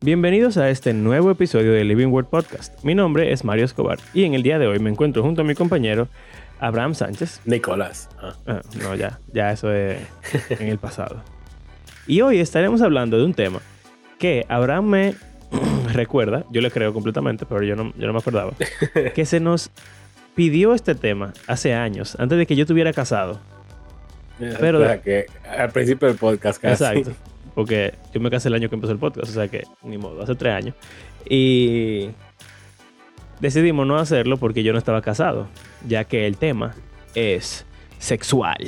Bienvenidos 0.00 0.56
a 0.58 0.70
este 0.70 0.92
nuevo 0.92 1.32
episodio 1.32 1.72
de 1.72 1.82
Living 1.82 2.06
Word 2.06 2.26
Podcast. 2.26 2.84
Mi 2.84 2.94
nombre 2.94 3.32
es 3.32 3.44
Mario 3.44 3.64
Escobar 3.64 3.98
y 4.14 4.22
en 4.22 4.34
el 4.34 4.44
día 4.44 4.60
de 4.60 4.68
hoy 4.68 4.78
me 4.78 4.90
encuentro 4.90 5.24
junto 5.24 5.42
a 5.42 5.44
mi 5.44 5.56
compañero 5.56 6.06
Abraham 6.60 6.94
Sánchez. 6.94 7.40
Nicolás. 7.46 8.08
Ah. 8.22 8.32
Ah, 8.46 8.60
no, 8.80 8.94
ya, 8.94 9.18
ya 9.32 9.50
eso 9.50 9.72
es 9.72 9.98
en 10.50 10.68
el 10.68 10.78
pasado. 10.78 11.20
Y 12.06 12.20
hoy 12.20 12.38
estaremos 12.38 12.80
hablando 12.80 13.18
de 13.18 13.24
un 13.24 13.34
tema 13.34 13.60
que 14.20 14.46
Abraham 14.48 14.84
me 14.84 15.14
recuerda, 15.92 16.44
yo 16.52 16.60
le 16.60 16.70
creo 16.70 16.94
completamente, 16.94 17.44
pero 17.44 17.64
yo 17.64 17.74
no, 17.74 17.92
yo 17.98 18.06
no 18.06 18.12
me 18.12 18.20
acordaba, 18.20 18.52
que 19.16 19.26
se 19.26 19.40
nos 19.40 19.72
pidió 20.36 20.74
este 20.74 20.94
tema 20.94 21.32
hace 21.48 21.74
años, 21.74 22.16
antes 22.20 22.38
de 22.38 22.46
que 22.46 22.54
yo 22.54 22.62
estuviera 22.62 22.92
casado. 22.92 23.40
Pero, 24.38 24.78
o 24.78 24.84
sea, 24.84 25.02
que 25.02 25.26
al 25.44 25.70
principio 25.72 26.06
del 26.06 26.16
podcast 26.16 26.62
casi. 26.62 26.84
Exacto. 26.84 27.12
Porque 27.58 27.94
yo 28.14 28.20
me 28.20 28.30
casé 28.30 28.46
el 28.46 28.54
año 28.54 28.68
que 28.68 28.76
empezó 28.76 28.92
el 28.92 29.00
podcast, 29.00 29.30
o 29.30 29.34
sea 29.34 29.48
que 29.48 29.64
ni 29.82 29.98
modo, 29.98 30.22
hace 30.22 30.36
tres 30.36 30.54
años. 30.54 30.76
Y 31.28 32.08
decidimos 33.40 33.84
no 33.84 33.98
hacerlo 33.98 34.36
porque 34.36 34.62
yo 34.62 34.72
no 34.72 34.78
estaba 34.78 35.02
casado, 35.02 35.48
ya 35.84 36.04
que 36.04 36.28
el 36.28 36.36
tema 36.36 36.76
es 37.16 37.66
sexual. 37.98 38.64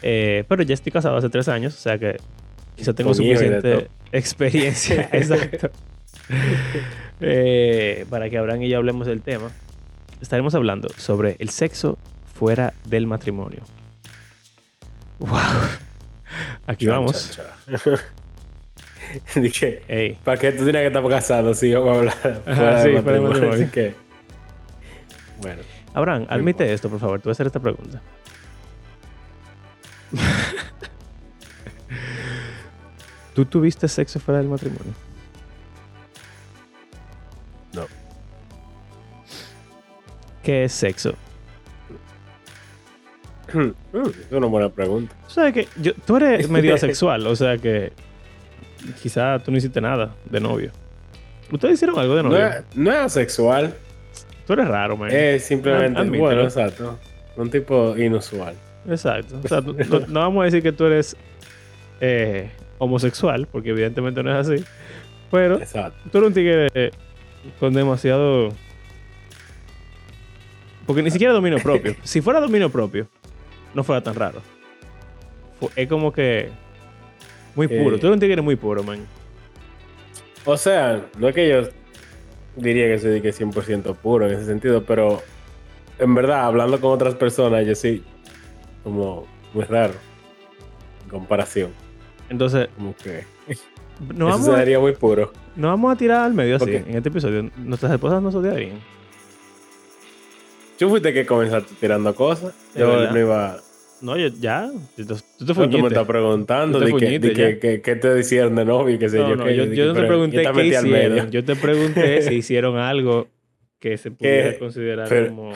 Eh, 0.00 0.44
pero 0.48 0.62
ya 0.62 0.72
estoy 0.72 0.90
casado 0.90 1.18
hace 1.18 1.28
tres 1.28 1.48
años, 1.48 1.74
o 1.74 1.80
sea 1.82 1.98
que 1.98 2.16
quizá 2.76 2.94
tengo 2.94 3.12
Con 3.12 3.22
hijo 3.22 3.42
y 3.42 3.48
de 3.48 3.60
suficiente 3.60 3.90
experiencia. 4.12 5.02
Exacto. 5.12 5.70
Eh, 7.20 8.06
para 8.08 8.30
que 8.30 8.38
Abraham 8.38 8.62
y 8.62 8.70
yo 8.70 8.78
hablemos 8.78 9.06
del 9.06 9.20
tema. 9.20 9.50
Estaremos 10.22 10.54
hablando 10.54 10.88
sobre 10.96 11.36
el 11.40 11.50
sexo 11.50 11.98
fuera 12.32 12.72
del 12.86 13.06
matrimonio. 13.06 13.60
¡Wow! 15.18 15.91
Aquí 16.66 16.86
Cha, 16.86 16.92
vamos. 16.92 17.38
Dije. 19.34 20.16
¿para 20.24 20.38
qué 20.38 20.52
tú 20.52 20.64
tienes 20.64 20.82
que 20.82 20.86
estar 20.86 21.08
casado 21.08 21.54
si 21.54 21.70
yo 21.70 21.82
voy 21.82 21.90
a 21.90 21.98
hablar 21.98 22.42
fuera 22.44 23.56
sí, 23.56 23.66
que, 23.66 23.94
bueno. 25.42 25.60
Abraham, 25.92 26.26
admite 26.30 26.72
esto, 26.72 26.88
por 26.88 27.00
favor. 27.00 27.20
Te 27.20 27.24
voy 27.24 27.32
a 27.32 27.32
hacer 27.32 27.46
esta 27.46 27.60
pregunta. 27.60 28.00
¿Tú 33.34 33.44
tuviste 33.44 33.86
sexo 33.88 34.18
fuera 34.20 34.38
del 34.38 34.48
matrimonio? 34.48 34.94
No. 37.74 37.86
¿Qué 40.42 40.64
es 40.64 40.72
sexo? 40.72 41.14
Mm, 43.52 43.70
es 43.96 44.32
una 44.32 44.46
buena 44.46 44.68
pregunta. 44.68 45.14
Tú 45.28 45.34
sabes 45.34 45.52
que 45.54 45.68
yo- 45.80 45.94
tú 46.06 46.16
eres 46.16 46.48
medio 46.50 46.74
asexual, 46.74 47.26
o 47.26 47.36
sea 47.36 47.58
que 47.58 47.92
quizá 49.02 49.38
tú 49.38 49.50
no 49.50 49.58
hiciste 49.58 49.80
nada 49.80 50.14
de 50.24 50.40
novio. 50.40 50.70
¿Ustedes 51.50 51.74
hicieron 51.74 51.98
algo 51.98 52.14
de 52.16 52.22
No 52.22 52.28
novio? 52.30 52.46
es, 52.48 52.64
no 52.76 52.90
es 52.90 52.98
asexual, 52.98 53.74
Tú 54.46 54.54
eres 54.54 54.66
raro, 54.68 54.96
man. 54.96 55.10
es 55.10 55.44
simplemente, 55.44 56.00
Ad- 56.00 56.08
bueno, 56.08 56.42
exacto. 56.42 56.98
Un 57.36 57.50
tipo 57.50 57.96
inusual. 57.96 58.54
Exacto. 58.88 59.38
O 59.44 59.48
sea, 59.48 59.60
no, 59.60 60.00
no 60.08 60.20
vamos 60.20 60.42
a 60.42 60.44
decir 60.46 60.62
que 60.62 60.72
tú 60.72 60.84
eres 60.86 61.16
eh, 62.00 62.50
homosexual, 62.78 63.46
porque 63.50 63.70
evidentemente 63.70 64.22
no 64.22 64.36
es 64.38 64.48
así. 64.48 64.64
Pero 65.30 65.58
Exacto. 65.58 65.96
tú 66.10 66.18
eres 66.18 66.28
un 66.28 66.34
tigre 66.34 66.68
eh, 66.74 66.90
con 67.60 67.72
demasiado. 67.72 68.50
Porque 70.86 71.02
ni 71.02 71.10
siquiera 71.10 71.32
dominio 71.32 71.58
propio. 71.60 71.94
Si 72.02 72.20
fuera 72.20 72.40
dominio 72.40 72.70
propio, 72.70 73.06
no 73.74 73.84
fuera 73.84 74.00
tan 74.02 74.14
raro. 74.14 74.40
Es 75.76 75.88
como 75.88 76.12
que. 76.12 76.50
Muy 77.54 77.66
Eh. 77.70 77.82
puro. 77.82 77.98
Tú 77.98 78.06
eres 78.06 78.14
un 78.14 78.20
tigre 78.20 78.42
muy 78.42 78.56
puro, 78.56 78.82
man. 78.82 79.06
O 80.44 80.56
sea, 80.56 81.04
no 81.18 81.28
es 81.28 81.34
que 81.34 81.48
yo 81.48 81.68
diría 82.56 82.86
que 82.88 82.98
soy 82.98 83.20
que 83.20 83.32
100% 83.32 83.94
puro 83.94 84.26
en 84.26 84.34
ese 84.34 84.44
sentido, 84.46 84.82
pero 84.84 85.22
en 85.98 86.14
verdad, 86.14 86.44
hablando 86.46 86.80
con 86.80 86.90
otras 86.92 87.14
personas, 87.14 87.64
yo 87.66 87.74
sí, 87.74 88.02
como 88.82 89.26
muy 89.54 89.64
raro 89.64 89.94
en 91.04 91.10
comparación. 91.10 91.70
Entonces, 92.28 92.68
Como 92.76 92.96
que 92.96 93.24
no 94.14 94.28
eso 94.28 94.38
vamos, 94.38 94.48
a, 94.48 94.56
sería 94.58 94.80
muy 94.80 94.92
puro. 94.92 95.32
no 95.54 95.68
vamos 95.68 95.92
a 95.92 95.96
tirar 95.96 96.24
al 96.24 96.34
medio 96.34 96.56
así 96.56 96.74
en 96.74 96.96
este 96.96 97.08
episodio. 97.10 97.48
Nuestras 97.58 97.92
esposas 97.92 98.20
no 98.22 98.32
se 98.32 98.38
odiarían. 98.38 98.80
Tú 100.82 100.90
fuiste 100.90 101.12
que 101.12 101.24
comenzaste 101.26 101.74
tirando 101.80 102.14
cosas. 102.14 102.54
Yo 102.74 102.88
verdad. 102.88 103.10
no 103.12 103.18
iba. 103.20 103.56
No, 104.00 104.16
yo, 104.16 104.28
ya. 104.40 104.68
Tú 104.96 105.04
te, 105.06 105.14
tú 105.38 105.46
te 105.46 105.54
Tú 105.54 105.78
me 105.78 105.88
estás 105.88 106.06
preguntando 106.06 106.80
de, 106.80 106.92
que, 106.94 107.18
de 107.20 107.32
que, 107.32 107.58
que- 107.60 107.80
que 107.82 107.96
te 107.96 108.18
hicieron 108.18 108.56
de 108.56 108.64
novio 108.64 108.96
y 108.96 108.98
qué 108.98 109.08
sé 109.08 109.18
No, 109.18 109.28
yo. 109.30 109.36
no, 109.36 109.48
yo, 109.48 109.86
no 109.86 109.92
te 109.94 110.06
pregunté 110.06 110.42
qué 110.52 110.66
hicieron. 110.66 111.30
Yo 111.30 111.44
te 111.44 111.54
pregunté 111.54 112.22
si 112.28 112.34
hicieron 112.34 112.78
algo 112.78 113.28
que 113.78 113.96
se 113.96 114.10
pudiera 114.10 114.58
considerar 114.58 115.08
pero- 115.08 115.28
como. 115.28 115.52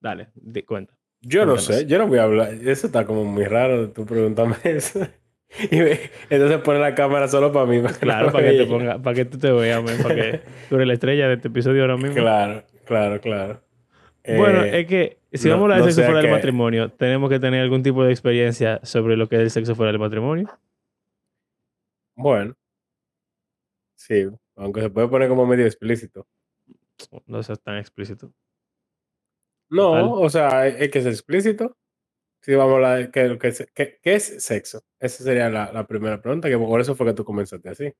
Dale, 0.00 0.28
di- 0.34 0.62
cuenta. 0.62 0.94
Yo 1.22 1.44
no 1.46 1.56
sé, 1.58 1.86
yo 1.86 1.98
no 1.98 2.06
voy 2.06 2.18
a 2.18 2.22
hablar. 2.24 2.52
Eso 2.54 2.86
está 2.86 3.04
como 3.06 3.24
muy 3.24 3.44
raro, 3.44 3.90
tú 3.90 4.04
pregúntame 4.06 4.56
eso. 4.64 5.00
Y 5.70 5.78
entonces 6.30 6.58
pone 6.58 6.78
la 6.78 6.94
cámara 6.94 7.26
solo 7.28 7.52
para 7.52 7.66
mí. 7.66 7.80
Claro, 8.00 8.30
para 8.32 8.50
que 8.50 8.56
te 8.58 8.66
ponga, 8.66 8.98
para 9.02 9.14
que 9.14 9.24
tú 9.24 9.38
te 9.38 9.50
veas, 9.50 9.82
man, 9.82 9.96
para 10.02 10.14
que 10.14 10.40
tú 10.68 10.76
eres 10.76 10.86
la 10.86 10.92
estrella 10.94 11.26
de 11.28 11.34
este 11.34 11.48
episodio 11.48 11.82
ahora 11.82 11.96
mismo. 11.96 12.14
Claro, 12.14 12.62
claro, 12.84 13.20
claro. 13.20 13.60
Bueno, 14.24 14.62
Eh, 14.64 14.80
es 14.80 14.86
que 14.86 15.18
si 15.32 15.48
no- 15.48 15.54
vamos 15.54 15.62
a 15.62 15.64
hablar 15.64 15.78
de 15.78 15.84
no 15.86 15.92
sexo 15.92 16.04
fuera 16.10 16.22
del 16.22 16.30
matrimonio, 16.30 16.90
tenemos 16.92 17.30
que 17.30 17.40
tener 17.40 17.62
algún 17.62 17.82
tipo 17.82 18.04
de 18.04 18.10
experiencia 18.12 18.80
sobre 18.82 19.16
lo 19.16 19.28
que 19.28 19.36
es 19.36 19.42
el 19.42 19.50
sexo 19.50 19.74
fuera 19.74 19.92
del 19.92 19.98
matrimonio. 20.00 20.48
Bueno. 22.16 22.54
Sí, 23.96 24.26
aunque 24.56 24.80
se 24.82 24.90
puede 24.90 25.08
poner 25.08 25.28
como 25.28 25.46
medio 25.46 25.66
explícito. 25.66 26.26
No 27.26 27.42
seas 27.42 27.60
tan 27.60 27.78
explícito. 27.78 28.32
No, 29.70 29.90
Total. 29.92 30.04
o 30.26 30.30
sea, 30.30 30.66
es 30.66 30.90
que 30.90 30.98
es 30.98 31.06
explícito. 31.06 31.76
Si 32.42 32.54
vamos 32.54 32.72
a 32.72 32.76
hablar 32.76 32.98
de 32.98 33.10
qué, 33.10 33.38
qué, 33.38 33.66
qué- 33.74 33.98
qué 34.02 34.14
es 34.14 34.42
sexo. 34.42 34.82
Esa 34.98 35.22
sería 35.24 35.48
la, 35.50 35.72
la 35.72 35.86
primera 35.86 36.20
pregunta, 36.20 36.48
que 36.48 36.58
por 36.58 36.80
eso 36.80 36.94
fue 36.94 37.06
que 37.06 37.12
tú 37.14 37.24
comenzaste 37.24 37.68
así. 37.68 37.92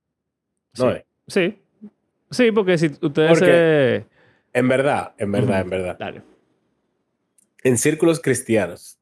No 0.79 0.91
Sí. 0.93 0.97
es. 0.97 1.05
Sí. 1.29 1.63
Sí, 2.31 2.53
porque 2.53 2.79
si 2.79 2.87
ustedes 2.87 3.31
Porque- 3.39 3.47
se... 4.07 4.20
En 4.53 4.69
verdad, 4.69 5.15
en 5.19 5.33
verdad, 5.33 5.61
en 5.61 5.71
verdad. 5.71 5.97
Dale. 5.99 6.23
En 7.63 7.79
círculos 7.79 8.21
cristianos, 8.21 8.99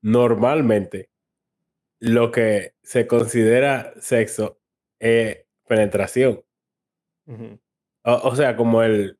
normalmente 0.00 1.10
lo 2.00 2.30
que 2.30 2.74
se 2.82 3.06
considera 3.06 3.92
sexo 4.00 4.58
es 4.98 5.44
penetración. 5.68 6.42
O, 8.04 8.12
o 8.12 8.36
sea, 8.36 8.56
como 8.56 8.82
el 8.82 9.18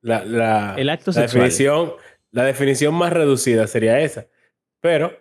la, 0.00 0.24
la, 0.24 0.74
El 0.76 0.90
acto 0.90 1.10
la 1.10 1.14
sexual. 1.14 1.44
definición, 1.44 1.92
la 2.30 2.44
definición 2.44 2.94
más 2.94 3.12
reducida 3.12 3.66
sería 3.66 4.00
esa. 4.00 4.28
Pero 4.80 5.12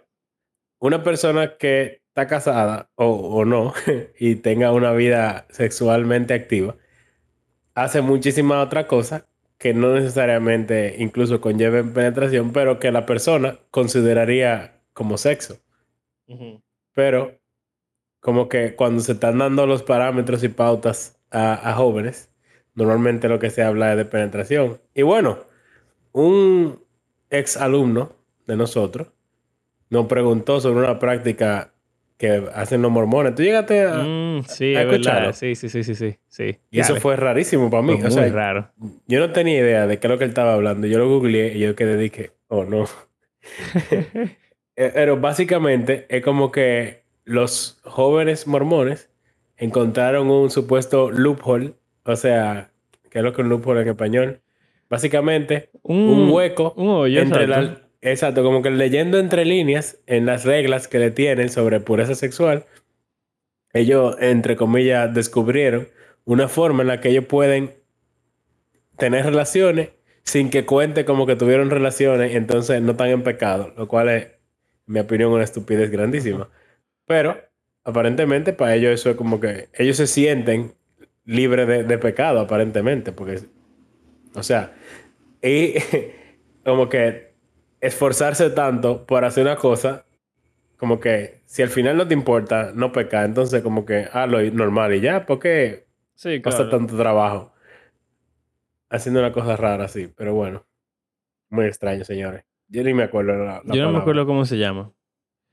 una 0.79 1.03
persona 1.03 1.57
que 1.57 2.01
está 2.09 2.27
casada 2.27 2.91
o, 2.95 3.05
o 3.07 3.45
no 3.45 3.73
y 4.19 4.35
tenga 4.35 4.71
una 4.73 4.91
vida 4.91 5.47
sexualmente 5.49 6.33
activa 6.33 6.75
hace 7.75 8.01
muchísimas 8.01 8.65
otras 8.65 8.85
cosas 8.85 9.23
que 9.57 9.73
no 9.73 9.93
necesariamente 9.93 10.95
incluso 10.99 11.39
conlleven 11.39 11.93
penetración, 11.93 12.51
pero 12.51 12.79
que 12.79 12.91
la 12.91 13.05
persona 13.05 13.59
consideraría 13.71 14.81
como 14.93 15.17
sexo. 15.17 15.59
Pero 16.93 17.39
como 18.19 18.49
que 18.49 18.75
cuando 18.75 19.01
se 19.01 19.13
están 19.13 19.37
dando 19.37 19.65
los 19.65 19.83
parámetros 19.83 20.43
y 20.43 20.49
pautas 20.49 21.19
a, 21.31 21.69
a 21.69 21.73
jóvenes, 21.75 22.29
normalmente 22.75 23.29
lo 23.29 23.39
que 23.39 23.49
se 23.49 23.63
habla 23.63 23.91
es 23.91 23.97
de 23.97 24.05
penetración. 24.05 24.81
Y 24.93 25.01
bueno, 25.03 25.39
un 26.11 26.83
ex 27.29 27.57
alumno 27.57 28.15
de 28.47 28.55
nosotros 28.55 29.11
nos 29.89 30.07
preguntó 30.07 30.59
sobre 30.59 30.79
una 30.79 30.99
práctica 30.99 31.72
que 32.23 32.41
hacen 32.55 32.81
los 32.81 32.89
mormones. 32.89 33.35
¿Tú 33.35 33.43
llegaste 33.43 33.81
a...? 33.81 33.95
Mm, 33.97 34.43
sí, 34.47 34.73
¿has 34.77 34.85
es? 34.85 35.35
Sí, 35.35 35.55
sí, 35.55 35.67
sí, 35.67 35.83
sí, 35.83 35.93
sí. 35.93 36.15
sí. 36.29 36.57
Y 36.71 36.79
eso 36.79 36.93
Dale. 36.93 37.01
fue 37.01 37.17
rarísimo 37.17 37.69
para 37.69 37.83
mí. 37.83 37.97
Fue 37.97 38.07
o 38.07 38.11
muy 38.11 38.11
sea, 38.13 38.29
raro. 38.29 38.71
yo 39.07 39.19
no 39.19 39.33
tenía 39.33 39.59
idea 39.59 39.87
de 39.87 39.99
qué 39.99 40.07
es 40.07 40.11
lo 40.11 40.17
que 40.17 40.23
él 40.23 40.29
estaba 40.29 40.53
hablando. 40.53 40.87
Yo 40.87 40.99
lo 40.99 41.09
googleé 41.09 41.57
y 41.57 41.59
yo 41.59 41.75
quedé 41.75 41.97
dije, 41.97 42.31
oh 42.47 42.63
no. 42.63 42.85
Eh, 44.75 44.89
Pero 44.91 45.17
básicamente 45.17 46.07
es 46.09 46.23
como 46.23 46.51
que 46.51 47.03
los 47.25 47.79
jóvenes 47.83 48.47
mormones 48.47 49.11
encontraron 49.55 50.31
un 50.31 50.49
supuesto 50.49 51.11
loophole, 51.11 51.75
o 52.05 52.15
sea, 52.15 52.71
¿qué 53.11 53.19
es 53.19 53.23
lo 53.23 53.33
que 53.33 53.43
es 53.43 53.45
un 53.45 53.49
loophole 53.49 53.81
en 53.81 53.89
español? 53.89 54.41
Básicamente, 54.89 55.69
un 55.83 56.31
hueco 56.31 56.73
Un 56.75 56.89
hoyo, 56.89 57.21
entre 57.21 57.45
la... 57.45 57.82
Exacto, 58.05 58.43
como 58.43 58.61
que 58.61 58.69
leyendo 58.69 59.17
entre 59.17 59.45
líneas 59.45 59.97
en 60.07 60.25
las 60.25 60.43
reglas 60.43 60.89
que 60.89 60.99
le 60.99 61.09
tienen 61.09 61.49
sobre 61.49 61.79
pureza 61.79 62.15
sexual, 62.15 62.65
ellos, 63.71 64.17
entre 64.19 64.57
comillas, 64.57 65.13
descubrieron 65.13 65.87
una 66.25 66.49
forma 66.49 66.81
en 66.81 66.89
la 66.89 66.99
que 66.99 67.09
ellos 67.09 67.25
pueden 67.25 67.71
tener 68.97 69.25
relaciones 69.25 69.91
sin 70.25 70.49
que 70.49 70.65
cuente 70.65 71.05
como 71.05 71.25
que 71.25 71.37
tuvieron 71.37 71.69
relaciones, 71.69 72.35
entonces 72.35 72.81
no 72.81 72.91
están 72.91 73.07
en 73.07 73.23
pecado, 73.23 73.73
lo 73.77 73.87
cual 73.87 74.09
es, 74.09 74.25
en 74.25 74.31
mi 74.85 74.99
opinión, 74.99 75.31
una 75.31 75.45
estupidez 75.45 75.89
grandísima. 75.89 76.49
Pero 77.07 77.37
aparentemente 77.85 78.51
para 78.51 78.75
ellos 78.75 78.91
eso 78.91 79.11
es 79.11 79.15
como 79.15 79.39
que 79.39 79.69
ellos 79.75 79.95
se 79.95 80.07
sienten 80.07 80.73
libres 81.23 81.69
de, 81.69 81.85
de 81.85 81.97
pecado, 81.97 82.41
aparentemente, 82.41 83.13
porque, 83.13 83.39
o 84.35 84.43
sea, 84.43 84.73
y 85.41 85.75
como 86.65 86.89
que 86.89 87.32
esforzarse 87.83 88.49
tanto 88.49 89.05
por 89.05 89.25
hacer 89.25 89.43
una 89.43 89.57
cosa, 89.57 90.05
como 90.77 90.99
que 90.99 91.41
si 91.45 91.61
al 91.61 91.69
final 91.69 91.97
no 91.97 92.07
te 92.07 92.13
importa 92.13 92.71
no 92.73 92.91
pecar, 92.93 93.25
entonces 93.25 93.61
como 93.61 93.85
que 93.85 94.07
hazlo 94.11 94.41
normal 94.51 94.93
y 94.95 95.01
ya, 95.01 95.25
porque 95.25 95.85
Sí, 96.15 96.39
pasa 96.39 96.69
tanto 96.69 96.95
trabajo 96.95 97.51
haciendo 98.89 99.19
una 99.19 99.33
cosa 99.33 99.57
rara 99.57 99.85
así, 99.85 100.07
pero 100.15 100.33
bueno, 100.33 100.65
muy 101.49 101.65
extraño, 101.65 102.05
señores. 102.05 102.45
Yo 102.69 102.83
ni 102.83 102.93
me 102.93 103.03
acuerdo 103.03 103.35
la, 103.35 103.61
la 103.65 103.75
Yo 103.75 103.83
no 103.83 103.91
me 103.91 103.99
acuerdo 103.99 104.25
cómo 104.25 104.45
se 104.45 104.57
llama. 104.57 104.93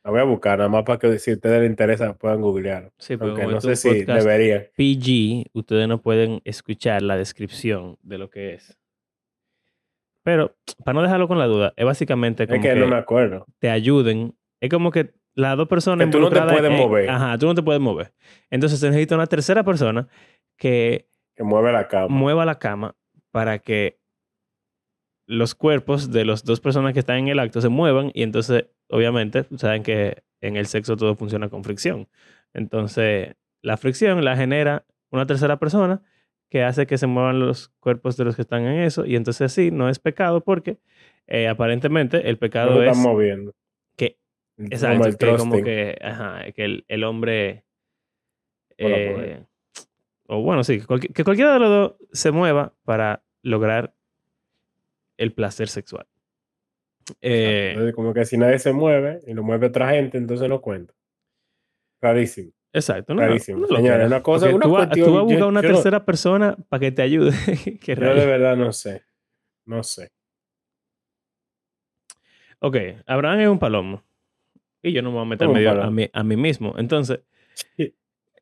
La 0.04 0.10
voy 0.12 0.20
a 0.20 0.24
buscar, 0.24 0.58
nada 0.58 0.70
más 0.70 0.84
para 0.84 0.98
que 0.98 1.18
si 1.18 1.32
a 1.32 1.34
ustedes 1.34 1.60
les 1.60 1.70
interesa 1.70 2.14
puedan 2.14 2.40
googlear. 2.40 2.92
Sí, 2.98 3.16
pero 3.16 3.30
Aunque 3.30 3.42
como 3.42 3.54
no 3.56 3.60
sé 3.60 3.76
si 3.76 4.04
deberían. 4.04 4.68
PG, 4.76 5.50
ustedes 5.52 5.88
no 5.88 6.00
pueden 6.00 6.40
escuchar 6.44 7.02
la 7.02 7.16
descripción 7.16 7.98
de 8.02 8.18
lo 8.18 8.30
que 8.30 8.54
es. 8.54 8.79
Pero, 10.22 10.54
para 10.84 10.94
no 10.96 11.02
dejarlo 11.02 11.28
con 11.28 11.38
la 11.38 11.46
duda, 11.46 11.72
es 11.76 11.84
básicamente 11.84 12.46
como 12.46 12.56
Es 12.56 12.62
que, 12.62 12.74
que, 12.74 12.80
no 12.80 12.86
me 12.88 12.96
acuerdo. 12.96 13.46
te 13.58 13.70
ayuden. 13.70 14.34
Es 14.60 14.68
como 14.70 14.90
que 14.90 15.14
las 15.34 15.56
dos 15.56 15.68
personas 15.68 16.06
Que 16.06 16.12
tú 16.12 16.20
no 16.20 16.28
te 16.30 16.40
puedes 16.42 16.70
en- 16.70 16.76
mover. 16.76 17.08
Ajá, 17.08 17.38
tú 17.38 17.46
no 17.46 17.54
te 17.54 17.62
puedes 17.62 17.80
mover. 17.80 18.12
Entonces 18.50 18.78
se 18.80 18.86
necesita 18.88 19.14
una 19.14 19.26
tercera 19.26 19.62
persona 19.64 20.08
que 20.58 21.08
Que 21.36 21.42
mueve 21.44 21.72
la 21.72 21.88
cama. 21.88 22.08
mueva 22.08 22.44
la 22.44 22.58
cama 22.58 22.94
para 23.30 23.58
que 23.60 23.98
los 25.26 25.54
cuerpos 25.54 26.10
de 26.10 26.24
las 26.24 26.44
dos 26.44 26.60
personas 26.60 26.92
que 26.92 26.98
están 27.00 27.18
en 27.18 27.28
el 27.28 27.38
acto 27.38 27.60
se 27.60 27.68
muevan 27.68 28.10
y 28.14 28.22
entonces, 28.24 28.66
obviamente, 28.88 29.44
saben 29.56 29.82
que 29.82 30.22
en 30.40 30.56
el 30.56 30.66
sexo 30.66 30.96
todo 30.96 31.14
funciona 31.14 31.48
con 31.48 31.62
fricción. 31.62 32.08
Entonces, 32.52 33.36
la 33.62 33.76
fricción 33.76 34.24
la 34.24 34.36
genera 34.36 34.84
una 35.10 35.26
tercera 35.26 35.58
persona 35.58 36.02
que 36.50 36.64
hace 36.64 36.86
que 36.86 36.98
se 36.98 37.06
muevan 37.06 37.38
los 37.38 37.68
cuerpos 37.80 38.16
de 38.16 38.24
los 38.24 38.36
que 38.36 38.42
están 38.42 38.66
en 38.66 38.80
eso 38.80 39.06
y 39.06 39.16
entonces 39.16 39.52
sí, 39.52 39.70
no 39.70 39.88
es 39.88 39.98
pecado 39.98 40.42
porque 40.42 40.78
eh, 41.26 41.48
aparentemente 41.48 42.28
el 42.28 42.38
pecado 42.38 42.82
es 42.82 42.90
están 42.90 43.02
moviendo. 43.02 43.54
que 43.96 44.18
Como 44.56 44.68
Exacto, 44.68 45.06
el 45.06 45.16
que 45.16 45.36
como 45.36 45.62
que, 45.62 45.96
ajá, 46.02 46.52
que 46.52 46.64
el, 46.64 46.84
el 46.88 47.04
hombre... 47.04 47.64
Eh, 48.76 49.44
o 50.26 50.42
bueno, 50.42 50.64
sí, 50.64 50.80
que 50.80 51.24
cualquiera 51.24 51.54
de 51.54 51.58
los 51.60 51.68
dos 51.68 51.94
se 52.12 52.30
mueva 52.30 52.74
para 52.84 53.22
lograr 53.42 53.94
el 55.16 55.32
placer 55.32 55.68
sexual. 55.68 56.06
Eh, 57.20 57.70
Entonces, 57.72 57.94
como 57.94 58.14
que 58.14 58.24
si 58.24 58.38
nadie 58.38 58.58
se 58.58 58.72
mueve 58.72 59.20
y 59.26 59.34
lo 59.34 59.42
mueve 59.42 59.66
otra 59.66 59.90
gente, 59.90 60.18
entonces 60.18 60.48
no 60.48 60.60
cuenta. 60.60 60.94
Rarísimo. 62.00 62.52
Exacto. 62.72 63.14
No, 63.14 63.20
Clarísimo. 63.22 63.60
no 63.60 63.66
creas, 63.68 64.06
una 64.06 64.22
cosa- 64.22 64.48
una 64.54 64.64
tú, 64.64 64.70
cuestión- 64.70 65.06
tú 65.06 65.12
vas 65.14 65.20
a 65.20 65.22
buscar 65.24 65.38
yo- 65.40 65.48
una 65.48 65.62
yo 65.62 65.68
no- 65.68 65.74
tercera 65.74 66.04
persona 66.04 66.56
para 66.68 66.80
que 66.80 66.92
te 66.92 67.02
ayude. 67.02 67.30
Qué 67.80 67.94
Yo 67.96 68.14
de 68.14 68.26
verdad 68.26 68.56
no 68.56 68.72
sé. 68.72 69.02
No 69.66 69.82
sé. 69.82 70.10
Ok, 72.60 72.76
Abraham 73.06 73.40
es 73.40 73.48
un 73.48 73.58
palomo. 73.58 74.02
Y 74.82 74.92
yo 74.92 75.02
no 75.02 75.10
me 75.10 75.16
voy 75.16 75.26
a 75.26 75.28
meter 75.28 75.46
¿Cómo 75.46 75.58
un 75.58 75.64
medio 75.64 75.82
a 75.82 75.90
mí, 75.90 76.08
a 76.12 76.22
mí 76.24 76.36
mismo. 76.36 76.74
Entonces, 76.78 77.20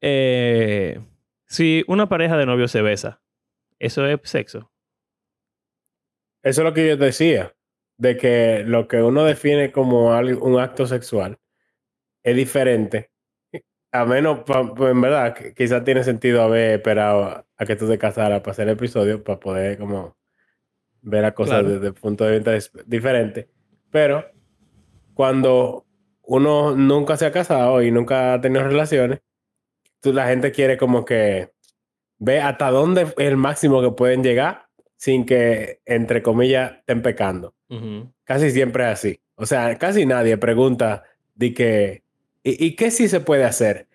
eh, 0.01 1.01
si 1.47 1.85
una 1.89 2.09
pareja 2.09 2.37
de 2.37 2.47
novios 2.47 2.71
se 2.71 2.83
besa, 2.83 3.21
¿eso 3.79 4.07
es 4.07 4.21
sexo? 4.25 4.71
Eso 6.43 6.61
es 6.63 6.65
lo 6.65 6.73
que 6.75 6.89
yo 6.89 6.97
decía. 6.97 7.55
De 7.97 8.17
que 8.17 8.63
lo 8.65 8.87
que 8.87 9.03
uno 9.03 9.25
define 9.25 9.73
como 9.73 10.17
un 10.17 10.61
acto 10.61 10.87
sexual 10.87 11.39
es 12.23 12.37
diferente. 12.37 13.11
A 14.01 14.05
menos, 14.05 14.41
en 14.79 15.01
verdad, 15.01 15.35
quizás 15.57 15.85
tiene 15.85 16.05
sentido 16.05 16.43
haber 16.43 16.73
esperado 16.77 17.45
a, 17.57 17.67
que 17.67 17.77
tú 17.77 17.89
te 17.89 17.99
casaras 17.99 18.41
para 18.41 18.53
hacer 18.53 18.69
el 18.69 18.75
episodio, 18.75 19.23
para 19.23 19.41
poder 19.41 19.79
como 19.79 20.17
ver 21.03 21.23
las 21.23 21.33
cosas 21.33 21.61
Claro. 21.61 21.75
desde 21.75 21.89
el 21.89 21.95
punto 21.95 22.25
de 22.25 22.39
vista 22.39 22.81
diferente. 22.87 23.49
Pero 23.91 24.25
cuando 25.15 25.87
uno 26.23 26.77
nunca 26.77 27.17
se 27.17 27.27
ha 27.27 27.33
casado 27.33 27.83
y 27.83 27.91
nunca 27.91 28.35
ha 28.35 28.41
tenido 28.41 28.65
relaciones, 28.65 29.21
tú, 30.01 30.13
la 30.13 30.27
gente 30.29 30.53
quiere 30.53 30.77
como 30.77 31.05
que 31.05 31.53
ve 32.19 32.41
hasta 32.41 32.71
dónde 32.71 33.03
es 33.03 33.15
el 33.19 33.37
máximo 33.37 33.81
que 33.81 33.91
pueden 33.91 34.23
llegar 34.23 34.69
sin 34.97 35.25
que, 35.25 35.81
entre 35.87 36.23
comillas, 36.23 36.73
estén 36.79 37.03
pecando. 37.03 37.55
Casi 38.25 38.51
siempre 38.51 38.85
es 38.85 38.91
así. 38.91 39.21
O 39.37 39.47
sea, 39.47 39.77
casi 39.79 40.05
nadie 40.07 40.37
pregunta 40.37 41.05
de 41.35 41.55
que, 41.55 42.03
¿y, 42.51 42.67
y 42.67 42.77
qué 42.77 42.91
sí 42.91 43.09
se 43.09 43.21
puede 43.21 43.45
hacer? 43.45 43.87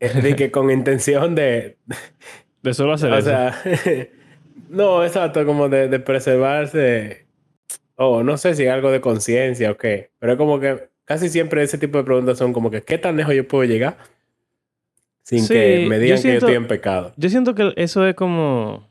Eh, 0.00 0.12
De 0.22 0.36
que 0.36 0.50
con 0.50 0.70
intención 0.70 1.34
de, 1.34 1.78
De 2.62 2.74
solo 2.74 2.92
hacer 2.94 3.12
o 3.12 3.18
eso. 3.18 3.28
sea, 3.28 3.62
no, 4.68 5.04
exacto, 5.04 5.44
como 5.46 5.68
de, 5.68 5.88
de 5.88 5.98
preservarse, 6.00 7.26
o 7.96 8.22
no 8.22 8.36
sé 8.38 8.54
si 8.54 8.66
algo 8.66 8.90
de 8.90 9.00
conciencia 9.00 9.70
o 9.70 9.76
qué, 9.76 10.10
pero 10.18 10.32
es 10.32 10.38
como 10.38 10.58
que 10.60 10.88
casi 11.04 11.28
siempre 11.28 11.62
ese 11.62 11.78
tipo 11.78 11.98
de 11.98 12.04
preguntas 12.04 12.38
son 12.38 12.52
como 12.52 12.70
que, 12.70 12.82
¿qué 12.82 12.98
tan 12.98 13.16
lejos 13.16 13.34
yo 13.34 13.46
puedo 13.48 13.64
llegar? 13.64 13.96
Sin 15.22 15.40
Sí, 15.40 15.54
que 15.54 15.84
me 15.88 15.96
yo 15.96 16.02
digan 16.02 16.16
que 16.16 16.22
siento- 16.22 16.32
yo 16.46 16.52
estoy 16.52 16.54
en 16.54 16.68
pecado. 16.68 17.12
Yo 17.16 17.28
siento 17.28 17.54
que 17.54 17.72
eso 17.76 18.06
es 18.06 18.14
como. 18.14 18.88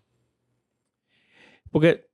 Porque 1.72 2.08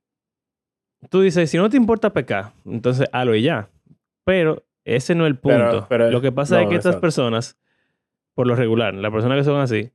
tú 1.09 1.21
dices, 1.21 1.49
si 1.49 1.57
no 1.57 1.69
te 1.69 1.77
importa 1.77 2.11
pecar, 2.13 2.53
entonces 2.65 3.07
hazlo 3.11 3.35
y 3.35 3.43
ya. 3.43 3.69
Pero 4.23 4.63
ese 4.85 5.15
no 5.15 5.25
es 5.25 5.31
el 5.31 5.37
punto. 5.37 5.85
pero- 5.89 6.09
lo 6.09 6.21
que 6.21 6.31
pasa 6.31 6.61
es 6.61 6.69
que 6.69 6.75
estas 6.75 6.95
personas, 7.01 7.57
por 8.33 8.47
lo 8.47 8.55
regular, 8.55 8.93
las 8.93 9.11
personas 9.11 9.37
que 9.39 9.43
son 9.43 9.59
así, 9.59 9.91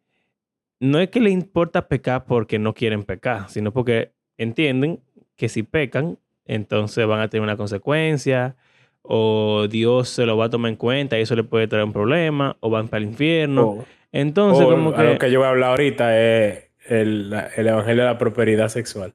no 0.80 0.98
es 0.98 1.08
que 1.10 1.20
le 1.20 1.30
importa 1.30 1.88
pecar 1.88 2.24
porque 2.24 2.58
no 2.58 2.74
quieren 2.74 3.04
pecar, 3.04 3.48
sino 3.48 3.72
porque 3.72 4.12
entienden 4.36 5.00
que 5.36 5.48
si 5.48 5.62
pecan, 5.62 6.18
entonces 6.44 7.06
van 7.06 7.20
a 7.20 7.28
tener 7.28 7.42
una 7.42 7.56
consecuencia, 7.56 8.56
o 9.02 9.66
Dios 9.68 10.08
se 10.08 10.26
lo 10.26 10.36
va 10.36 10.46
a 10.46 10.50
tomar 10.50 10.70
en 10.70 10.76
cuenta 10.76 11.18
y 11.18 11.22
eso 11.22 11.34
le 11.36 11.44
puede 11.44 11.66
traer 11.68 11.84
un 11.84 11.92
problema, 11.92 12.56
o 12.60 12.68
van 12.70 12.88
para 12.88 13.02
el 13.02 13.08
infierno. 13.10 13.84
Entonces, 14.12 14.64
como 14.66 14.94
a 14.94 15.02
lo 15.02 15.12
que... 15.12 15.18
que 15.18 15.30
yo 15.30 15.38
voy 15.40 15.46
a 15.46 15.50
hablar 15.50 15.70
ahorita 15.70 16.18
es 16.18 16.70
el, 16.86 17.32
el 17.56 17.66
evangelio 17.68 18.02
de 18.02 18.08
la 18.10 18.18
prosperidad 18.18 18.68
sexual. 18.68 19.14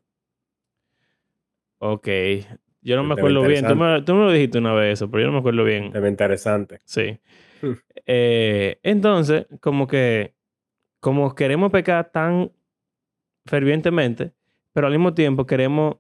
Ok. 1.80 2.08
Yo 2.86 2.96
no 2.96 3.04
me 3.04 3.16
acuerdo 3.16 3.42
bien. 3.42 3.66
Tú 3.66 3.76
me, 3.76 4.02
tú 4.04 4.14
me 4.14 4.26
lo 4.26 4.32
dijiste 4.32 4.60
una 4.60 4.72
vez 4.74 4.94
eso, 4.94 5.10
pero 5.10 5.22
yo 5.22 5.28
no 5.28 5.34
me 5.34 5.40
acuerdo 5.40 5.64
bien. 5.64 5.92
Tema 5.92 6.08
interesante. 6.08 6.80
Sí. 6.86 7.18
Hmm. 7.64 7.72
Eh, 8.06 8.78
entonces, 8.84 9.48
como 9.60 9.88
que, 9.88 10.36
como 11.00 11.34
queremos 11.34 11.72
pecar 11.72 12.12
tan 12.12 12.52
fervientemente, 13.48 14.34
pero 14.72 14.86
al 14.86 14.94
mismo 14.94 15.16
tiempo 15.16 15.48
queremos 15.48 15.96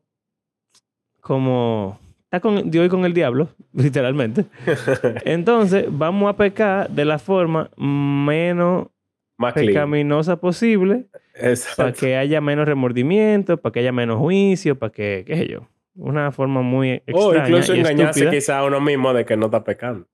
como 1.21 1.99
estar 2.25 2.39
con 2.41 2.69
Dios 2.69 2.85
y 2.85 2.89
con 2.89 3.03
el 3.03 3.13
diablo, 3.15 3.49
literalmente. 3.73 4.45
Entonces, 5.25 5.87
vamos 5.89 6.29
a 6.29 6.37
pecar 6.37 6.87
de 6.91 7.03
la 7.03 7.17
forma 7.17 7.71
menos 7.77 8.89
Más 9.37 9.53
clean. 9.53 9.67
pecaminosa 9.69 10.39
posible 10.39 11.07
Exacto. 11.33 11.77
para 11.77 11.93
que 11.93 12.15
haya 12.15 12.41
menos 12.41 12.67
remordimiento, 12.67 13.57
para 13.57 13.73
que 13.73 13.79
haya 13.79 13.91
menos 13.91 14.19
juicio, 14.19 14.77
para 14.77 14.91
que, 14.91 15.23
qué 15.25 15.35
sé 15.35 15.47
yo, 15.47 15.67
una 15.95 16.31
forma 16.31 16.61
muy 16.61 16.91
extraña 16.91 17.25
O 17.25 17.35
incluso 17.35 17.75
y 17.75 17.79
engañarse 17.79 18.19
estúpida. 18.19 18.31
quizá 18.31 18.59
a 18.59 18.65
uno 18.65 18.81
mismo 18.81 19.13
de 19.13 19.25
que 19.25 19.37
no 19.37 19.45
está 19.47 19.63
pecando. 19.63 20.07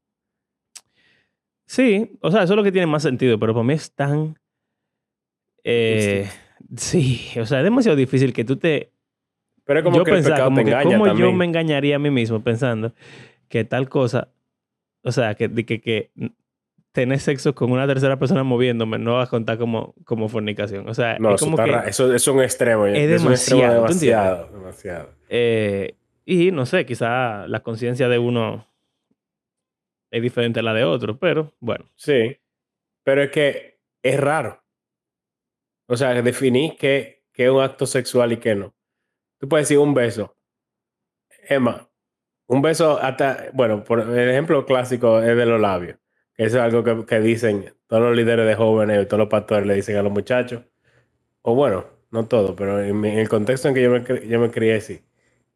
Sí, 1.66 2.18
o 2.22 2.32
sea, 2.32 2.44
eso 2.44 2.54
es 2.54 2.58
lo 2.58 2.64
que 2.64 2.72
tiene 2.72 2.88
más 2.88 3.04
sentido, 3.04 3.40
pero 3.40 3.54
para 3.54 3.64
mí 3.64 3.74
es 3.74 3.94
tan... 3.94 4.38
eh, 5.64 6.30
sí, 6.76 7.30
o 7.40 7.46
sea, 7.46 7.60
es 7.60 7.64
demasiado 7.64 7.96
difícil 7.96 8.34
que 8.34 8.44
tú 8.44 8.58
te... 8.58 8.92
Pero 9.64 9.80
es 9.80 9.84
como 9.86 9.98
yo 9.98 10.04
que 10.04 10.12
pensaba, 10.12 10.44
como 10.46 10.58
te 10.58 10.66
que 10.66 10.72
engaña 10.72 10.98
cómo 10.98 11.16
yo 11.16 11.32
me 11.32 11.46
engañaría 11.46 11.96
a 11.96 12.00
mí 12.00 12.10
mismo 12.10 12.44
pensando 12.44 12.94
que 13.48 13.64
tal 13.64 13.90
cosa, 13.90 14.30
o 15.04 15.12
sea, 15.12 15.36
que, 15.36 15.50
que 15.50 16.12
tener 16.92 17.20
sexo 17.20 17.56
con 17.56 17.72
una 17.72 17.88
tercera 17.88 18.20
persona 18.20 18.44
moviéndome 18.44 19.00
no 19.00 19.14
va 19.16 19.24
a 19.24 19.28
contar 19.28 19.58
como, 19.58 19.96
como 20.06 20.28
fornicación. 20.30 20.88
O 20.90 20.94
sea, 20.94 21.18
No, 21.20 21.30
es 21.30 21.36
eso, 21.36 21.46
como 21.46 21.62
está 21.62 21.84
que... 21.84 21.90
eso 21.90 22.14
es 22.14 22.28
un 22.28 22.42
extremo. 22.42 22.86
es 22.88 22.98
Es, 22.98 23.24
un 23.24 23.32
extremo 23.32 23.62
demasiado, 23.62 23.86
¿tú 23.86 23.94
demasiado. 23.94 24.50
Demasiado. 24.52 25.10
Eh, 25.30 25.96
y 26.26 26.52
no 26.52 26.66
sé, 26.66 26.86
quizá 26.86 27.48
la 27.48 27.62
conciencia 27.62 28.10
de 28.10 28.20
uno 28.20 28.68
es 30.12 30.22
diferente 30.22 30.60
a 30.60 30.64
la 30.64 30.74
de 30.74 30.84
otro, 30.84 31.18
pero 31.18 31.54
bueno. 31.60 31.86
Sí. 31.96 32.38
Pero 33.04 33.24
es 33.24 33.32
que 33.32 33.80
es 34.04 34.20
raro. 34.20 34.62
O 35.88 35.98
sea, 35.98 36.22
definir 36.22 36.76
qué, 36.78 37.24
qué 37.34 37.46
es 37.46 37.52
un 37.52 37.62
acto 37.62 37.86
sexual 37.86 38.34
y 38.34 38.38
qué 38.38 38.56
no. 38.56 38.74
Tú 39.40 39.48
puedes 39.48 39.68
decir 39.68 39.80
un 39.80 39.94
beso. 39.94 40.36
Emma, 41.48 41.90
un 42.48 42.62
beso 42.62 43.00
hasta, 43.02 43.50
bueno, 43.54 43.84
por 43.84 44.02
el 44.02 44.30
ejemplo 44.30 44.66
clásico 44.66 45.20
es 45.22 45.36
de 45.36 45.46
los 45.46 45.60
labios. 45.60 45.98
Eso 46.38 46.58
es 46.58 46.64
algo 46.64 46.84
que, 46.84 47.06
que 47.06 47.20
dicen 47.20 47.74
todos 47.88 48.02
los 48.04 48.16
líderes 48.16 48.48
de 48.48 48.56
jóvenes, 48.56 49.08
todos 49.08 49.20
los 49.20 49.30
pastores 49.30 49.68
le 49.68 49.76
dicen 49.76 49.98
a 49.98 50.04
los 50.04 50.12
muchachos. 50.12 50.64
O 51.42 51.56
bueno, 51.56 51.86
no 52.12 52.26
todo, 52.28 52.56
pero 52.56 52.82
en, 52.82 53.00
mi- 53.00 53.10
en 53.10 53.20
el 53.20 53.30
contexto 53.30 53.68
en 53.68 53.74
que 53.76 53.84
yo 53.84 53.92
me, 53.92 54.28
yo 54.28 54.40
me 54.40 54.50
crié, 54.52 54.80
sí. 54.82 55.02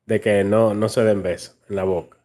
De 0.05 0.19
que 0.21 0.43
no, 0.43 0.73
no 0.73 0.89
se 0.89 1.03
den 1.03 1.23
besos 1.23 1.57
en 1.69 1.75
la 1.77 1.83
boca. 1.83 2.17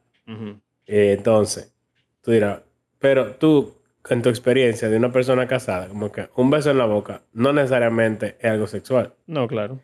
Eh, 0.86 1.14
entonces, 1.16 1.74
tú 2.22 2.30
dirás, 2.32 2.60
pero 2.98 3.34
tú, 3.36 3.74
en 4.08 4.22
tu 4.22 4.28
experiencia 4.28 4.88
de 4.88 4.96
una 4.96 5.10
persona 5.12 5.46
casada, 5.46 5.88
como 5.88 6.12
que 6.12 6.28
un 6.36 6.50
beso 6.50 6.70
en 6.70 6.78
la 6.78 6.86
boca 6.86 7.22
no 7.32 7.52
necesariamente 7.52 8.36
es 8.40 8.50
algo 8.50 8.66
sexual. 8.66 9.14
No, 9.26 9.48
claro. 9.48 9.80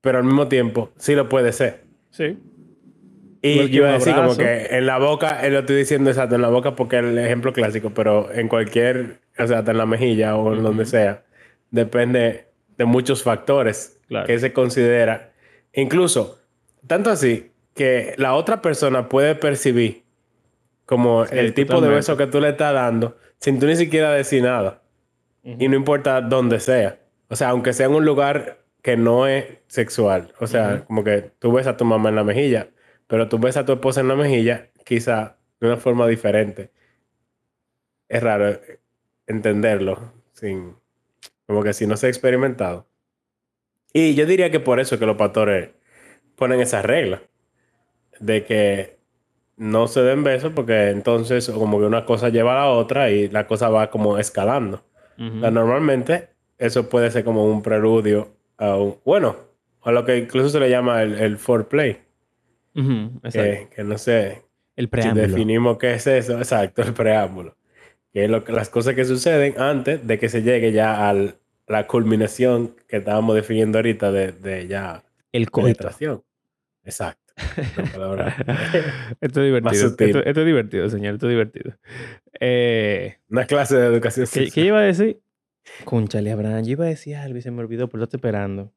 Pero 0.00 0.18
al 0.18 0.24
mismo 0.24 0.48
tiempo 0.48 0.90
sí 0.96 1.14
lo 1.14 1.28
puede 1.28 1.52
ser. 1.52 1.84
Sí. 2.10 2.38
Y 3.46 3.68
yo 3.68 3.82
iba 3.82 3.90
a 3.90 3.92
decir 3.92 4.14
como 4.14 4.34
que 4.38 4.68
en 4.70 4.86
la 4.86 4.96
boca, 4.96 5.44
él 5.44 5.52
lo 5.52 5.58
estoy 5.58 5.76
diciendo 5.76 6.08
exacto, 6.08 6.34
en 6.34 6.40
la 6.40 6.48
boca 6.48 6.74
porque 6.74 6.96
es 6.96 7.04
el 7.04 7.18
ejemplo 7.18 7.52
clásico, 7.52 7.90
pero 7.90 8.32
en 8.32 8.48
cualquier, 8.48 9.18
o 9.38 9.46
sea, 9.46 9.58
hasta 9.58 9.72
en 9.72 9.76
la 9.76 9.84
mejilla 9.84 10.34
o 10.34 10.54
en 10.54 10.62
donde 10.62 10.86
sea, 10.86 11.24
depende 11.70 12.46
de 12.78 12.84
muchos 12.86 13.22
factores 13.22 14.00
que 14.26 14.38
se 14.38 14.54
considera. 14.54 15.34
Incluso, 15.74 16.38
tanto 16.86 17.10
así, 17.10 17.50
que 17.74 18.14
la 18.16 18.34
otra 18.34 18.62
persona 18.62 19.10
puede 19.10 19.34
percibir 19.34 20.04
como 20.86 21.24
el 21.24 21.52
tipo 21.52 21.82
de 21.82 21.88
beso 21.88 22.16
que 22.16 22.26
tú 22.26 22.40
le 22.40 22.48
estás 22.48 22.72
dando 22.72 23.18
sin 23.40 23.60
tú 23.60 23.66
ni 23.66 23.76
siquiera 23.76 24.10
decir 24.12 24.42
nada. 24.42 24.80
Y 25.42 25.68
no 25.68 25.76
importa 25.76 26.22
dónde 26.22 26.60
sea. 26.60 26.98
O 27.28 27.36
sea, 27.36 27.50
aunque 27.50 27.74
sea 27.74 27.86
en 27.86 27.94
un 27.94 28.06
lugar 28.06 28.64
que 28.80 28.96
no 28.96 29.26
es 29.26 29.44
sexual. 29.66 30.32
O 30.40 30.46
sea, 30.46 30.84
como 30.86 31.04
que 31.04 31.30
tú 31.38 31.52
ves 31.52 31.66
a 31.66 31.76
tu 31.76 31.84
mamá 31.84 32.08
en 32.08 32.14
la 32.14 32.24
mejilla, 32.24 32.68
pero 33.06 33.28
tú 33.28 33.38
ves 33.38 33.56
a 33.56 33.64
tu 33.64 33.72
esposa 33.72 34.00
en 34.00 34.08
la 34.08 34.16
mejilla, 34.16 34.70
quizá 34.84 35.36
de 35.60 35.68
una 35.68 35.76
forma 35.76 36.06
diferente. 36.06 36.70
Es 38.08 38.22
raro 38.22 38.58
entenderlo 39.26 40.12
sin, 40.32 40.76
como 41.46 41.62
que 41.62 41.72
si 41.72 41.86
no 41.86 41.96
se 41.96 42.06
ha 42.06 42.10
experimentado. 42.10 42.86
Y 43.92 44.14
yo 44.14 44.26
diría 44.26 44.50
que 44.50 44.60
por 44.60 44.80
eso 44.80 44.98
que 44.98 45.06
los 45.06 45.16
pastores 45.16 45.70
ponen 46.36 46.60
esa 46.60 46.82
regla 46.82 47.22
de 48.20 48.44
que 48.44 48.98
no 49.56 49.86
se 49.86 50.02
den 50.02 50.24
besos 50.24 50.52
porque 50.54 50.90
entonces 50.90 51.48
como 51.50 51.78
que 51.78 51.86
una 51.86 52.04
cosa 52.04 52.28
lleva 52.28 52.52
a 52.52 52.66
la 52.66 52.70
otra 52.70 53.10
y 53.10 53.28
la 53.28 53.46
cosa 53.46 53.68
va 53.68 53.90
como 53.90 54.18
escalando. 54.18 54.84
normalmente 55.16 56.30
eso 56.58 56.88
puede 56.88 57.10
ser 57.10 57.24
como 57.24 57.46
un 57.46 57.62
preludio 57.62 58.34
a 58.56 58.76
un, 58.76 58.96
bueno, 59.04 59.36
a 59.82 59.92
lo 59.92 60.04
que 60.04 60.16
incluso 60.16 60.48
se 60.48 60.60
le 60.60 60.70
llama 60.70 61.02
el, 61.02 61.14
el 61.14 61.38
foreplay. 61.38 62.03
Que, 62.74 63.68
que, 63.74 63.84
no 63.84 63.98
sé. 63.98 64.42
El 64.76 64.88
preámbulo. 64.88 65.24
Si 65.24 65.30
definimos 65.30 65.78
qué 65.78 65.94
es 65.94 66.06
eso, 66.06 66.38
exacto, 66.38 66.82
el 66.82 66.92
preámbulo. 66.92 67.56
Que 68.12 68.24
es 68.24 68.30
lo 68.30 68.44
que, 68.44 68.52
las 68.52 68.68
cosas 68.68 68.94
que 68.94 69.04
suceden 69.04 69.60
antes 69.60 70.06
de 70.06 70.18
que 70.18 70.28
se 70.28 70.42
llegue 70.42 70.72
ya 70.72 71.08
a 71.08 71.14
la 71.66 71.86
culminación 71.86 72.76
que 72.88 72.98
estábamos 72.98 73.34
definiendo 73.34 73.78
ahorita 73.78 74.12
de, 74.12 74.32
de 74.32 74.66
ya. 74.66 75.04
El 75.32 75.50
coito. 75.50 75.88
Exacto. 76.84 77.24
esto 79.20 79.40
es 79.40 79.46
divertido. 79.46 79.86
Esto, 79.88 80.40
es 80.40 80.46
divertido, 80.46 80.88
señor. 80.88 81.14
Esto 81.14 81.26
es 81.26 81.30
divertido. 81.30 81.74
Eh, 82.40 83.16
Una 83.28 83.46
clase 83.46 83.76
de 83.76 83.86
educación 83.86 84.26
¿Qué, 84.32 84.50
¿qué 84.50 84.60
iba 84.62 84.78
a 84.78 84.82
decir? 84.82 85.20
Conchale, 85.84 86.30
Abraham. 86.30 86.64
Yo 86.64 86.72
iba 86.72 86.84
a 86.84 86.88
decir 86.88 87.16
algo 87.16 87.38
y 87.38 87.42
se 87.42 87.50
me 87.50 87.60
olvidó, 87.60 87.88
pero 87.88 87.98
lo 87.98 88.04
estoy 88.04 88.18
esperando. 88.18 88.72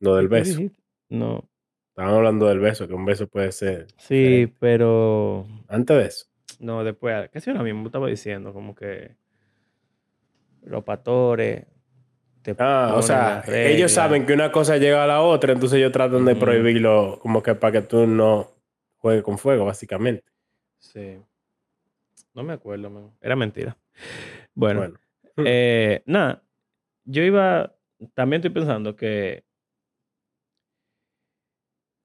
Lo 0.00 0.16
del 0.16 0.28
beso. 0.28 0.60
No. 1.08 1.48
Estaban 1.92 2.14
hablando 2.14 2.48
del 2.48 2.58
beso, 2.58 2.88
que 2.88 2.94
un 2.94 3.04
beso 3.04 3.28
puede 3.28 3.52
ser. 3.52 3.86
Sí, 3.98 4.52
pero. 4.58 5.46
Antes 5.68 5.96
de 5.96 6.06
eso. 6.06 6.26
No, 6.58 6.84
después. 6.84 7.28
Casi 7.30 7.50
ahora 7.50 7.62
mismo 7.62 7.86
estaba 7.86 8.08
diciendo, 8.08 8.52
como 8.52 8.74
que. 8.74 9.14
Los 10.64 10.84
patores 10.84 11.66
ah, 12.58 12.94
o 12.96 13.02
sea, 13.02 13.44
ellos 13.46 13.92
saben 13.92 14.26
que 14.26 14.32
una 14.32 14.50
cosa 14.50 14.76
llega 14.76 15.04
a 15.04 15.06
la 15.06 15.22
otra, 15.22 15.52
entonces 15.52 15.78
ellos 15.78 15.92
tratan 15.92 16.24
de 16.24 16.34
prohibirlo 16.34 17.18
como 17.20 17.42
que 17.42 17.54
para 17.54 17.72
que 17.72 17.82
tú 17.82 18.06
no 18.06 18.50
juegues 18.96 19.22
con 19.22 19.38
fuego, 19.38 19.64
básicamente. 19.64 20.24
Sí. 20.78 21.18
No 22.34 22.42
me 22.42 22.54
acuerdo, 22.54 23.12
era 23.20 23.36
mentira. 23.36 23.76
Bueno, 24.54 24.92
eh, 25.36 26.02
nada, 26.06 26.42
yo 27.04 27.22
iba, 27.22 27.74
también 28.14 28.40
estoy 28.40 28.50
pensando 28.50 28.96
que 28.96 29.44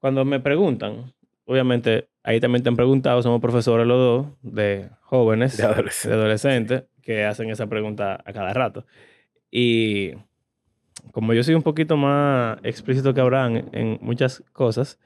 cuando 0.00 0.24
me 0.24 0.40
preguntan, 0.40 1.12
obviamente 1.44 2.08
ahí 2.22 2.40
también 2.40 2.62
te 2.62 2.68
han 2.68 2.76
preguntado, 2.76 3.22
somos 3.22 3.40
profesores 3.40 3.86
los 3.86 3.98
dos, 3.98 4.26
de 4.42 4.90
jóvenes, 5.00 5.56
de 5.56 5.64
adolescentes 6.12 6.84
que 7.02 7.24
hacen 7.24 7.50
esa 7.50 7.66
pregunta 7.66 8.22
a 8.24 8.32
cada 8.32 8.52
rato. 8.52 8.84
Y 9.50 10.12
como 11.12 11.32
yo 11.32 11.42
soy 11.42 11.54
un 11.54 11.62
poquito 11.62 11.96
más 11.96 12.58
explícito 12.62 13.14
que 13.14 13.20
Abraham 13.20 13.68
en 13.72 13.98
muchas 14.00 14.42
cosas, 14.52 14.98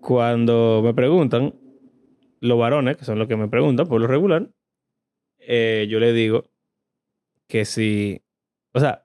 cuando 0.00 0.82
me 0.82 0.94
preguntan, 0.94 1.54
los 2.40 2.58
varones, 2.58 2.96
que 2.96 3.04
son 3.04 3.18
los 3.18 3.28
que 3.28 3.36
me 3.36 3.48
preguntan 3.48 3.86
por 3.86 4.00
lo 4.00 4.06
regular, 4.06 4.48
eh, 5.38 5.86
yo 5.88 6.00
le 6.00 6.12
digo 6.12 6.44
que 7.46 7.64
si, 7.64 8.22
o 8.72 8.80
sea, 8.80 9.04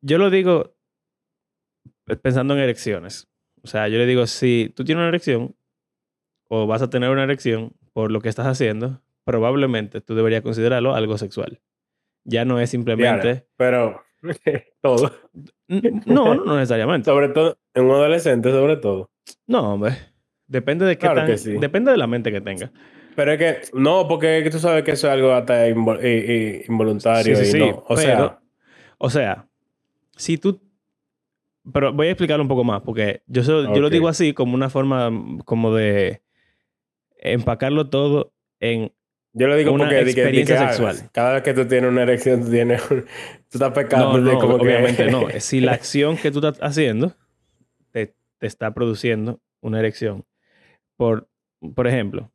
yo 0.00 0.18
lo 0.18 0.30
digo 0.30 0.73
pensando 2.22 2.54
en 2.54 2.60
erecciones. 2.60 3.28
O 3.62 3.66
sea, 3.66 3.88
yo 3.88 3.98
le 3.98 4.06
digo, 4.06 4.26
si 4.26 4.72
tú 4.74 4.84
tienes 4.84 5.00
una 5.00 5.08
erección 5.08 5.56
o 6.48 6.66
vas 6.66 6.82
a 6.82 6.90
tener 6.90 7.10
una 7.10 7.24
erección 7.24 7.72
por 7.92 8.10
lo 8.10 8.20
que 8.20 8.28
estás 8.28 8.46
haciendo, 8.46 9.00
probablemente 9.24 10.00
tú 10.00 10.14
deberías 10.14 10.42
considerarlo 10.42 10.94
algo 10.94 11.16
sexual. 11.18 11.60
Ya 12.24 12.44
no 12.44 12.60
es 12.60 12.70
simplemente... 12.70 13.46
pero 13.56 14.02
todo. 14.82 15.12
No, 15.68 16.34
no 16.34 16.56
necesariamente. 16.56 17.06
sobre 17.06 17.28
todo, 17.28 17.58
en 17.74 17.84
un 17.84 17.92
adolescente, 17.92 18.50
sobre 18.50 18.76
todo. 18.76 19.10
No, 19.46 19.74
hombre. 19.74 19.96
Depende 20.46 20.84
de 20.84 20.98
qué 20.98 21.06
tan, 21.06 21.60
Depende 21.60 21.90
de 21.90 21.96
la 21.96 22.06
mente 22.06 22.30
que 22.30 22.40
tenga. 22.40 22.70
Pero 23.16 23.32
es 23.32 23.38
que, 23.38 23.60
no, 23.78 24.06
porque 24.08 24.46
tú 24.50 24.58
sabes 24.58 24.82
que 24.84 24.92
eso 24.92 25.06
es 25.06 25.12
algo 25.12 25.32
hasta 25.32 25.68
involuntario. 25.68 27.36
Sí, 27.36 27.46
sí, 27.46 27.56
y 27.56 27.60
no. 27.60 27.84
O 27.88 27.96
sea. 27.96 28.40
O 28.98 29.10
sea, 29.10 29.46
si 30.16 30.38
tú. 30.38 30.60
Pero 31.72 31.92
voy 31.92 32.08
a 32.08 32.10
explicarlo 32.10 32.42
un 32.42 32.48
poco 32.48 32.64
más, 32.64 32.82
porque 32.82 33.22
yo, 33.26 33.42
yo 33.42 33.80
lo 33.80 33.90
digo 33.90 34.08
así 34.08 34.34
como 34.34 34.54
una 34.54 34.68
forma 34.68 35.10
como 35.44 35.74
de 35.74 36.22
empacarlo 37.18 37.88
todo 37.88 38.34
en 38.60 38.92
yo 39.36 39.48
lo 39.48 39.56
digo 39.56 39.72
una 39.72 39.84
porque 39.84 40.00
experiencia 40.02 40.68
sexual. 40.68 41.10
cada 41.12 41.34
vez 41.34 41.42
que 41.42 41.54
tú 41.54 41.66
tienes 41.66 41.90
una 41.90 42.02
erección, 42.02 42.44
tú 42.44 42.50
tienes 42.50 42.80
tú 42.88 43.04
estás 43.52 43.72
pecando. 43.72 44.18
No, 44.18 44.38
como 44.38 44.54
obviamente 44.54 45.10
no. 45.10 45.26
Si 45.40 45.60
la 45.60 45.72
acción 45.72 46.16
que 46.16 46.30
tú 46.30 46.38
estás 46.38 46.58
haciendo 46.62 47.14
te, 47.90 48.14
te, 48.38 48.46
está 48.46 48.72
produciendo 48.72 49.40
una 49.60 49.80
erección. 49.80 50.24
Por, 50.96 51.28
por 51.74 51.88
ejemplo, 51.88 52.30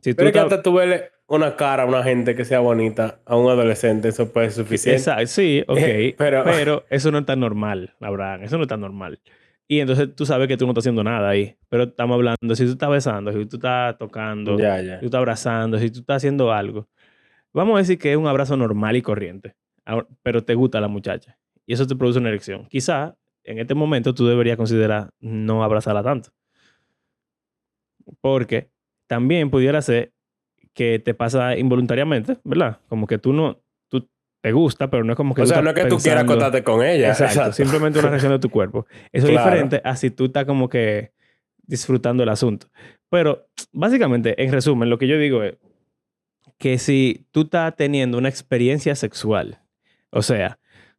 si 0.00 0.14
tú... 0.14 0.18
Pero 0.18 0.32
que 0.32 0.38
hasta 0.38 0.62
tú 0.62 0.72
ves 0.72 1.10
una 1.28 1.56
cara 1.56 1.82
a 1.82 1.86
una 1.86 2.02
gente 2.02 2.34
que 2.34 2.44
sea 2.44 2.60
bonita, 2.60 3.20
a 3.26 3.36
un 3.36 3.50
adolescente, 3.50 4.08
eso 4.08 4.32
puede 4.32 4.50
ser 4.50 4.64
suficiente. 4.64 4.98
Exacto, 4.98 5.26
sí, 5.26 5.62
ok. 5.68 6.16
pero... 6.16 6.42
pero 6.44 6.84
eso 6.90 7.12
no 7.12 7.18
es 7.18 7.26
tan 7.26 7.40
normal, 7.40 7.94
Abraham. 8.00 8.42
Eso 8.42 8.56
no 8.56 8.62
es 8.62 8.68
tan 8.68 8.80
normal. 8.80 9.20
Y 9.68 9.80
entonces 9.80 10.14
tú 10.16 10.24
sabes 10.24 10.48
que 10.48 10.56
tú 10.56 10.64
no 10.64 10.72
estás 10.72 10.82
haciendo 10.82 11.04
nada 11.04 11.28
ahí. 11.28 11.56
Pero 11.68 11.84
estamos 11.84 12.14
hablando, 12.14 12.56
si 12.56 12.64
tú 12.64 12.72
estás 12.72 12.88
besando, 12.88 13.30
si 13.32 13.44
tú 13.44 13.56
estás 13.56 13.98
tocando, 13.98 14.56
si 14.56 14.64
tú 15.00 15.06
estás 15.06 15.18
abrazando, 15.18 15.78
si 15.78 15.90
tú 15.90 16.00
estás 16.00 16.16
haciendo 16.16 16.50
algo. 16.50 16.88
Vamos 17.52 17.76
a 17.76 17.78
decir 17.78 17.98
que 17.98 18.12
es 18.12 18.16
un 18.16 18.26
abrazo 18.26 18.56
normal 18.56 18.96
y 18.96 19.02
corriente. 19.02 19.54
Pero 20.22 20.42
te 20.42 20.54
gusta 20.54 20.80
la 20.80 20.88
muchacha. 20.88 21.38
Y 21.66 21.74
eso 21.74 21.86
te 21.86 21.94
produce 21.94 22.18
una 22.18 22.30
erección. 22.30 22.66
Quizá 22.66 23.16
en 23.44 23.58
este 23.58 23.74
momento 23.74 24.14
tú 24.14 24.26
deberías 24.26 24.56
considerar 24.56 25.10
no 25.20 25.62
abrazarla 25.62 26.02
tanto. 26.02 26.30
Porque 28.22 28.70
también 29.06 29.50
pudiera 29.50 29.82
ser 29.82 30.12
que 30.74 30.98
te 30.98 31.14
pasa 31.14 31.56
involuntariamente, 31.56 32.38
¿verdad? 32.44 32.78
Como 32.88 33.06
que 33.06 33.18
tú 33.18 33.32
no, 33.32 33.60
te 34.40 34.52
gusta, 34.52 34.88
pero 34.88 35.04
no 35.04 35.12
es 35.12 35.16
como 35.16 35.34
que... 35.34 35.42
O 35.42 35.46
sea, 35.46 35.62
no 35.62 35.70
es 35.70 35.74
que 35.74 35.86
tú 35.86 35.98
quieras 35.98 36.24
acostarte 36.24 36.62
con 36.62 36.84
ella. 36.84 37.08
Exacto, 37.08 37.52
simplemente 37.52 37.98
una 37.98 38.08
reacción 38.08 38.32
de 38.32 38.38
tu 38.38 38.50
cuerpo. 38.50 38.86
Eso 39.12 39.26
es 39.26 39.32
diferente 39.32 39.80
a 39.84 39.96
si 39.96 40.10
tú 40.10 40.26
estás 40.26 40.44
como 40.44 40.68
que 40.68 41.12
disfrutando 41.66 42.22
el 42.22 42.28
asunto. 42.28 42.68
Pero 43.10 43.48
básicamente, 43.72 44.42
en 44.42 44.52
resumen, 44.52 44.90
lo 44.90 44.98
que 44.98 45.08
yo 45.08 45.18
digo 45.18 45.42
es 45.42 45.56
que 46.58 46.78
si 46.78 47.26
tú 47.30 47.42
estás 47.42 47.74
teniendo 47.76 48.18
una 48.18 48.28
experiencia 48.28 48.94
sexual, 48.94 49.60
o 50.10 50.22
sea, 50.22 50.57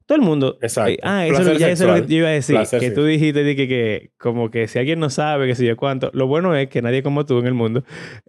todo 0.09 0.15
el 0.15 0.23
mundo. 0.23 0.57
Exacto. 0.59 0.99
ah, 1.03 1.27
eso, 1.27 1.53
ya 1.53 1.69
eso 1.69 1.83
es 1.83 1.99
lo 1.99 2.07
que 2.07 2.11
yo 2.11 2.17
iba 2.21 2.29
a 2.29 2.31
decir. 2.31 2.57
que 2.79 2.89
tú 2.89 3.05
dijiste 3.05 3.55
que, 3.55 3.67
que, 3.67 4.11
como 4.17 4.49
que 4.49 4.67
si 4.67 4.79
alguien 4.79 4.99
no 4.99 5.11
sabe, 5.11 5.45
que 5.45 5.53
si 5.53 5.67
yo 5.67 5.77
cuánto. 5.77 6.09
Lo 6.15 6.25
bueno 6.25 6.55
es 6.55 6.67
que 6.67 6.81
nadie 6.81 7.03
como 7.03 7.27
tú 7.27 7.37
en 7.37 7.45
el 7.45 7.53
mundo. 7.53 7.83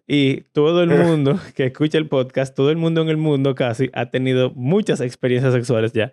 Y 0.07 0.43
todo 0.53 0.83
el 0.83 0.91
mundo 1.07 1.41
que 1.55 1.65
escucha 1.65 1.97
el 1.97 2.07
podcast, 2.07 2.55
todo 2.55 2.71
el 2.71 2.77
mundo 2.77 3.01
en 3.01 3.09
el 3.09 3.17
mundo 3.17 3.55
casi 3.55 3.89
ha 3.95 4.11
tenido 4.11 4.51
muchas 4.51 5.01
experiencias 5.01 5.55
sexuales 5.55 5.95
ya, 5.95 6.13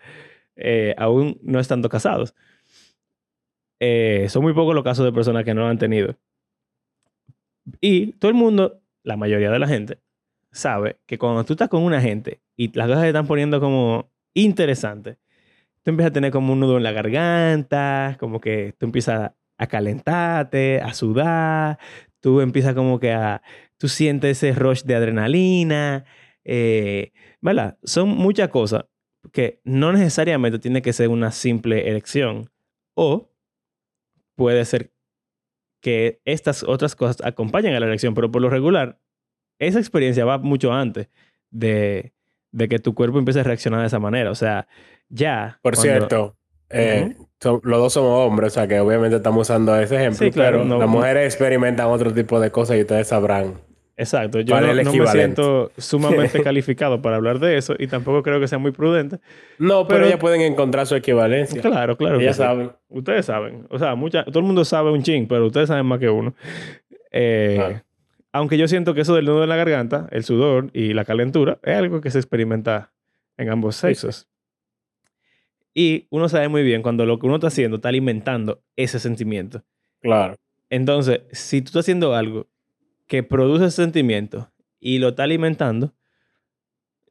eh, 0.55 0.95
aún 0.97 1.37
no 1.43 1.59
estando 1.59 1.89
casados. 1.89 2.33
Eh, 3.81 4.27
son 4.29 4.43
muy 4.43 4.53
pocos 4.53 4.73
los 4.73 4.85
casos 4.85 5.03
de 5.03 5.11
personas 5.11 5.43
que 5.43 5.53
no 5.53 5.63
lo 5.63 5.67
han 5.67 5.79
tenido. 5.79 6.15
Y 7.81 8.13
todo 8.13 8.29
el 8.29 8.35
mundo, 8.35 8.79
la 9.03 9.17
mayoría 9.17 9.51
de 9.51 9.59
la 9.59 9.67
gente, 9.67 9.99
sabe 10.49 10.95
que 11.05 11.17
cuando 11.17 11.43
tú 11.43 11.55
estás 11.55 11.67
con 11.67 11.83
una 11.83 11.99
gente 11.99 12.39
y 12.55 12.71
las 12.73 12.87
cosas 12.87 13.01
se 13.01 13.07
están 13.09 13.27
poniendo 13.27 13.59
como 13.59 14.09
interesantes, 14.33 15.17
tú 15.87 15.91
empiezas 15.91 16.09
a 16.09 16.13
tener 16.13 16.33
como 16.33 16.51
un 16.51 16.59
nudo 16.59 16.75
en 16.75 16.83
la 16.83 16.91
garganta, 16.91 18.17
como 18.19 18.41
que 18.41 18.73
tú 18.77 18.87
empiezas 18.87 19.31
a 19.57 19.67
calentarte, 19.67 20.81
a 20.81 20.93
sudar, 20.93 21.79
tú 22.19 22.41
empiezas 22.41 22.73
como 22.75 22.99
que 22.99 23.13
a, 23.13 23.41
tú 23.77 23.87
sientes 23.87 24.43
ese 24.43 24.53
rush 24.53 24.83
de 24.83 24.95
adrenalina, 24.95 26.03
Eh. 26.43 27.13
Son 27.83 28.09
muchas 28.09 28.49
cosas 28.49 28.83
que 29.31 29.61
no 29.63 29.93
necesariamente 29.93 30.59
tiene 30.59 30.81
que 30.81 30.91
ser 30.91 31.07
una 31.07 31.31
simple 31.31 31.87
elección. 31.87 32.51
O 32.93 33.31
puede 34.35 34.65
ser 34.65 34.91
que 35.81 36.19
estas 36.25 36.63
otras 36.63 36.97
cosas 36.97 37.25
acompañen 37.25 37.75
a 37.75 37.79
la 37.79 37.85
elección, 37.85 38.13
pero 38.13 38.29
por 38.29 38.41
lo 38.41 38.49
regular, 38.49 38.99
esa 39.57 39.79
experiencia 39.79 40.25
va 40.25 40.37
mucho 40.37 40.73
antes 40.73 41.07
de, 41.49 42.13
de 42.51 42.67
que 42.67 42.79
tu 42.79 42.93
cuerpo 42.93 43.19
empiece 43.19 43.39
a 43.39 43.43
reaccionar 43.43 43.81
de 43.81 43.87
esa 43.87 43.99
manera. 43.99 44.31
O 44.31 44.35
sea, 44.35 44.67
ya. 45.09 45.59
Por 45.61 45.75
cierto, 45.75 46.35
eh, 46.69 47.15
los 47.43 47.61
dos 47.63 47.93
somos 47.93 48.25
hombres, 48.25 48.53
o 48.53 48.55
sea 48.55 48.67
que 48.67 48.79
obviamente 48.79 49.17
estamos 49.17 49.47
usando 49.47 49.75
ese 49.77 49.95
ejemplo. 49.95 50.29
claro, 50.31 50.63
pero 50.63 50.79
las 50.79 50.89
mujeres 50.89 51.25
experimentan 51.25 51.87
otro 51.87 52.13
tipo 52.13 52.39
de 52.39 52.51
cosas 52.51 52.77
y 52.77 52.81
ustedes 52.81 53.07
sabrán. 53.07 53.55
Exacto, 53.99 54.41
yo 54.41 54.61
no, 54.61 54.73
me 54.73 55.07
siento 55.07 55.71
sumamente 55.75 56.39
calificado 56.43 57.01
para 57.01 57.15
hablar 57.15 57.39
de 57.39 57.57
eso 57.57 57.73
y 57.79 57.87
tampoco 57.87 58.21
creo 58.21 58.39
que 58.39 58.47
sea 58.47 58.59
muy 58.59 58.71
prudente. 58.71 59.17
No, 59.57 59.87
pero, 59.87 60.05
ellas 60.05 60.19
pueden 60.19 60.41
encontrar 60.41 60.85
su 60.85 60.93
equivalencia. 60.95 61.59
Claro, 61.61 61.97
claro. 61.97 62.19
Ellas 62.19 62.35
saben. 62.35 62.71
Ustedes 62.89 63.25
saben. 63.25 63.65
O 63.71 63.79
sea, 63.79 63.95
mucha, 63.95 64.23
todo 64.25 64.39
el 64.39 64.45
mundo 64.45 64.63
sabe 64.65 64.91
un 64.91 65.01
ching, 65.01 65.27
pero 65.27 65.47
ustedes 65.47 65.69
saben 65.69 65.87
más 65.87 65.97
que 65.99 66.09
uno. 66.09 66.35
Eh, 67.11 67.81
aunque 68.37 68.59
yo 68.59 68.67
siento 68.67 68.93
que 68.93 69.01
eso 69.01 69.15
del 69.15 69.25
nudo 69.25 69.41
en 69.41 69.49
la 69.49 69.55
garganta, 69.55 70.07
el 70.11 70.23
sudor 70.23 70.69
y 70.71 70.93
la 70.93 71.05
calentura, 71.05 71.59
es 71.63 71.75
algo 71.75 72.01
que 72.01 72.11
se 72.11 72.19
experimenta 72.19 72.93
en 73.35 73.49
ambos 73.49 73.77
sexos. 73.77 74.27
Y 75.73 76.05
uno 76.11 76.29
sabe 76.29 76.47
muy 76.47 76.61
bien 76.61 76.83
cuando 76.83 77.07
lo 77.07 77.17
que 77.17 77.25
uno 77.25 77.35
está 77.35 77.47
haciendo 77.47 77.77
está 77.77 77.89
alimentando 77.89 78.61
ese 78.75 78.99
sentimiento. 78.99 79.63
Claro. 80.01 80.35
Entonces, 80.69 81.21
si 81.31 81.61
tú 81.61 81.69
estás 81.69 81.85
haciendo 81.85 82.13
algo 82.13 82.47
que 83.07 83.23
produce 83.23 83.65
ese 83.65 83.81
sentimiento 83.81 84.51
y 84.79 84.99
lo 84.99 85.09
está 85.09 85.23
alimentando, 85.23 85.95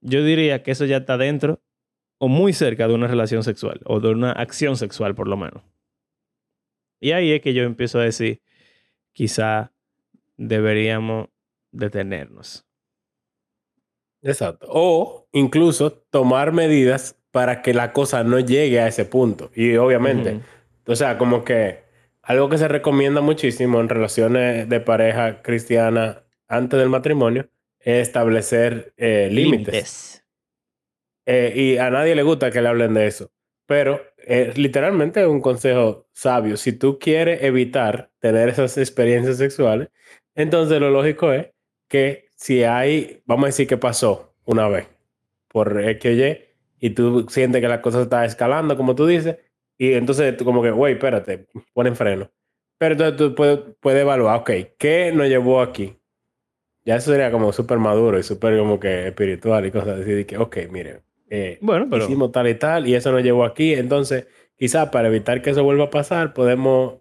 yo 0.01 0.23
diría 0.23 0.63
que 0.63 0.71
eso 0.71 0.85
ya 0.85 0.99
está 0.99 1.17
dentro 1.17 1.61
o 2.19 2.29
muy 2.29 2.53
cerca 2.53 2.87
de 2.87 2.95
una 2.95 3.09
relación 3.09 3.43
sexual 3.43 3.81
o 3.85 3.99
de 3.99 4.11
una 4.11 4.31
acción 4.31 4.77
sexual 4.77 5.17
por 5.17 5.27
lo 5.27 5.37
menos. 5.37 5.65
Y 7.01 7.11
ahí 7.11 7.33
es 7.33 7.43
que 7.43 7.53
yo 7.53 7.65
empiezo 7.65 7.99
a 7.99 8.05
decir, 8.05 8.43
quizá 9.13 9.73
deberíamos 10.37 11.29
detenernos. 11.73 12.67
Exacto. 14.23 14.67
O 14.71 15.29
incluso 15.33 15.93
tomar 15.93 16.53
medidas 16.53 17.17
para 17.31 17.63
que 17.63 17.75
la 17.75 17.93
cosa 17.93 18.25
no 18.25 18.41
llegue 18.41 18.81
a 18.81 18.89
ese 18.89 19.05
punto. 19.05 19.51
Y 19.55 19.77
obviamente, 19.77 20.41
o 20.87 20.97
sea, 20.97 21.19
como 21.19 21.45
que 21.45 21.85
algo 22.23 22.49
que 22.49 22.59
se 22.59 22.67
recomienda 22.67 23.21
muchísimo 23.21 23.81
en 23.81 23.89
relaciones 23.89 24.69
de 24.69 24.81
pareja 24.81 25.43
cristiana 25.43 26.25
antes 26.49 26.79
del 26.79 26.89
matrimonio 26.89 27.49
es 27.79 28.09
establecer 28.09 28.95
eh, 28.97 29.29
límites. 29.31 30.25
Eh, 31.25 31.53
y 31.55 31.79
a 31.79 31.91
nadie 31.91 32.15
le 32.15 32.23
gusta 32.23 32.51
que 32.51 32.63
le 32.63 32.69
hablen 32.69 32.95
de 32.95 33.07
eso. 33.07 33.31
Pero 33.67 34.01
es 34.19 34.57
literalmente 34.57 35.27
un 35.27 35.41
consejo 35.41 36.09
sabio. 36.13 36.57
Si 36.57 36.73
tú 36.73 36.99
quieres 36.99 37.43
evitar 37.43 38.11
tener 38.19 38.49
esas 38.49 38.79
experiencias 38.79 39.39
sexuales, 39.39 39.89
entonces 40.37 40.79
lo 40.79 40.91
lógico 40.91 41.33
es 41.33 41.49
que 41.89 42.29
si 42.37 42.63
hay, 42.63 43.23
vamos 43.27 43.45
a 43.45 43.47
decir 43.49 43.67
que 43.67 43.77
pasó 43.77 44.35
una 44.45 44.69
vez 44.69 44.87
por 45.49 45.81
X 45.81 46.11
o 46.11 46.15
Y, 46.15 46.39
y 46.79 46.91
tú 46.91 47.27
sientes 47.29 47.61
que 47.61 47.69
la 47.69 47.81
cosa 47.83 48.03
está 48.03 48.25
escalando, 48.25 48.77
como 48.77 48.95
tú 48.95 49.07
dices, 49.07 49.39
y 49.79 49.95
entonces 49.95 50.37
tú 50.37 50.45
como 50.45 50.63
que, 50.63 50.71
güey, 50.71 50.95
espérate, 50.95 51.47
ponen 51.73 51.97
freno. 51.97 52.31
Pero 52.79 52.93
entonces 52.93 53.17
tú 53.17 53.35
puedes, 53.35 53.59
puedes 53.81 54.03
evaluar, 54.03 54.41
ok, 54.41 54.51
¿qué 54.79 55.11
nos 55.13 55.29
llevó 55.29 55.63
aquí? 55.63 55.99
Ya 56.85 56.97
eso 56.97 57.11
sería 57.11 57.33
como 57.33 57.53
súper 57.53 57.79
maduro 57.79 58.19
y 58.19 58.23
súper 58.23 58.59
como 58.59 58.79
que 58.79 59.09
espiritual 59.09 59.67
y 59.67 59.71
cosas 59.71 60.01
así, 60.01 60.25
que, 60.25 60.37
ok, 60.37 60.59
mire, 60.71 61.01
eh, 61.29 61.59
bueno, 61.61 61.89
pero... 61.91 62.05
hicimos 62.05 62.31
tal 62.31 62.49
y 62.49 62.55
tal 62.55 62.87
y 62.87 62.95
eso 62.95 63.11
nos 63.11 63.23
llevó 63.23 63.45
aquí, 63.45 63.75
entonces 63.75 64.27
quizás 64.57 64.91
para 64.91 65.09
evitar 65.09 65.43
que 65.43 65.51
eso 65.51 65.65
vuelva 65.65 65.85
a 65.85 65.91
pasar, 65.91 66.35
podemos 66.35 67.01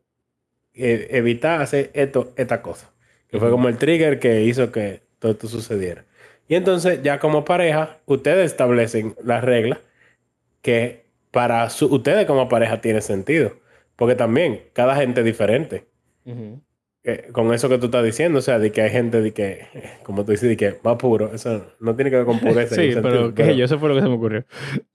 eh, 0.73 1.07
evitar 1.11 1.61
hacer 1.61 1.91
esto, 1.93 2.33
esta 2.37 2.61
cosa. 2.61 2.94
Que 3.29 3.39
fue 3.39 3.49
como 3.49 3.67
el 3.67 3.77
trigger 3.77 4.19
que 4.19 4.43
hizo 4.43 4.71
que 4.71 5.01
todo 5.19 5.31
esto 5.31 5.47
sucediera. 5.47 6.05
Y 6.47 6.55
entonces, 6.55 7.01
ya 7.01 7.19
como 7.19 7.43
pareja, 7.43 7.97
ustedes 8.05 8.51
establecen 8.51 9.15
las 9.23 9.43
reglas 9.43 9.79
que 10.61 11.05
para 11.31 11.65
ustedes 11.65 12.25
como 12.25 12.47
pareja 12.47 12.81
tiene 12.81 13.01
sentido. 13.01 13.53
Porque 13.95 14.15
también 14.15 14.61
cada 14.73 14.95
gente 14.95 15.21
es 15.21 15.25
diferente. 15.25 15.85
Eh, 17.07 17.27
con 17.31 17.53
eso 17.53 17.69
que 17.69 17.77
tú 17.77 17.85
estás 17.85 18.03
diciendo, 18.03 18.39
o 18.39 18.41
sea, 18.41 18.57
de 18.57 18.71
que 18.71 18.81
hay 18.81 18.89
gente 18.89 19.21
de 19.21 19.31
que, 19.31 19.67
como 20.03 20.25
tú 20.25 20.31
dices, 20.31 20.49
de 20.49 20.57
que 20.57 20.79
más 20.83 20.95
puro, 20.95 21.33
eso 21.33 21.67
no 21.79 21.95
tiene 21.95 22.09
que 22.09 22.17
ver 22.17 22.25
con 22.25 22.39
pureza. 22.39 22.75
sí, 22.81 22.93
pero, 23.01 23.33
que 23.33 23.55
yo, 23.55 23.65
eso 23.65 23.77
fue 23.77 23.89
lo 23.89 23.95
que 23.95 24.01
se 24.01 24.07
me 24.07 24.15
ocurrió. 24.15 24.43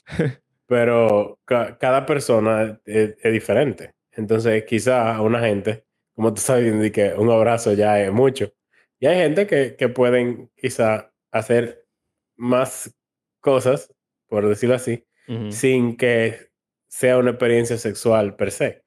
pero 0.66 1.38
cada 1.46 2.06
persona 2.06 2.80
es, 2.84 3.16
diferente. 3.22 3.92
Entonces, 4.12 4.64
quizá 4.64 5.14
a 5.14 5.22
una 5.22 5.40
gente, 5.40 5.84
como 6.20 6.34
tú 6.34 6.42
sabes, 6.42 6.78
de 6.78 6.92
que 6.92 7.14
un 7.14 7.30
abrazo 7.30 7.72
ya 7.72 7.98
es 7.98 8.12
mucho. 8.12 8.52
Y 8.98 9.06
hay 9.06 9.16
gente 9.16 9.46
que, 9.46 9.74
que 9.74 9.88
pueden 9.88 10.50
quizá 10.54 11.14
hacer 11.32 11.86
más 12.36 12.94
cosas, 13.40 13.90
por 14.28 14.46
decirlo 14.46 14.74
así, 14.74 15.06
sin 15.48 15.96
que 15.96 16.50
sea 16.90 17.16
una 17.16 17.30
experiencia 17.30 17.78
sexual 17.78 18.36
per 18.36 18.50
se. 18.50 18.84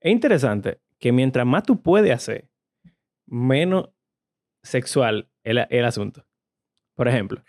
Es 0.00 0.10
interesante 0.10 0.80
que 0.98 1.12
mientras 1.12 1.46
más 1.46 1.62
tú 1.62 1.80
puedes 1.80 2.10
hacer, 2.10 2.50
menos 3.24 3.90
sexual 4.64 5.30
es 5.44 5.54
el, 5.70 5.84
asunto. 5.84 6.26
Por 6.96 7.06
ejemplo. 7.06 7.40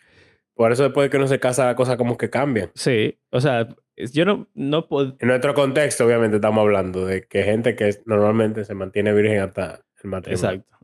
Por 0.53 0.71
eso 0.71 0.83
después 0.83 1.05
de 1.05 1.09
que 1.09 1.17
uno 1.17 1.27
se 1.27 1.39
casa, 1.39 1.65
las 1.65 1.75
cosas 1.75 1.97
como 1.97 2.15
que 2.15 2.29
cambian. 2.29 2.69
Sí, 2.75 3.19
o 3.31 3.41
sea, 3.41 3.69
yo 3.97 4.25
no, 4.25 4.47
no 4.53 4.87
puedo... 4.87 5.15
En 5.19 5.27
nuestro 5.27 5.53
contexto, 5.53 6.05
obviamente, 6.05 6.37
estamos 6.37 6.61
hablando 6.61 7.05
de 7.05 7.27
que 7.27 7.43
gente 7.43 7.75
que 7.75 7.95
normalmente 8.05 8.65
se 8.65 8.73
mantiene 8.73 9.13
virgen 9.13 9.39
hasta 9.39 9.85
el 10.03 10.09
matrimonio. 10.09 10.49
Exacto. 10.49 10.77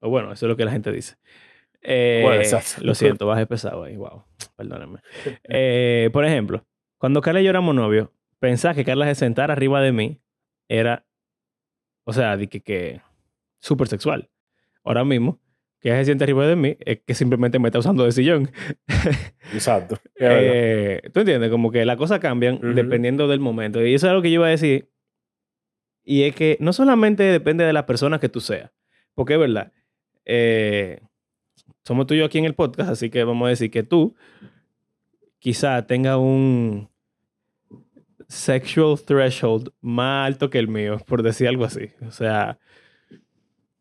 O 0.00 0.10
bueno, 0.10 0.32
eso 0.32 0.46
es 0.46 0.48
lo 0.50 0.56
que 0.56 0.64
la 0.64 0.72
gente 0.72 0.92
dice. 0.92 1.16
Eh, 1.80 2.50
lo 2.80 2.94
siento, 2.94 3.26
bajé 3.26 3.46
pesado 3.46 3.84
ahí, 3.84 3.96
wow, 3.96 4.24
perdóname. 4.56 5.00
Eh, 5.44 6.10
por 6.12 6.24
ejemplo, 6.24 6.66
cuando 6.98 7.20
Carla 7.20 7.40
y 7.40 7.44
yo 7.44 7.50
éramos 7.50 7.74
novios, 7.74 8.08
pensar 8.38 8.74
que 8.74 8.84
Carla 8.84 9.06
se 9.06 9.14
sentara 9.14 9.52
arriba 9.52 9.80
de 9.80 9.92
mí 9.92 10.20
era, 10.68 11.06
o 12.04 12.12
sea, 12.12 12.36
de 12.36 12.48
que, 12.48 12.60
que 12.60 13.00
súper 13.58 13.88
sexual. 13.88 14.30
Ahora 14.84 15.04
mismo, 15.04 15.40
que 15.80 15.90
se 15.90 16.04
siente 16.06 16.24
arriba 16.24 16.46
de 16.46 16.56
mí 16.56 16.76
es 16.80 17.00
que 17.06 17.14
simplemente 17.14 17.58
me 17.58 17.68
está 17.68 17.78
usando 17.78 18.04
de 18.04 18.12
sillón. 18.12 18.50
Exacto. 19.52 19.96
Eh, 20.16 21.00
¿Tú 21.12 21.20
entiendes? 21.20 21.50
Como 21.50 21.70
que 21.70 21.84
las 21.84 21.96
cosas 21.96 22.18
cambian 22.18 22.74
dependiendo 22.74 23.28
del 23.28 23.40
momento. 23.40 23.84
Y 23.84 23.94
eso 23.94 24.06
es 24.06 24.10
algo 24.10 24.22
que 24.22 24.30
yo 24.30 24.36
iba 24.36 24.46
a 24.46 24.50
decir. 24.50 24.90
Y 26.04 26.24
es 26.24 26.34
que 26.34 26.56
no 26.60 26.72
solamente 26.72 27.22
depende 27.22 27.64
de 27.64 27.72
la 27.72 27.86
persona 27.86 28.18
que 28.18 28.28
tú 28.28 28.40
seas, 28.40 28.72
porque 29.14 29.34
es 29.34 29.40
verdad. 29.40 29.72
Eh, 30.24 31.00
somos 31.84 32.06
tú 32.06 32.14
y 32.14 32.18
yo 32.18 32.24
aquí 32.24 32.38
en 32.38 32.44
el 32.44 32.54
podcast, 32.54 32.90
así 32.90 33.10
que 33.10 33.24
vamos 33.24 33.46
a 33.46 33.50
decir 33.50 33.70
que 33.70 33.82
tú 33.82 34.16
quizá 35.38 35.86
tenga 35.86 36.16
un 36.16 36.88
sexual 38.28 39.00
threshold 39.00 39.72
más 39.80 40.26
alto 40.26 40.50
que 40.50 40.58
el 40.58 40.68
mío, 40.68 40.98
por 41.06 41.22
decir 41.22 41.48
algo 41.48 41.64
así. 41.64 41.90
O 42.06 42.10
sea, 42.10 42.58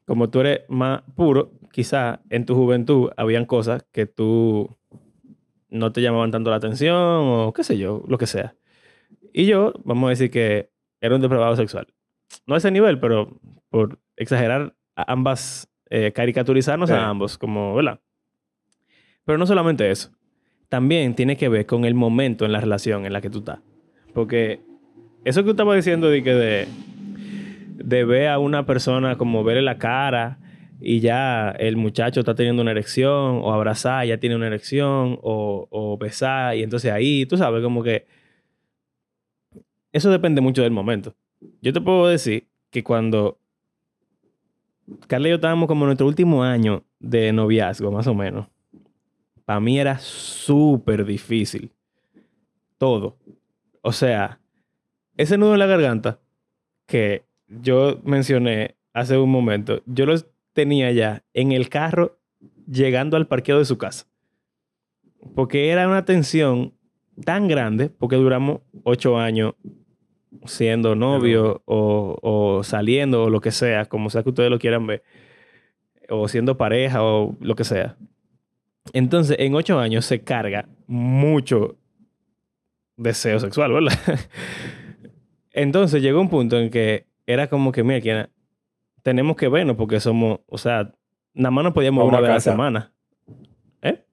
como 0.05 0.29
tú 0.29 0.39
eres 0.41 0.61
más 0.69 1.01
puro, 1.15 1.51
quizá 1.77 2.21
en 2.31 2.47
tu 2.47 2.55
juventud 2.55 3.11
habían 3.17 3.45
cosas 3.45 3.85
que 3.91 4.07
tú 4.07 4.75
no 5.69 5.91
te 5.91 6.01
llamaban 6.01 6.31
tanto 6.31 6.49
la 6.49 6.55
atención 6.55 6.95
o 6.97 7.53
qué 7.55 7.63
sé 7.63 7.77
yo, 7.77 8.03
lo 8.07 8.17
que 8.17 8.25
sea. 8.25 8.55
Y 9.31 9.45
yo, 9.45 9.73
vamos 9.83 10.07
a 10.07 10.09
decir 10.09 10.31
que 10.31 10.71
era 11.01 11.13
un 11.13 11.21
depravado 11.21 11.55
sexual. 11.55 11.85
No 12.47 12.55
a 12.55 12.57
ese 12.57 12.71
nivel, 12.71 12.99
pero 12.99 13.39
por 13.69 13.99
exagerar 14.15 14.75
ambas 14.95 15.69
eh, 15.91 16.11
caricaturizarnos 16.13 16.89
a 16.89 17.09
ambos, 17.09 17.37
como, 17.37 17.75
¿verdad? 17.75 17.99
Pero 19.23 19.37
no 19.37 19.45
solamente 19.45 19.91
eso. 19.91 20.09
También 20.69 21.13
tiene 21.13 21.37
que 21.37 21.47
ver 21.47 21.67
con 21.67 21.85
el 21.85 21.93
momento 21.93 22.43
en 22.43 22.53
la 22.53 22.59
relación 22.59 23.05
en 23.05 23.13
la 23.13 23.21
que 23.21 23.29
tú 23.29 23.37
estás. 23.37 23.59
Porque 24.15 24.61
eso 25.25 25.41
que 25.41 25.45
tú 25.45 25.51
estabas 25.51 25.75
diciendo 25.75 26.09
de 26.09 26.23
que 26.23 26.33
de, 26.33 26.67
de 27.75 28.03
ver 28.03 28.29
a 28.29 28.39
una 28.39 28.65
persona 28.65 29.15
como 29.15 29.43
verle 29.43 29.61
la 29.61 29.77
cara 29.77 30.39
y 30.79 30.99
ya 30.99 31.51
el 31.51 31.77
muchacho 31.77 32.19
está 32.19 32.35
teniendo 32.35 32.61
una 32.61 32.71
erección, 32.71 33.41
o 33.43 33.53
abrazar, 33.53 34.05
ya 34.05 34.17
tiene 34.17 34.35
una 34.35 34.47
erección, 34.47 35.19
o, 35.21 35.67
o 35.69 35.97
besar, 35.97 36.55
y 36.55 36.63
entonces 36.63 36.91
ahí, 36.91 37.25
tú 37.25 37.37
sabes, 37.37 37.63
como 37.63 37.83
que 37.83 38.05
eso 39.91 40.11
depende 40.11 40.41
mucho 40.41 40.61
del 40.61 40.71
momento. 40.71 41.15
Yo 41.61 41.73
te 41.73 41.81
puedo 41.81 42.07
decir 42.07 42.47
que 42.69 42.83
cuando 42.83 43.39
Carla 45.07 45.27
y 45.27 45.31
yo 45.31 45.35
estábamos 45.35 45.67
como 45.67 45.83
en 45.83 45.87
nuestro 45.87 46.07
último 46.07 46.43
año 46.43 46.83
de 46.99 47.33
noviazgo, 47.33 47.91
más 47.91 48.07
o 48.07 48.13
menos. 48.13 48.47
Para 49.45 49.59
mí 49.59 49.79
era 49.79 49.99
súper 49.99 51.05
difícil. 51.05 51.71
Todo. 52.77 53.17
O 53.81 53.91
sea, 53.91 54.39
ese 55.17 55.37
nudo 55.37 55.53
en 55.53 55.59
la 55.59 55.65
garganta 55.65 56.19
que 56.85 57.25
yo 57.47 57.99
mencioné 58.03 58.75
hace 58.93 59.17
un 59.17 59.29
momento, 59.29 59.81
yo 59.85 60.05
lo 60.05 60.13
tenía 60.57 60.91
ya 60.91 61.23
en 61.35 61.51
el 61.51 61.69
carro 61.69 62.17
llegando 62.67 63.15
al 63.15 63.27
parqueo 63.27 63.59
de 63.59 63.65
su 63.65 63.77
casa. 63.77 64.07
Porque 65.35 65.69
era 65.69 65.87
una 65.87 66.03
tensión 66.03 66.73
tan 67.23 67.47
grande, 67.47 67.89
porque 67.89 68.15
duramos 68.15 68.61
ocho 68.83 69.19
años 69.19 69.53
siendo 70.45 70.95
novio 70.95 71.61
o, 71.65 72.17
o 72.23 72.63
saliendo 72.63 73.25
o 73.25 73.29
lo 73.29 73.39
que 73.39 73.51
sea, 73.51 73.85
como 73.85 74.09
sea 74.09 74.23
que 74.23 74.29
ustedes 74.29 74.49
lo 74.49 74.57
quieran 74.57 74.87
ver, 74.87 75.03
o 76.09 76.27
siendo 76.27 76.57
pareja 76.57 77.03
o 77.03 77.35
lo 77.39 77.53
que 77.53 77.63
sea. 77.63 77.95
Entonces, 78.93 79.37
en 79.39 79.53
ocho 79.53 79.77
años 79.77 80.05
se 80.05 80.23
carga 80.23 80.67
mucho 80.87 81.77
deseo 82.95 83.39
sexual, 83.39 83.73
¿verdad? 83.73 83.93
Entonces 85.51 86.01
llegó 86.01 86.19
un 86.19 86.29
punto 86.29 86.57
en 86.57 86.71
que 86.71 87.05
era 87.27 87.47
como 87.47 87.71
que, 87.71 87.83
mira, 87.83 88.31
tenemos 89.07 89.37
que 89.37 89.47
vernos 89.47 89.77
porque 89.77 90.01
somos, 90.01 90.41
o 90.47 90.57
sea, 90.57 90.91
nada 91.33 91.49
más 91.49 91.63
nos 91.63 91.73
podíamos 91.73 92.03
ver 92.03 92.09
una 92.09 92.19
vez 92.19 92.29
a 92.29 92.33
la 92.33 92.39
semana. 92.41 92.91
¿Eh? 93.81 94.03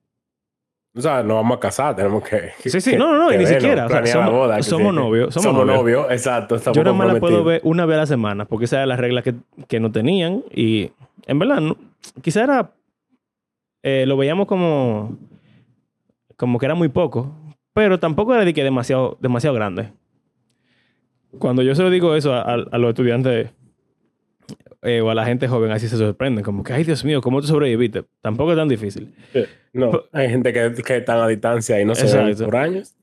O 0.95 1.01
sea, 1.01 1.21
nos 1.21 1.35
vamos 1.35 1.57
a 1.57 1.59
casar, 1.59 1.97
tenemos 1.97 2.23
que. 2.23 2.51
Sí, 2.59 2.79
sí, 2.79 2.95
no, 2.95 3.11
no, 3.11 3.29
no, 3.29 3.37
ni 3.37 3.45
siquiera. 3.45 3.87
O 3.87 3.89
sea, 3.89 4.05
somos, 4.05 4.65
somos 4.65 4.93
novios. 4.93 5.33
Somos, 5.33 5.65
novios, 5.65 6.07
exacto. 6.11 6.55
Yo 6.71 6.81
nada 6.85 6.95
más 6.95 7.13
la 7.13 7.19
puedo 7.19 7.43
ver 7.43 7.59
una 7.65 7.85
vez 7.85 7.95
a 7.95 7.99
la 7.99 8.05
semana 8.05 8.45
porque 8.45 8.63
esa 8.63 8.77
era 8.77 8.85
la 8.85 8.95
regla 8.95 9.21
que, 9.21 9.35
que 9.67 9.81
no 9.81 9.91
tenían 9.91 10.45
y 10.49 10.91
en 11.27 11.39
verdad, 11.39 11.59
no, 11.59 11.75
quizá 12.21 12.45
era. 12.45 12.71
Eh, 13.83 14.05
lo 14.07 14.15
veíamos 14.15 14.47
como. 14.47 15.17
Como 16.37 16.57
que 16.57 16.67
era 16.67 16.75
muy 16.75 16.87
poco, 16.87 17.35
pero 17.73 17.99
tampoco 17.99 18.33
era 18.33 18.45
de 18.45 18.53
que 18.53 18.63
demasiado, 18.63 19.17
demasiado 19.19 19.57
grande. 19.57 19.91
Cuando 21.37 21.63
yo 21.63 21.75
se 21.75 21.83
lo 21.83 21.89
digo 21.89 22.15
eso 22.15 22.33
a, 22.33 22.55
los 22.55 22.89
estudiantes 22.91 23.51
eh, 24.85 25.01
o 25.01 25.09
a 25.09 25.15
la 25.15 25.25
gente 25.25 25.47
joven, 25.47 25.71
así 25.71 25.87
se 25.87 25.97
sorprenden, 25.97 26.43
como 26.43 26.63
que, 26.63 26.73
ay 26.73 26.83
Dios 26.83 27.03
mío, 27.03 27.21
¿cómo 27.21 27.41
tú 27.41 27.47
sobreviviste? 27.47 28.05
Tampoco 28.21 28.51
es 28.51 28.57
tan 28.57 28.69
difícil. 28.69 29.13
No, 29.73 30.03
hay 30.11 30.29
gente 30.29 30.53
que, 30.53 30.73
que 30.83 30.97
están 30.97 31.19
a 31.19 31.27
distancia 31.27 31.81
y 31.81 31.85
no 31.85 31.95
se 31.95 32.15
ven 32.15 32.35
por 32.37 32.55
años. 32.55 32.95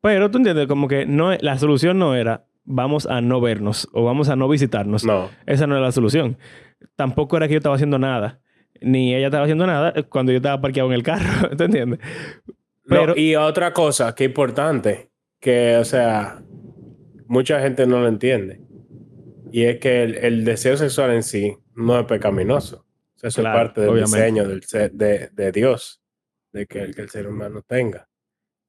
Pero 0.00 0.30
tú 0.30 0.38
entiendes, 0.38 0.66
como 0.66 0.88
que 0.88 1.04
no, 1.04 1.34
la 1.34 1.58
solución 1.58 1.98
no 1.98 2.14
era 2.14 2.46
vamos 2.66 3.06
a 3.06 3.20
no 3.20 3.40
vernos 3.40 3.88
o 3.92 4.04
vamos 4.04 4.28
a 4.28 4.36
no 4.36 4.48
visitarnos. 4.48 5.04
No. 5.04 5.30
Esa 5.46 5.66
no 5.66 5.76
era 5.76 5.84
la 5.84 5.92
solución. 5.92 6.36
Tampoco 6.96 7.36
era 7.36 7.46
que 7.46 7.54
yo 7.54 7.58
estaba 7.58 7.76
haciendo 7.76 7.98
nada, 7.98 8.40
ni 8.80 9.14
ella 9.14 9.26
estaba 9.26 9.44
haciendo 9.44 9.66
nada 9.66 9.94
cuando 10.08 10.32
yo 10.32 10.36
estaba 10.36 10.60
parqueado 10.60 10.90
en 10.90 10.94
el 10.94 11.02
carro, 11.02 11.48
¿tú 11.56 11.64
entiendes? 11.64 12.00
Pero... 12.88 13.16
y 13.16 13.34
otra 13.34 13.72
cosa 13.72 14.14
que 14.14 14.24
es 14.24 14.30
importante, 14.30 15.10
que, 15.40 15.76
o 15.76 15.84
sea, 15.84 16.42
mucha 17.26 17.60
gente 17.60 17.86
no 17.86 18.00
lo 18.00 18.08
entiende. 18.08 18.60
Y 19.56 19.64
es 19.64 19.80
que 19.80 20.02
el, 20.02 20.44
deseo 20.44 20.76
sexual 20.76 21.12
en 21.12 21.22
sí 21.22 21.56
no 21.74 21.98
es 21.98 22.04
pecaminoso. 22.04 22.84
eso 23.22 23.40
es 23.40 23.46
parte 23.46 23.80
del 23.80 24.04
diseño 24.04 24.46
del 24.46 24.60
de, 24.92 25.30
de, 25.32 25.50
Dios, 25.50 26.02
de 26.52 26.66
que, 26.66 26.80
el 26.80 27.08
ser 27.08 27.26
humano 27.26 27.62
tenga. 27.66 28.06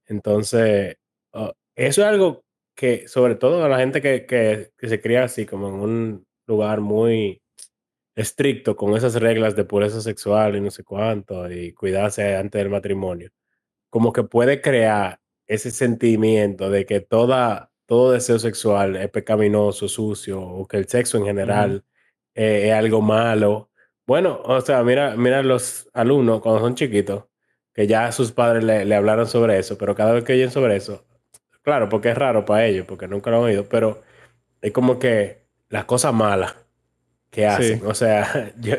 Entonces, 0.06 0.96
oh, 1.34 1.52
eso 1.76 2.02
es 2.04 2.08
algo 2.08 2.46
que, 2.74 3.06
sobre 3.10 3.36
todo 3.36 3.66
a 3.66 3.68
la 3.68 3.80
gente 3.80 4.02
que, 4.02 4.26
que, 4.26 4.72
que, 4.78 4.88
se 4.88 5.02
cría 5.02 5.26
así, 5.26 5.46
como 5.46 5.68
en 5.68 5.74
un 5.74 6.28
lugar 6.48 6.80
muy 6.80 7.42
estricto, 8.16 8.78
con 8.78 8.96
esas 8.96 9.16
reglas 9.16 9.58
de 9.58 9.66
pureza 9.66 10.00
sexual 10.00 10.56
y 10.56 10.62
no 10.62 10.72
sé 10.72 10.86
cuánto, 10.86 11.52
y 11.52 11.74
cuidarse 11.74 12.38
antes 12.38 12.60
del 12.62 12.70
matrimonio, 12.70 13.30
como 13.90 14.14
que 14.14 14.24
puede 14.24 14.62
crear 14.62 15.20
ese 15.48 15.70
sentimiento 15.70 16.70
de 16.70 16.86
que 16.86 17.02
toda 17.02 17.72
todo 17.88 18.12
deseo 18.12 18.38
sexual 18.38 18.96
es 18.98 19.10
pecaminoso, 19.10 19.88
sucio, 19.88 20.42
o 20.42 20.68
que 20.68 20.78
el 20.78 20.88
sexo 20.88 21.18
en 21.18 21.26
general 21.26 21.84
eh, 22.36 22.68
es 22.68 22.74
algo 22.74 23.02
malo. 23.02 23.72
Bueno, 24.06 24.42
o 24.44 24.62
sea, 24.62 24.84
mira, 24.84 25.16
mira 25.16 25.42
los 25.42 25.90
alumnos 25.94 26.42
cuando 26.42 26.62
son 26.62 26.76
chiquitos, 26.76 27.26
que 27.74 27.88
ya 27.88 28.12
sus 28.12 28.32
padres 28.32 28.64
le, 28.64 28.96
hablaron 28.96 29.26
sobre 29.28 29.58
eso, 29.58 29.78
pero 29.78 29.96
cada 29.96 30.14
vez 30.14 30.24
que 30.24 30.34
oyen 30.34 30.52
sobre 30.52 30.76
eso, 30.76 31.06
claro, 31.62 31.90
porque 31.90 32.10
es 32.12 32.18
raro 32.18 32.46
para 32.46 32.66
ellos, 32.66 32.86
porque 32.88 33.08
nunca 33.08 33.32
lo 33.32 33.38
han 33.38 33.44
oído, 33.44 33.66
pero 33.70 34.04
es 34.62 34.72
como 34.72 35.00
que 35.00 35.48
las 35.70 35.86
cosas 35.86 36.14
malas 36.14 36.56
que 37.32 37.48
hacen. 37.48 37.86
O 37.86 37.94
sea, 37.94 38.54
yo 38.60 38.76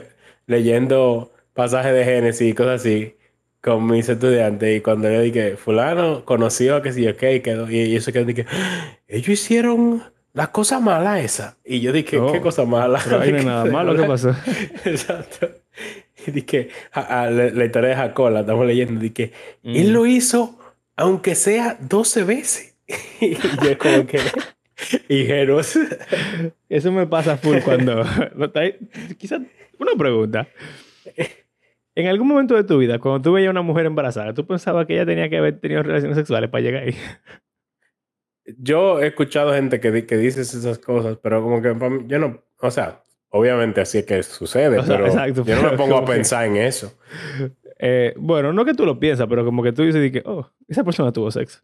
leyendo 0.47 1.33
pasajes 1.55 1.95
de 1.95 2.05
Génesis 2.05 2.49
y 2.51 2.55
cosas 2.55 2.83
así, 2.83 3.18
con 3.63 3.87
mis 3.87 4.09
estudiantes 4.09 4.77
y 4.77 4.81
cuando 4.81 5.09
le 5.09 5.23
dije, 5.23 5.57
fulano 5.57 6.25
conoció 6.25 6.81
que 6.83 6.93
sí, 6.93 7.07
ok, 7.09 7.43
quedó, 7.43 7.71
y 7.71 7.81
ellos 7.81 8.05
se 8.05 8.13
quedaron, 8.13 8.35
dije, 8.35 8.47
ellos 9.09 9.29
hicieron 9.29 10.03
la 10.33 10.53
cosa 10.53 10.79
mala 10.79 11.21
esa. 11.21 11.57
Y 11.65 11.81
yo 11.81 11.93
dije, 11.93 12.21
¿qué 12.33 12.41
cosa 12.41 12.65
mala? 12.65 13.01
no 13.11 13.19
hay 13.21 13.33
nada 13.33 13.65
malo, 13.65 13.97
¿qué 13.97 14.05
pasó? 14.07 14.31
Exacto. 14.85 15.51
Y 16.27 16.31
dije, 16.31 16.69
la, 16.95 17.65
historia 17.65 17.91
de 17.91 17.97
Jacob, 17.97 18.31
la 18.31 18.41
estamos 18.41 18.67
leyendo, 18.67 19.01
dije, 19.01 19.33
él 19.63 19.91
mm. 19.91 19.93
lo 19.93 20.07
hizo 20.07 20.59
aunque 20.99 21.37
sea 21.37 21.79
12 21.81 22.25
veces. 22.25 22.77
y 23.21 23.35
yo 23.37 23.79
como 23.79 24.07
que... 24.07 24.21
Hijeros. 25.09 25.79
Eso 26.69 26.93
me 26.93 27.07
pasa 27.07 27.37
full 27.37 27.59
cuando... 27.65 28.05
Quizás 29.17 29.41
una 29.79 29.93
pregunta. 29.97 30.49
En 31.99 32.07
algún 32.07 32.29
momento 32.29 32.55
de 32.55 32.63
tu 32.63 32.79
vida, 32.79 33.01
cuando 33.01 33.21
tú 33.21 33.33
veías 33.33 33.49
a 33.49 33.51
una 33.51 33.63
mujer 33.63 33.85
embarazada, 33.87 34.33
¿tú 34.33 34.47
pensabas 34.47 34.87
que 34.87 34.95
ella 34.95 35.05
tenía 35.05 35.29
que 35.29 35.39
haber 35.39 35.59
tenido 35.59 35.83
relaciones 35.83 36.17
sexuales 36.17 36.49
para 36.49 36.63
llegar 36.63 36.85
ahí? 36.85 36.95
Yo 38.57 39.01
he 39.01 39.09
escuchado 39.09 39.53
gente 39.53 39.81
que, 39.81 40.07
que 40.07 40.17
dice 40.17 40.43
esas 40.43 40.79
cosas, 40.79 41.19
pero 41.21 41.43
como 41.43 41.61
que 41.61 41.75
yo 42.07 42.21
no, 42.21 42.41
o 42.61 42.71
sea, 42.71 43.03
obviamente 43.31 43.81
así 43.81 43.99
es 43.99 44.07
que 44.07 44.23
sucede, 44.23 44.81
pero 44.81 45.45
yo 45.45 45.57
no 45.57 45.71
me 45.73 45.77
pongo 45.77 45.97
a 45.97 46.05
pensar 46.05 46.47
en 46.47 46.59
eso. 46.59 46.97
Eh, 47.81 48.15
bueno, 48.17 48.53
no 48.53 48.65
que 48.65 48.75
tú 48.75 48.87
lo 48.87 49.01
piensas, 49.01 49.27
pero 49.29 49.45
como 49.45 49.65
que 49.65 49.73
tú 49.73 49.83
dices 49.83 50.13
que, 50.13 50.23
oh, 50.25 50.49
esa 50.69 50.85
persona 50.85 51.13
tuvo 51.13 51.33
sexo. 51.33 51.63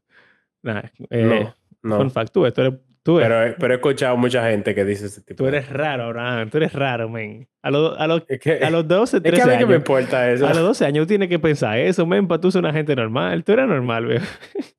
Nah, 0.62 0.82
eh, 1.10 1.54
no, 1.80 1.90
no. 1.90 1.96
Fun 1.98 2.10
fact, 2.10 2.32
tú, 2.32 2.44
esto 2.44 2.60
eres 2.60 2.74
pero, 3.04 3.54
pero 3.58 3.74
he 3.74 3.76
escuchado 3.76 4.16
mucha 4.16 4.48
gente 4.48 4.74
que 4.74 4.84
dice 4.84 5.06
ese 5.06 5.20
tipo. 5.20 5.44
Tú 5.44 5.46
eres 5.46 5.68
raro, 5.68 6.04
Abraham. 6.04 6.48
Tú 6.48 6.56
eres 6.56 6.72
raro, 6.72 7.08
men. 7.08 7.46
A, 7.62 7.70
lo, 7.70 7.98
a, 7.98 8.06
lo, 8.06 8.14
a 8.14 8.70
los 8.70 8.88
12, 8.88 9.20
13 9.20 9.36
es 9.36 9.44
que 9.44 9.52
a 9.52 9.58
mí 9.58 9.64
me 9.66 9.76
importa 9.76 10.30
eso. 10.30 10.46
A 10.46 10.54
los 10.54 10.62
12 10.62 10.86
años 10.86 11.06
tienes 11.06 11.28
que 11.28 11.38
pensar 11.38 11.78
eso, 11.78 12.06
men. 12.06 12.26
Para 12.26 12.40
tú 12.40 12.50
ser 12.50 12.60
una 12.60 12.72
gente 12.72 12.96
normal. 12.96 13.44
Tú 13.44 13.52
eres 13.52 13.68
normal, 13.68 14.06
veo. 14.06 14.20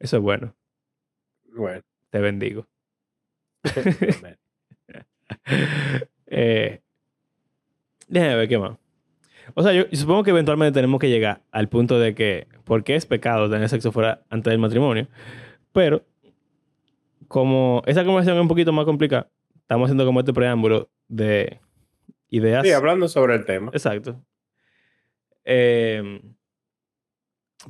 Eso 0.00 0.16
es 0.16 0.22
bueno. 0.22 0.54
Bueno. 1.54 1.82
Te 2.08 2.18
bendigo. 2.20 2.66
eh, 6.26 6.80
déjame 8.08 8.36
ver 8.36 8.48
qué 8.48 8.58
más. 8.58 8.81
O 9.54 9.62
sea, 9.62 9.72
yo, 9.72 9.84
supongo 9.92 10.22
que 10.22 10.30
eventualmente 10.30 10.74
tenemos 10.74 11.00
que 11.00 11.08
llegar 11.08 11.42
al 11.50 11.68
punto 11.68 11.98
de 11.98 12.14
que, 12.14 12.46
¿por 12.64 12.84
qué 12.84 12.96
es 12.96 13.06
pecado 13.06 13.50
tener 13.50 13.68
sexo 13.68 13.92
fuera 13.92 14.22
antes 14.30 14.50
del 14.50 14.58
matrimonio? 14.58 15.08
Pero, 15.72 16.04
como 17.28 17.82
esa 17.86 18.04
conversación 18.04 18.36
es 18.36 18.42
un 18.42 18.48
poquito 18.48 18.72
más 18.72 18.84
complicada, 18.84 19.30
estamos 19.56 19.86
haciendo 19.86 20.04
como 20.04 20.20
este 20.20 20.32
preámbulo 20.32 20.90
de 21.08 21.60
ideas. 22.28 22.64
Sí, 22.64 22.72
hablando 22.72 23.08
sobre 23.08 23.34
el 23.34 23.44
tema. 23.44 23.70
Exacto. 23.72 24.22
Em, 25.44 26.20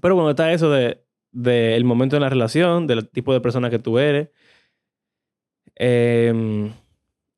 pero 0.01 0.15
bueno, 0.15 0.31
está 0.31 0.53
eso 0.53 0.71
de, 0.71 1.03
de, 1.33 1.77
el 1.77 1.85
momento 1.85 2.17
de 2.17 2.21
la 2.21 2.29
relación, 2.29 2.87
del 2.87 3.09
tipo 3.09 3.33
de 3.33 3.41
persona 3.41 3.71
que 3.71 3.79
tú 3.79 3.99
eres. 3.99 4.31
Em, 5.75 6.73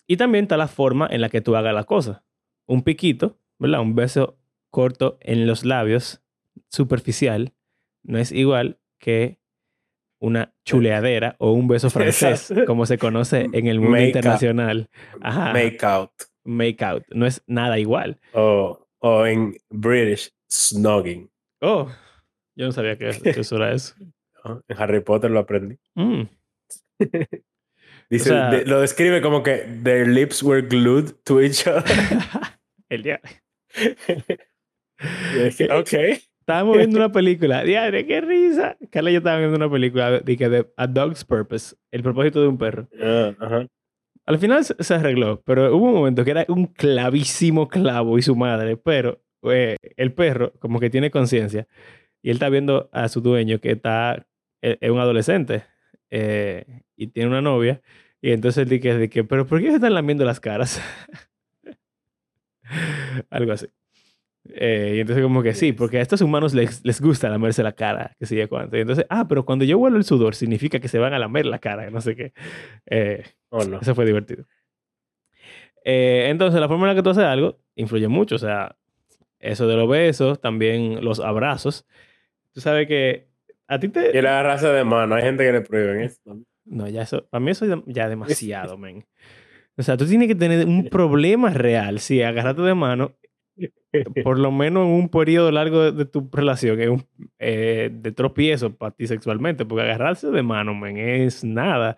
y 0.06 0.16
también 0.16 0.44
está 0.44 0.56
la 0.56 0.68
forma 0.68 1.06
en 1.10 1.20
la 1.20 1.28
que 1.28 1.40
tú 1.40 1.56
hagas 1.56 1.74
las 1.74 1.86
cosas. 1.86 2.22
Un 2.66 2.82
piquito 2.82 3.38
¿verdad? 3.58 3.80
Un 3.80 3.94
beso 3.94 4.38
corto 4.70 5.18
en 5.20 5.46
los 5.46 5.64
labios, 5.64 6.22
superficial, 6.68 7.54
no 8.02 8.18
es 8.18 8.32
igual 8.32 8.78
que 8.98 9.38
una 10.18 10.54
chuleadera 10.64 11.36
o 11.38 11.52
un 11.52 11.68
beso 11.68 11.90
francés, 11.90 12.52
como 12.66 12.86
se 12.86 12.98
conoce 12.98 13.48
en 13.52 13.66
el 13.66 13.80
mundo 13.80 14.00
internacional. 14.00 14.88
Make 15.20 15.78
out. 15.82 16.10
Make 16.44 16.84
out. 16.84 17.04
No 17.10 17.26
es 17.26 17.42
nada 17.46 17.78
igual. 17.78 18.18
O, 18.32 18.86
o 18.98 19.26
en 19.26 19.56
British, 19.70 20.30
snogging. 20.50 21.30
Oh, 21.60 21.88
yo 22.56 22.66
no 22.66 22.72
sabía 22.72 22.96
que, 22.96 23.08
eso 23.08 23.56
era 23.56 23.72
eso. 23.72 23.94
En 24.68 24.76
Harry 24.76 25.00
Potter 25.00 25.30
lo 25.30 25.40
aprendí. 25.40 25.78
Mm. 25.94 26.24
Dice, 28.10 28.66
lo 28.66 28.80
describe 28.80 29.22
como 29.22 29.42
que 29.42 29.66
their 29.82 30.06
lips 30.06 30.42
were 30.42 30.60
glued 30.60 31.14
to 31.24 31.40
each 31.40 31.66
other. 31.66 31.84
el 32.90 33.02
día. 33.02 33.20
Ok. 35.70 35.92
Estábamos 36.40 36.76
viendo 36.76 36.98
una 36.98 37.10
película. 37.10 37.64
Diadre, 37.64 38.06
qué 38.06 38.20
risa. 38.20 38.76
Carla 38.90 39.08
y 39.08 39.14
yo 39.14 39.18
estábamos 39.18 39.48
viendo 39.48 39.56
una 39.64 39.72
película 39.72 40.10
de, 40.10 40.20
de 40.20 40.66
A 40.76 40.86
Dog's 40.86 41.24
Purpose. 41.24 41.74
El 41.90 42.02
propósito 42.02 42.42
de 42.42 42.48
un 42.48 42.58
perro. 42.58 42.86
Ah, 43.00 43.66
Al 44.26 44.38
final 44.38 44.62
se, 44.62 44.94
arregló, 44.94 45.40
pero 45.46 45.74
hubo 45.74 45.86
un 45.86 45.94
momento 45.94 46.22
que 46.22 46.32
era 46.32 46.44
un 46.48 46.66
clavísimo 46.66 47.66
clavo 47.68 48.18
y 48.18 48.22
su 48.22 48.36
madre, 48.36 48.76
pero 48.76 49.24
eh, 49.50 49.76
el 49.96 50.12
perro 50.12 50.52
como 50.58 50.80
que 50.80 50.90
tiene 50.90 51.10
conciencia 51.10 51.66
y 52.22 52.30
él 52.30 52.36
está 52.36 52.50
viendo 52.50 52.90
a 52.92 53.08
su 53.08 53.22
dueño 53.22 53.58
que 53.60 53.72
está, 53.72 54.26
e, 54.62 54.78
es, 54.80 54.90
un 54.90 54.98
adolescente 54.98 55.64
eh, 56.10 56.82
y 56.96 57.08
tiene 57.08 57.28
una 57.28 57.42
novia 57.42 57.82
y 58.20 58.32
entonces 58.32 58.62
él 58.62 58.68
dice 58.68 59.10
que, 59.10 59.24
pero 59.24 59.46
¿por 59.46 59.60
qué 59.60 59.68
se 59.68 59.74
están 59.76 59.94
lamiendo 59.94 60.24
las 60.24 60.40
caras? 60.40 60.80
Algo 63.30 63.52
así. 63.52 63.66
Eh, 64.46 64.94
y 64.96 65.00
entonces 65.00 65.22
como 65.22 65.42
que 65.42 65.54
sí, 65.54 65.72
porque 65.72 65.98
a 65.98 66.02
estos 66.02 66.20
humanos 66.20 66.52
les, 66.52 66.84
les 66.84 67.00
gusta 67.00 67.30
lamerse 67.30 67.62
la 67.62 67.72
cara, 67.72 68.14
que 68.18 68.26
sé 68.26 68.46
cuánto. 68.46 68.76
Y 68.76 68.80
entonces, 68.80 69.06
ah, 69.08 69.26
pero 69.26 69.46
cuando 69.46 69.64
yo 69.64 69.78
huelo 69.78 69.96
el 69.96 70.04
sudor 70.04 70.34
significa 70.34 70.80
que 70.80 70.88
se 70.88 70.98
van 70.98 71.14
a 71.14 71.18
lamer 71.18 71.46
la 71.46 71.58
cara, 71.58 71.88
no 71.90 72.00
sé 72.00 72.14
qué. 72.14 72.32
Eh, 72.86 73.24
Oh, 73.56 73.64
no. 73.64 73.78
Eso 73.78 73.94
fue 73.94 74.04
divertido. 74.04 74.46
Eh, 75.84 76.26
entonces, 76.28 76.60
la 76.60 76.66
forma 76.66 76.86
en 76.86 76.88
la 76.88 76.94
que 76.96 77.04
tú 77.04 77.10
haces 77.10 77.22
algo 77.22 77.60
influye 77.76 78.08
mucho. 78.08 78.34
O 78.34 78.38
sea, 78.38 78.76
eso 79.38 79.68
de 79.68 79.76
los 79.76 79.88
besos, 79.88 80.40
también 80.40 81.04
los 81.04 81.20
abrazos. 81.20 81.86
Tú 82.52 82.60
sabes 82.60 82.88
que 82.88 83.28
a 83.68 83.78
ti 83.78 83.88
te... 83.90 84.10
Y 84.12 84.20
la 84.20 84.42
raza 84.42 84.72
de 84.72 84.82
mano, 84.82 85.14
hay 85.14 85.22
gente 85.22 85.44
que 85.44 85.52
le 85.52 85.60
prohíben 85.60 86.00
eso. 86.00 86.20
No, 86.64 86.88
ya 86.88 87.02
eso, 87.02 87.24
para 87.30 87.44
mí 87.44 87.52
eso 87.52 87.64
es 87.64 87.80
ya 87.86 88.08
demasiado, 88.08 88.76
men. 88.76 89.06
O 89.76 89.82
sea, 89.82 89.96
tú 89.96 90.06
tienes 90.06 90.28
que 90.28 90.34
tener 90.34 90.66
un 90.66 90.88
problema 90.88 91.50
real 91.50 91.98
si 91.98 92.22
agarrarte 92.22 92.62
de 92.62 92.74
mano, 92.74 93.12
por 94.22 94.38
lo 94.38 94.50
menos 94.52 94.86
en 94.86 94.92
un 94.92 95.08
periodo 95.08 95.50
largo 95.50 95.82
de, 95.82 95.92
de 95.92 96.04
tu 96.04 96.28
relación, 96.32 96.80
es 96.80 96.88
un, 96.88 97.04
eh, 97.38 97.90
de 97.92 98.12
tropiezo 98.12 98.74
para 98.74 98.92
ti 98.92 99.06
sexualmente, 99.06 99.64
porque 99.64 99.82
agarrarse 99.84 100.30
de 100.30 100.42
mano, 100.42 100.74
men, 100.74 100.96
es 100.98 101.42
nada. 101.44 101.96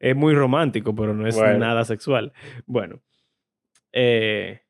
Es 0.00 0.14
muy 0.14 0.34
romántico, 0.34 0.94
pero 0.94 1.14
no 1.14 1.26
es 1.26 1.34
Bueno. 1.36 1.58
nada 1.58 1.84
sexual. 1.84 2.32
Bueno, 2.66 3.00
eh, 3.92 4.60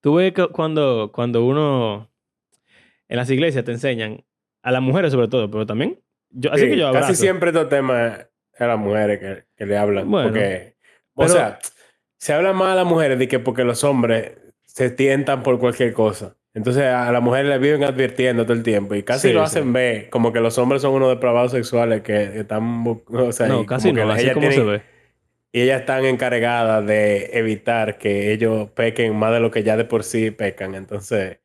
tú 0.00 0.14
ves 0.14 0.32
que 0.32 0.46
cuando, 0.48 1.10
cuando 1.12 1.44
uno 1.44 2.10
en 3.08 3.16
las 3.16 3.30
iglesias 3.30 3.64
te 3.64 3.72
enseñan, 3.72 4.24
a 4.62 4.70
las 4.72 4.82
mujeres 4.82 5.12
sobre 5.12 5.28
todo, 5.28 5.50
pero 5.50 5.66
también, 5.66 5.98
yo, 6.30 6.52
así 6.52 6.62
Sí, 6.64 6.70
que 6.70 6.76
yo 6.78 6.88
abrazo. 6.88 7.08
Casi 7.08 7.20
siempre 7.22 7.50
estos 7.50 7.68
temas 7.68 8.26
a 8.64 8.68
las 8.68 8.78
mujeres 8.78 9.18
que, 9.18 9.44
que 9.56 9.66
le 9.66 9.76
hablan. 9.76 10.10
Bueno, 10.10 10.28
porque, 10.28 10.76
o 11.14 11.22
pero- 11.22 11.32
sea, 11.34 11.58
se 12.18 12.32
habla 12.32 12.52
más 12.52 12.72
a 12.72 12.74
las 12.76 12.86
mujeres 12.86 13.18
de 13.18 13.28
que 13.28 13.38
porque 13.38 13.64
los 13.64 13.82
hombres 13.84 14.32
se 14.66 14.90
tientan 14.90 15.42
por 15.42 15.58
cualquier 15.58 15.92
cosa. 15.92 16.36
Entonces 16.52 16.84
a 16.84 17.10
las 17.12 17.22
mujeres 17.22 17.48
le 17.48 17.58
viven 17.58 17.84
advirtiendo 17.84 18.42
todo 18.44 18.54
el 18.54 18.62
tiempo 18.64 18.94
y 18.96 19.02
casi 19.04 19.28
Sí, 19.28 19.34
lo 19.34 19.40
sí. 19.40 19.44
hacen 19.58 19.72
ver 19.72 20.10
como 20.10 20.32
que 20.32 20.40
los 20.40 20.58
hombres 20.58 20.82
son 20.82 20.94
unos 20.94 21.08
depravados 21.10 21.52
sexuales 21.52 22.02
que 22.02 22.40
están, 22.40 22.84
bu- 22.84 23.02
o 23.08 23.32
sea, 23.32 23.46
no, 23.46 23.64
casi 23.66 23.88
como 23.90 24.00
que 24.00 24.04
no, 24.06 24.12
así 24.12 24.30
como 24.32 24.46
se 24.46 24.52
tienen- 24.54 24.72
ve. 24.72 24.82
Y 25.52 25.62
ellas 25.62 25.80
están 25.80 26.04
encargadas 26.04 26.86
de 26.86 27.30
evitar 27.38 27.98
que 27.98 28.32
ellos 28.32 28.70
pequen 28.70 29.16
más 29.16 29.32
de 29.32 29.40
lo 29.40 29.50
que 29.50 29.64
ya 29.64 29.76
de 29.76 29.84
por 29.84 30.04
sí 30.04 30.30
pecan. 30.30 30.76
Entonces, 30.76 31.38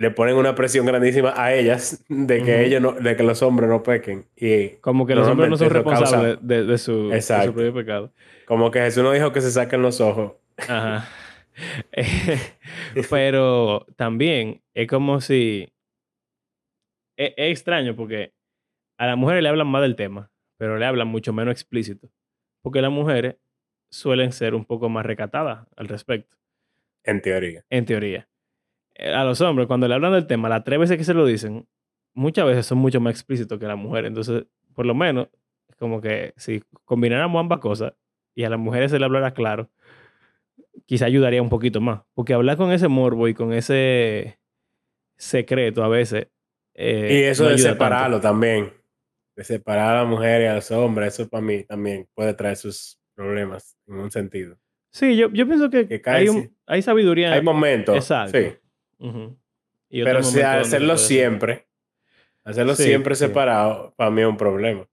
le 0.00 0.10
ponen 0.10 0.34
una 0.36 0.54
presión 0.54 0.86
grandísima 0.86 1.34
a 1.36 1.52
ellas 1.52 2.02
de 2.08 2.42
que 2.42 2.64
ellos 2.64 2.80
no, 2.80 2.92
de 2.92 3.16
que 3.16 3.22
los 3.22 3.42
hombres 3.42 3.68
no 3.68 3.82
pequen. 3.82 4.26
Y 4.34 4.70
Como 4.80 5.06
que 5.06 5.14
los 5.14 5.28
hombres 5.28 5.50
no 5.50 5.56
son 5.58 5.68
responsables 5.70 6.38
de, 6.40 6.64
de 6.64 6.78
su, 6.78 7.08
de 7.08 7.10
su 7.10 7.14
Exacto. 7.14 7.52
propio 7.52 7.74
pecado. 7.74 8.12
como 8.46 8.70
que 8.70 8.80
Jesús 8.80 9.02
no 9.02 9.12
dijo 9.12 9.30
que 9.32 9.42
se 9.42 9.50
saquen 9.50 9.82
los 9.82 10.00
ojos. 10.00 10.32
Ajá. 10.56 11.06
Pero 13.10 13.86
también 13.96 14.62
es 14.74 14.86
como 14.88 15.20
si. 15.20 15.72
Es, 17.18 17.34
es 17.36 17.50
extraño 17.52 17.94
porque 17.94 18.32
a 18.98 19.06
las 19.06 19.16
mujeres 19.16 19.42
le 19.42 19.48
hablan 19.50 19.66
más 19.66 19.82
del 19.82 19.96
tema, 19.96 20.30
pero 20.58 20.78
le 20.78 20.86
hablan 20.86 21.08
mucho 21.08 21.32
menos 21.32 21.52
explícito. 21.52 22.10
Porque 22.62 22.80
las 22.82 22.90
mujeres 22.90 23.36
suelen 23.90 24.32
ser 24.32 24.54
un 24.54 24.64
poco 24.64 24.88
más 24.88 25.04
recatadas 25.04 25.66
al 25.76 25.88
respecto, 25.88 26.36
En 27.04 27.20
teoría. 27.20 27.64
en 27.70 27.84
teoría. 27.84 28.28
Eh, 29.02 29.12
A 29.14 29.24
los 29.24 29.40
hombres, 29.40 29.66
cuando 29.66 29.88
le 29.88 29.94
hablan 29.94 30.12
del 30.12 30.26
tema, 30.26 30.48
las 30.48 30.62
tres 30.64 30.78
veces 30.78 30.98
que 30.98 31.04
se 31.04 31.14
lo 31.14 31.24
dicen, 31.24 31.66
muchas 32.14 32.44
veces 32.44 32.66
son 32.66 32.78
mucho 32.78 33.00
más 33.00 33.12
explícitos 33.12 33.58
que 33.58 33.66
las 33.66 33.78
mujeres. 33.78 34.08
Entonces, 34.08 34.44
por 34.74 34.84
lo 34.84 34.94
menos, 34.94 35.28
como 35.78 36.00
que 36.00 36.34
si 36.36 36.62
combináramos 36.84 37.40
ambas 37.40 37.60
cosas 37.60 37.94
y 38.34 38.44
a 38.44 38.50
las 38.50 38.58
mujeres 38.58 38.90
se 38.90 38.98
le 38.98 39.04
hablara 39.06 39.32
claro, 39.32 39.70
quizá 40.86 41.06
ayudaría 41.06 41.40
un 41.40 41.48
poquito 41.48 41.80
más. 41.80 42.02
Porque 42.14 42.34
hablar 42.34 42.56
con 42.56 42.72
ese 42.72 42.88
morbo 42.88 43.28
y 43.28 43.34
con 43.34 43.52
ese 43.52 44.38
secreto 45.16 45.82
a 45.82 45.88
veces. 45.88 46.28
eh, 46.74 47.08
y 47.10 47.22
eso 47.24 47.44
no 47.44 47.50
de 47.50 47.56
tanto. 47.56 47.70
separarlo 47.72 48.20
también. 48.20 48.72
De 49.36 49.44
separar 49.44 49.96
a 49.96 50.00
las 50.02 50.08
mujeres 50.10 50.46
y 50.46 50.48
a 50.48 50.54
los 50.56 50.70
hombres, 50.72 51.14
eso 51.14 51.28
para 51.28 51.40
mí 51.42 51.64
también 51.64 52.06
puede 52.14 52.34
traer 52.34 52.56
sus 52.56 52.98
problemas 53.14 53.76
en 53.86 53.94
un 53.96 54.10
sentido. 54.10 54.56
Sí, 54.92 55.16
yo, 55.16 55.30
yo 55.32 55.46
pienso 55.46 55.70
que, 55.70 56.02
hay, 56.06 56.28
un- 56.28 56.56
hay 56.66 56.82
sabiduría. 56.82 57.32
Hay 57.32 57.42
momentos. 57.42 57.94
Exacto. 57.96 58.36
Sí. 58.38 58.46
Y 59.88 60.04
Pero 60.04 60.22
si 60.22 60.40
hacerlo 60.40 60.96
siempre, 60.96 61.66
hacerlo 62.44 62.74
Sí, 62.74 62.84
siempre 62.84 63.14
sí. 63.14 63.26
separado, 63.26 63.92
para 63.96 64.10
mí 64.10 64.20
es 64.22 64.28
un 64.28 64.36
problema. 64.36 64.86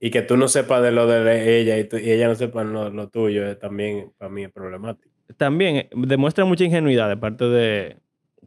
Y 0.00 0.10
que 0.10 0.22
tú 0.22 0.36
no 0.36 0.48
sepas 0.48 0.82
de 0.82 0.90
lo 0.92 1.06
de 1.06 1.60
ella 1.60 1.78
y, 1.78 1.84
tú- 1.84 1.98
y 1.98 2.10
ella 2.10 2.28
no 2.28 2.34
sepa 2.34 2.64
lo, 2.64 2.90
lo 2.90 3.08
tuyo, 3.08 3.46
eh, 3.48 3.54
también 3.56 4.12
para 4.18 4.28
mí 4.30 4.44
es 4.44 4.50
problemático. 4.52 5.14
También 5.36 5.76
eh, 5.76 5.88
demuestra 5.94 6.44
mucha 6.44 6.64
ingenuidad 6.64 7.08
de 7.08 7.16
parte 7.16 7.44
de 7.44 7.96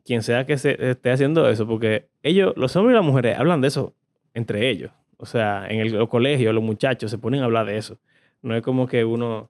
quien 0.05 0.21
sea 0.23 0.45
que 0.45 0.57
se 0.57 0.91
esté 0.91 1.11
haciendo 1.11 1.49
eso, 1.49 1.67
porque 1.67 2.07
ellos, 2.23 2.53
los 2.57 2.75
hombres 2.75 2.93
y 2.93 2.97
las 2.97 3.05
mujeres, 3.05 3.37
hablan 3.39 3.61
de 3.61 3.67
eso 3.69 3.93
entre 4.33 4.69
ellos. 4.69 4.91
O 5.17 5.25
sea, 5.25 5.65
en 5.67 5.79
el, 5.79 5.91
los 5.93 6.09
colegios, 6.09 6.53
los 6.53 6.63
muchachos 6.63 7.09
se 7.09 7.17
ponen 7.17 7.41
a 7.41 7.45
hablar 7.45 7.65
de 7.65 7.77
eso. 7.77 7.97
No 8.43 8.55
es 8.55 8.61
como 8.61 8.87
que 8.87 9.03
uno. 9.03 9.49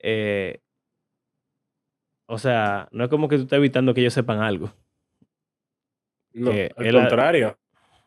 eh, 0.00 0.60
o 2.28 2.38
sea, 2.38 2.88
no 2.92 3.04
es 3.04 3.10
como 3.10 3.26
que 3.28 3.36
tú 3.36 3.42
estés 3.42 3.56
evitando 3.56 3.94
que 3.94 4.00
ellos 4.02 4.12
sepan 4.14 4.40
algo. 4.40 4.72
No, 6.34 6.50
Que 6.50 6.70
al 6.76 6.92
contrario. 6.92 7.58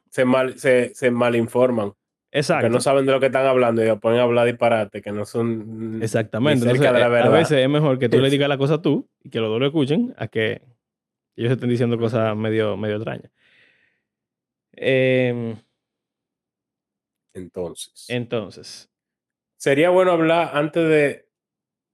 Se, 0.09 0.25
mal, 0.25 0.57
se, 0.59 0.93
se 0.93 1.09
malinforman. 1.09 1.93
Exacto. 2.31 2.65
Que 2.67 2.69
no 2.69 2.79
saben 2.79 3.05
de 3.05 3.11
lo 3.11 3.19
que 3.19 3.25
están 3.25 3.45
hablando 3.45 3.83
y 3.83 3.87
se 3.87 3.95
ponen 3.97 4.19
a 4.19 4.23
hablar 4.23 4.45
disparate, 4.45 5.01
que 5.01 5.11
no 5.11 5.25
son 5.25 5.99
Exactamente. 6.01 6.65
cerca 6.65 6.75
Entonces, 6.89 6.93
de 6.93 6.99
la 6.99 7.07
eh, 7.07 7.09
verdad. 7.09 7.33
a 7.33 7.37
veces 7.37 7.57
es 7.57 7.69
mejor 7.69 7.99
que 7.99 8.07
tú 8.09 8.19
le 8.19 8.29
digas 8.29 8.47
la 8.47 8.57
cosa 8.57 8.81
tú 8.81 9.09
y 9.23 9.29
que 9.29 9.39
los 9.39 9.49
dos 9.49 9.59
lo 9.59 9.65
escuchen 9.65 10.13
a 10.17 10.27
que 10.27 10.61
ellos 11.35 11.51
estén 11.51 11.69
diciendo 11.69 11.97
cosas 11.97 12.35
medio, 12.37 12.77
medio 12.77 12.95
extrañas. 12.97 13.31
Em, 14.73 15.57
Entonces, 17.33 18.05
entonces, 18.09 18.89
sería 19.57 19.89
bueno 19.89 20.11
hablar 20.11 20.51
antes 20.53 20.87
de, 20.87 21.29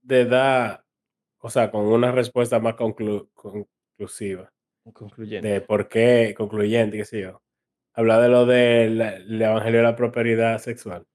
de 0.01 0.25
dar, 0.25 0.83
o 1.47 1.49
sea, 1.49 1.71
con 1.71 1.85
una 1.85 2.11
respuesta 2.11 2.59
más 2.59 2.75
conclu- 2.75 3.29
conclusiva, 3.33 4.51
concluyendo. 4.93 5.47
de 5.47 5.61
por 5.61 5.87
qué, 5.87 6.33
concluyente, 6.37 6.97
qué 6.97 7.05
sé 7.05 7.21
yo. 7.21 7.41
Hablar 7.93 8.21
de 8.21 8.27
lo 8.27 8.45
del 8.45 9.01
el 9.01 9.41
evangelio 9.41 9.79
de 9.79 9.83
la 9.85 9.95
propiedad 9.95 10.59
sexual. 10.59 11.05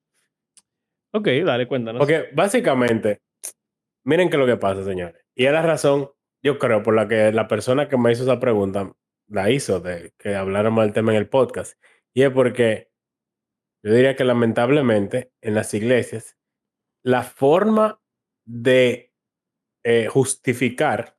Ok, 1.13 1.29
dale, 1.45 1.69
cuéntanos. 1.69 2.01
Porque 2.01 2.31
básicamente, 2.33 3.21
miren 4.05 4.31
qué 4.31 4.37
es 4.37 4.41
lo 4.41 4.47
que 4.47 4.57
pasa, 4.57 4.83
señores. 4.83 5.23
Y 5.35 5.45
es 5.45 5.53
la 5.53 5.61
razón, 5.61 6.09
yo 6.43 6.59
creo, 6.59 6.83
por 6.83 6.95
la 6.95 7.07
que 7.07 7.31
la 7.31 7.47
persona 7.47 7.89
que 7.89 7.99
me 7.99 8.11
hizo 8.11 8.23
esa 8.23 8.41
pregunta 8.41 8.91
la 9.29 9.51
hizo, 9.51 9.81
de 9.81 10.15
que 10.19 10.35
habláramos 10.35 10.85
del 10.85 10.95
tema 10.95 11.13
en 11.13 11.19
el 11.19 11.29
podcast. 11.29 11.79
Y 12.15 12.23
es 12.23 12.31
porque 12.31 12.91
yo 13.85 13.93
diría 13.93 14.17
que 14.17 14.25
lamentablemente 14.25 15.31
en 15.43 15.55
las 15.55 15.75
iglesias, 15.75 16.39
la 17.05 17.23
forma 17.23 18.01
de 18.47 19.12
eh, 19.85 20.07
justificar 20.07 21.17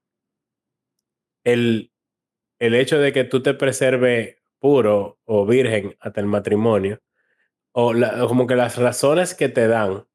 el, 1.43 1.91
el 2.59 2.75
hecho 2.75 2.99
de 2.99 3.11
que 3.11 3.23
tú 3.23 3.43
te 3.43 3.53
preserves 3.53 4.37
puro 4.59 5.19
o 5.25 5.45
virgen 5.45 5.97
hasta 5.99 6.21
el 6.21 6.27
matrimonio, 6.27 7.01
o, 7.73 7.93
como 8.27 8.47
que 8.47 8.55
las 8.55 8.77
razones 8.77 9.33
que 9.33 9.49
te 9.49 9.67
dan 9.67 10.07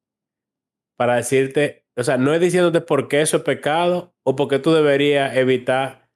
para 0.97 1.15
decirte, 1.15 1.85
o 1.95 2.03
sea, 2.03 2.17
no 2.17 2.33
es 2.33 2.41
diciéndote 2.41 2.81
por 2.81 3.07
qué 3.07 3.21
eso 3.21 3.37
es 3.37 3.43
pecado 3.43 4.15
o 4.23 4.35
por 4.35 4.47
qué 4.47 4.59
tú 4.59 4.71
deberías 4.71 5.35
evitar 5.35 6.09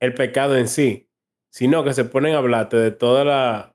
el 0.00 0.14
pecado 0.14 0.56
en 0.56 0.68
sí, 0.68 1.10
sino 1.50 1.84
que 1.84 1.94
se 1.94 2.04
ponen 2.04 2.34
a 2.34 2.38
hablarte 2.38 2.76
de 2.76 2.92
toda 2.92 3.24
la 3.24 3.71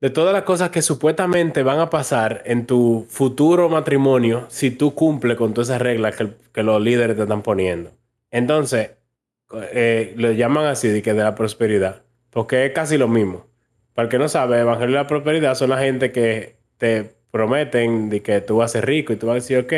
de 0.00 0.10
todas 0.10 0.32
las 0.32 0.42
cosas 0.44 0.70
que 0.70 0.82
supuestamente 0.82 1.62
van 1.62 1.80
a 1.80 1.90
pasar 1.90 2.42
en 2.44 2.66
tu 2.66 3.06
futuro 3.08 3.68
matrimonio 3.68 4.46
si 4.48 4.70
tú 4.70 4.94
cumples 4.94 5.36
con 5.36 5.54
todas 5.54 5.70
esas 5.70 5.82
reglas 5.82 6.16
que, 6.16 6.62
los 6.62 6.82
líderes 6.82 7.16
te 7.16 7.22
están 7.22 7.42
poniendo. 7.42 7.92
Entonces, 8.30 8.90
eh, 9.72 10.12
lo 10.16 10.32
llaman 10.32 10.66
así, 10.66 10.88
de 10.88 11.02
que 11.02 11.14
de 11.14 11.22
la 11.22 11.34
prosperidad, 11.34 12.02
porque 12.30 12.66
es 12.66 12.72
casi 12.72 12.98
lo 12.98 13.08
mismo. 13.08 13.46
Para 13.94 14.04
el 14.06 14.10
que 14.10 14.18
no 14.18 14.28
sabe, 14.28 14.60
Evangelio 14.60 14.96
de 14.96 15.02
la 15.02 15.08
Prosperidad 15.08 15.54
son 15.54 15.70
la 15.70 15.78
gente 15.78 16.12
que 16.12 16.56
te 16.78 17.12
prometen 17.30 18.10
de 18.10 18.22
que 18.22 18.40
tú 18.40 18.58
vas 18.58 18.70
a 18.70 18.74
ser 18.74 18.86
rico 18.86 19.12
y 19.12 19.16
tú 19.16 19.26
vas 19.26 19.32
a 19.32 19.34
decir, 19.36 19.58
ok, 19.58 19.72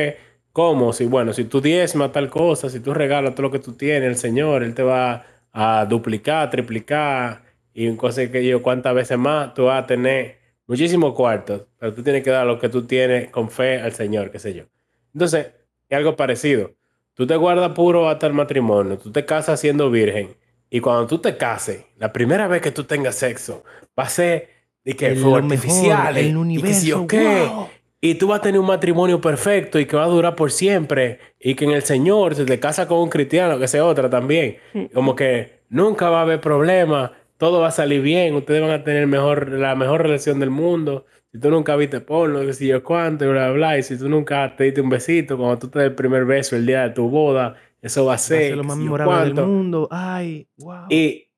¿cómo? 0.53 0.93
Si, 0.93 1.07
bueno, 1.07 1.33
si 1.33 1.45
tú 1.45 1.61
diezmas 1.61 2.13
tal 2.13 2.29
cosa, 2.29 2.69
si 2.69 2.81
tú 2.81 2.93
regalas 2.93 3.35
todo 3.35 3.45
lo 3.45 3.51
que 3.51 3.59
tú 3.59 3.73
tienes, 3.75 4.09
el 4.09 4.17
Señor, 4.17 4.63
Él 4.63 4.75
te 4.75 4.83
va 4.83 5.25
a 5.53 5.87
duplicar, 5.87 6.51
triplicar 6.51 7.50
y 7.75 7.89
un 7.89 7.97
cosa 7.97 8.31
que 8.31 8.45
yo, 8.45 8.63
cuántas 8.63 8.95
veces 8.95 9.19
más 9.19 9.55
tú 9.55 9.67
vas 9.67 9.85
a 9.85 9.87
tener 9.87 10.39
muchísimos 10.67 11.15
cuartos, 11.15 11.67
pero 11.79 11.95
tú 11.95 12.03
tienes 12.03 12.23
que 12.23 12.31
dar 12.31 12.47
lo 12.47 12.59
que 12.59 12.69
tú 12.69 12.85
tienes 12.85 13.29
con 13.31 13.51
fe 13.51 13.81
al 13.81 13.93
Señor, 13.93 14.31
qué 14.31 14.39
sé 14.39 14.55
yo. 14.55 14.65
Entonces, 15.13 15.49
es 15.89 15.97
algo 15.97 16.17
parecido. 16.17 16.73
Tú 17.15 17.27
te 17.27 17.37
guardas 17.37 17.73
puro 17.73 18.09
hasta 18.09 18.27
el 18.27 18.33
matrimonio, 18.33 18.99
tú 18.99 19.11
te 19.11 19.25
casas 19.25 19.61
siendo 19.61 19.91
virgen 19.91 20.37
y 20.71 20.81
cuando 20.81 21.09
tú 21.09 21.19
te 21.19 21.37
cases, 21.37 21.85
la 21.99 22.13
primera 22.13 22.47
vez 22.47 22.63
que 22.63 22.71
tú 22.71 22.85
tengas 22.85 23.17
sexo, 23.17 23.65
va 23.99 24.05
a 24.05 24.09
ser 24.09 24.49
de 24.85 24.95
que 24.95 25.11
mejor, 25.11 25.43
artificial 25.43 26.17
el 26.17 26.27
y 26.51 26.63
que 26.63 26.75
si 26.75 26.93
universo, 26.93 27.07
qué, 27.09 27.49
wow. 27.53 27.69
y 28.01 28.15
tú 28.15 28.29
vas 28.29 28.39
a 28.39 28.43
tener 28.43 28.61
un 28.61 28.67
matrimonio 28.67 29.21
perfecto 29.21 29.81
y 29.81 29.87
que 29.87 29.97
va 29.97 30.05
a 30.05 30.09
durar 30.09 30.37
por 30.37 30.53
siempre 30.53 31.19
y 31.41 31.57
que 31.57 31.65
en 31.65 31.73
el 31.73 31.83
Señor 31.83 32.37
se 32.37 32.45
te 32.45 32.61
casa 32.61 32.87
con 32.87 32.99
un 32.99 33.11
cristiano, 33.11 33.59
que 33.59 33.67
sea 33.67 33.85
otra 33.85 34.09
también. 34.09 34.59
Como 34.95 35.17
que 35.17 35.65
nunca 35.69 36.09
va 36.09 36.21
a 36.21 36.23
haber 36.23 36.41
problema, 36.41 37.13
todo 37.41 37.61
va 37.61 37.69
a 37.69 37.71
salir 37.71 38.03
bien, 38.03 38.35
ustedes 38.35 38.61
van 38.61 38.71
a 38.71 38.85
tener 38.85 39.07
mejor, 39.07 39.49
la 39.49 39.75
mejor 39.75 40.03
relación 40.03 40.39
del 40.41 40.51
mundo. 40.51 41.07
Si 41.33 41.41
tú 41.41 41.51
nunca 41.51 41.75
viste 41.75 42.03
porno, 42.03 42.53
si 42.53 42.67
yo 42.67 42.85
cuánto, 42.85 43.25
y 43.25 43.29
bla, 43.29 43.47
bla, 43.47 43.53
bla, 43.53 43.79
y 43.79 43.83
si 43.83 43.97
tú 43.97 44.11
nunca 44.11 44.55
te 44.55 44.65
diste 44.65 44.83
un 44.83 44.91
besito 44.91 45.39
cuando 45.39 45.59
tú 45.59 45.69
te 45.69 45.79
das 45.79 45.89
el 45.89 45.95
primer 45.95 46.27
beso 46.27 46.55
el 46.55 46.67
día 46.67 46.83
de 46.83 46.91
tu 46.91 47.09
boda, 47.09 47.57
eso 47.81 48.05
va 48.05 48.15
a 48.15 48.19
ser, 48.19 48.37
Va 48.37 48.45
a 48.45 48.49
ser 48.49 48.57
lo 48.59 48.65
más 48.65 48.77
memorable 48.77 49.33
del 49.33 49.47
mundo. 49.47 49.89
Ay, 49.91 50.49
wow. 50.59 50.85
Y 50.91 51.31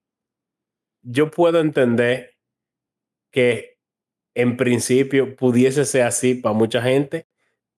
yo 1.02 1.30
puedo 1.30 1.60
entender 1.60 2.34
que 3.30 3.78
en 4.34 4.56
principio 4.56 5.36
pudiese 5.36 5.84
ser 5.84 6.02
así 6.02 6.34
para 6.34 6.52
mucha 6.52 6.82
gente, 6.82 7.28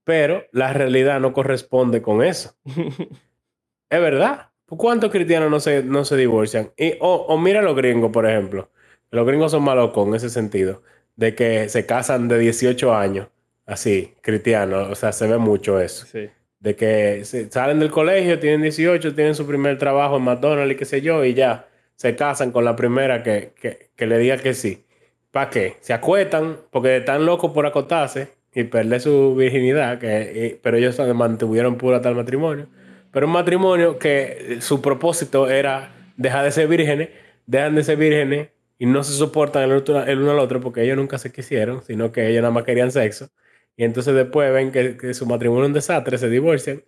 pero 0.02 0.44
la 0.50 0.72
realidad 0.72 1.20
no 1.20 1.34
corresponde 1.34 2.00
con 2.00 2.22
eso. 2.22 2.56
es 3.90 4.00
verdad. 4.00 4.48
¿Cuántos 4.66 5.10
cristianos 5.10 5.50
no 5.50 5.60
se, 5.60 5.82
no 5.82 6.04
se 6.04 6.16
divorcian? 6.16 6.70
Y, 6.76 6.94
o, 7.00 7.14
o 7.28 7.38
mira 7.38 7.62
los 7.62 7.76
gringos, 7.76 8.10
por 8.10 8.26
ejemplo. 8.26 8.70
Los 9.10 9.26
gringos 9.26 9.52
son 9.52 9.62
malos 9.62 9.92
con 9.92 10.14
ese 10.14 10.30
sentido, 10.30 10.82
de 11.16 11.34
que 11.34 11.68
se 11.68 11.86
casan 11.86 12.26
de 12.28 12.38
18 12.38 12.94
años, 12.94 13.28
así, 13.66 14.14
cristianos. 14.22 14.88
O 14.90 14.94
sea, 14.94 15.12
se 15.12 15.26
ve 15.28 15.38
mucho 15.38 15.80
eso. 15.80 16.06
Sí. 16.06 16.28
De 16.58 16.74
que 16.76 17.24
se- 17.24 17.50
salen 17.50 17.78
del 17.78 17.90
colegio, 17.90 18.38
tienen 18.40 18.62
18, 18.62 19.14
tienen 19.14 19.34
su 19.34 19.46
primer 19.46 19.78
trabajo 19.78 20.16
en 20.16 20.22
McDonald's 20.24 20.72
y 20.74 20.76
qué 20.76 20.84
sé 20.86 21.00
yo, 21.02 21.24
y 21.24 21.34
ya 21.34 21.68
se 21.94 22.16
casan 22.16 22.50
con 22.50 22.64
la 22.64 22.74
primera 22.74 23.22
que, 23.22 23.52
que, 23.60 23.90
que 23.94 24.06
le 24.06 24.18
diga 24.18 24.38
que 24.38 24.54
sí. 24.54 24.84
¿Para 25.30 25.50
qué? 25.50 25.76
Se 25.80 25.92
acuestan 25.92 26.56
porque 26.70 26.96
están 26.96 27.26
locos 27.26 27.52
por 27.52 27.66
acotarse 27.66 28.28
y 28.54 28.64
perder 28.64 29.00
su 29.00 29.34
virginidad, 29.36 29.98
que, 29.98 30.54
y- 30.54 30.60
pero 30.62 30.76
ellos 30.78 30.94
se 30.96 31.12
mantuvieron 31.14 31.76
pura 31.76 31.98
hasta 31.98 32.08
el 32.08 32.14
matrimonio. 32.16 32.66
Pero 33.14 33.26
un 33.28 33.34
matrimonio 33.34 33.98
que 34.00 34.58
su 34.62 34.82
propósito 34.82 35.50
era 35.50 35.94
dejar 36.18 36.44
de 36.44 36.52
ser 36.52 36.68
vírgenes, 36.68 37.10
dejan 37.46 37.76
de 37.76 37.84
ser 37.84 37.98
vírgenes 37.98 38.50
y 38.78 38.86
no 38.86 39.04
se 39.04 39.14
soportan 39.14 39.64
el, 39.64 39.72
otro- 39.74 40.04
el 40.04 40.20
uno 40.22 40.32
al 40.32 40.40
otro 40.40 40.60
porque 40.60 40.82
ellos 40.84 40.98
nunca 40.98 41.18
se 41.18 41.32
quisieron, 41.32 41.84
sino 41.84 42.12
que 42.12 42.28
ellos 42.28 42.42
nada 42.42 42.52
más 42.54 42.64
querían 42.64 42.92
sexo. 42.92 43.30
Y 43.76 43.84
entonces 43.84 44.14
después 44.16 44.52
ven 44.52 44.72
que, 44.72 44.98
que 44.98 45.14
su 45.14 45.26
matrimonio 45.26 45.64
es 45.64 45.68
un 45.68 45.74
desastre, 45.74 46.18
se 46.18 46.30
divorcian. 46.30 46.84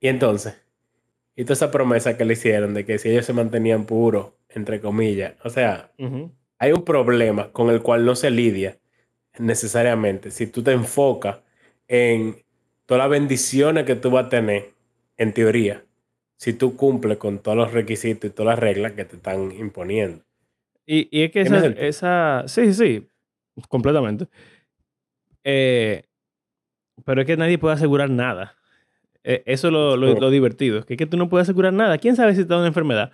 Y 0.00 0.08
entonces, 0.08 0.56
y 1.36 1.44
toda 1.44 1.54
esa 1.54 1.70
promesa 1.70 2.16
que 2.16 2.24
le 2.24 2.34
hicieron 2.34 2.74
de 2.74 2.84
que 2.86 2.98
si 2.98 3.10
ellos 3.10 3.26
se 3.26 3.32
mantenían 3.32 3.86
puros, 3.86 4.32
entre 4.50 4.80
comillas, 4.80 5.34
o 5.44 5.50
sea, 5.50 5.92
hay 6.58 6.72
un 6.72 6.84
problema 6.84 7.52
con 7.52 7.70
el 7.70 7.82
cual 7.82 8.04
no 8.06 8.16
se 8.16 8.30
lidia 8.30 8.78
necesariamente. 9.38 10.30
Si 10.30 10.46
tú 10.48 10.62
te 10.64 10.72
enfocas 10.72 11.40
en 11.88 12.44
todas 12.86 13.02
las 13.04 13.10
bendiciones 13.10 13.84
que 13.86 13.96
tú 13.96 14.10
vas 14.10 14.26
a 14.26 14.30
tener, 14.30 14.71
en 15.22 15.32
teoría, 15.32 15.84
si 16.36 16.52
tú 16.52 16.76
cumples 16.76 17.18
con 17.18 17.38
todos 17.38 17.56
los 17.56 17.72
requisitos 17.72 18.30
y 18.30 18.32
todas 18.32 18.54
las 18.54 18.58
reglas 18.58 18.92
que 18.92 19.04
te 19.04 19.16
están 19.16 19.52
imponiendo. 19.52 20.24
Y, 20.86 21.08
y 21.16 21.22
es 21.24 21.30
que 21.30 21.42
¿Tiene 21.44 21.58
esa, 21.58 22.42
esa... 22.42 22.48
Sí, 22.48 22.74
sí. 22.74 23.06
Completamente. 23.68 24.26
Eh, 25.44 26.04
pero 27.04 27.20
es 27.20 27.26
que 27.26 27.36
nadie 27.36 27.58
puede 27.58 27.74
asegurar 27.74 28.10
nada. 28.10 28.56
Eh, 29.24 29.42
eso 29.46 29.68
es 29.68 29.72
lo, 29.72 29.96
lo- 29.96 30.30
divertido. 30.30 30.84
Que 30.84 30.94
es 30.94 30.98
que 30.98 31.06
tú 31.06 31.16
no 31.16 31.28
puedes 31.28 31.44
asegurar 31.46 31.72
nada. 31.72 31.98
¿Quién 31.98 32.16
sabe 32.16 32.34
si 32.34 32.42
te 32.42 32.48
da 32.48 32.58
una 32.58 32.66
enfermedad? 32.68 33.12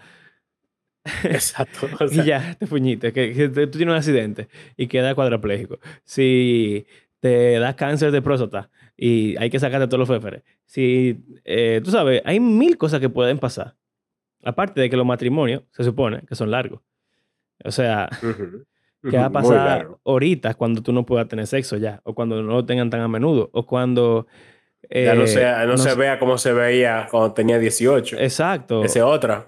Exacto. 1.24 1.88
O 2.00 2.08
sea, 2.08 2.24
y 2.24 2.26
ya, 2.26 2.54
te 2.58 2.66
fuñiste. 2.66 3.12
Que, 3.12 3.32
que 3.32 3.48
tú 3.48 3.78
tienes 3.78 3.92
un 3.92 3.96
accidente 3.98 4.48
y 4.76 4.86
quedas 4.86 5.14
cuadrapléjico. 5.14 5.78
Si 6.04 6.86
te 7.20 7.58
da 7.58 7.76
cáncer 7.76 8.10
de 8.12 8.22
próstata 8.22 8.70
y 8.96 9.36
hay 9.36 9.50
que 9.50 9.58
sacarte 9.60 9.86
todos 9.88 10.00
los 10.00 10.08
féferes. 10.08 10.42
Si, 10.68 11.18
eh, 11.44 11.80
tú 11.82 11.90
sabes, 11.90 12.20
hay 12.26 12.40
mil 12.40 12.76
cosas 12.76 13.00
que 13.00 13.08
pueden 13.08 13.38
pasar. 13.38 13.74
Aparte 14.44 14.80
de 14.82 14.90
que 14.90 14.96
los 14.98 15.06
matrimonios 15.06 15.62
se 15.72 15.82
supone 15.82 16.20
que 16.28 16.34
son 16.34 16.50
largos. 16.50 16.82
O 17.64 17.70
sea, 17.72 18.08
¿qué 19.10 19.16
va 19.16 19.24
a 19.24 19.30
pasar 19.30 19.88
ahorita 20.04 20.54
cuando 20.54 20.82
tú 20.82 20.92
no 20.92 21.04
puedas 21.06 21.26
tener 21.26 21.46
sexo 21.46 21.76
ya? 21.78 22.00
O 22.04 22.14
cuando 22.14 22.42
no 22.42 22.52
lo 22.52 22.64
tengan 22.66 22.90
tan 22.90 23.00
a 23.00 23.08
menudo. 23.08 23.48
O 23.52 23.66
cuando... 23.66 24.26
Ya 24.90 25.14
no, 25.14 25.22
eh, 25.24 25.26
sea, 25.28 25.64
no, 25.66 25.76
se 25.78 25.90
se- 25.90 25.96
vea 25.96 26.18
como 26.18 26.36
se 26.38 26.52
veía 26.52 27.08
cuando 27.10 27.32
tenía 27.32 27.58
18. 27.58 28.16
Exacto. 28.20 28.84
Esa 28.84 28.98
es 29.00 29.04
otra. 29.04 29.46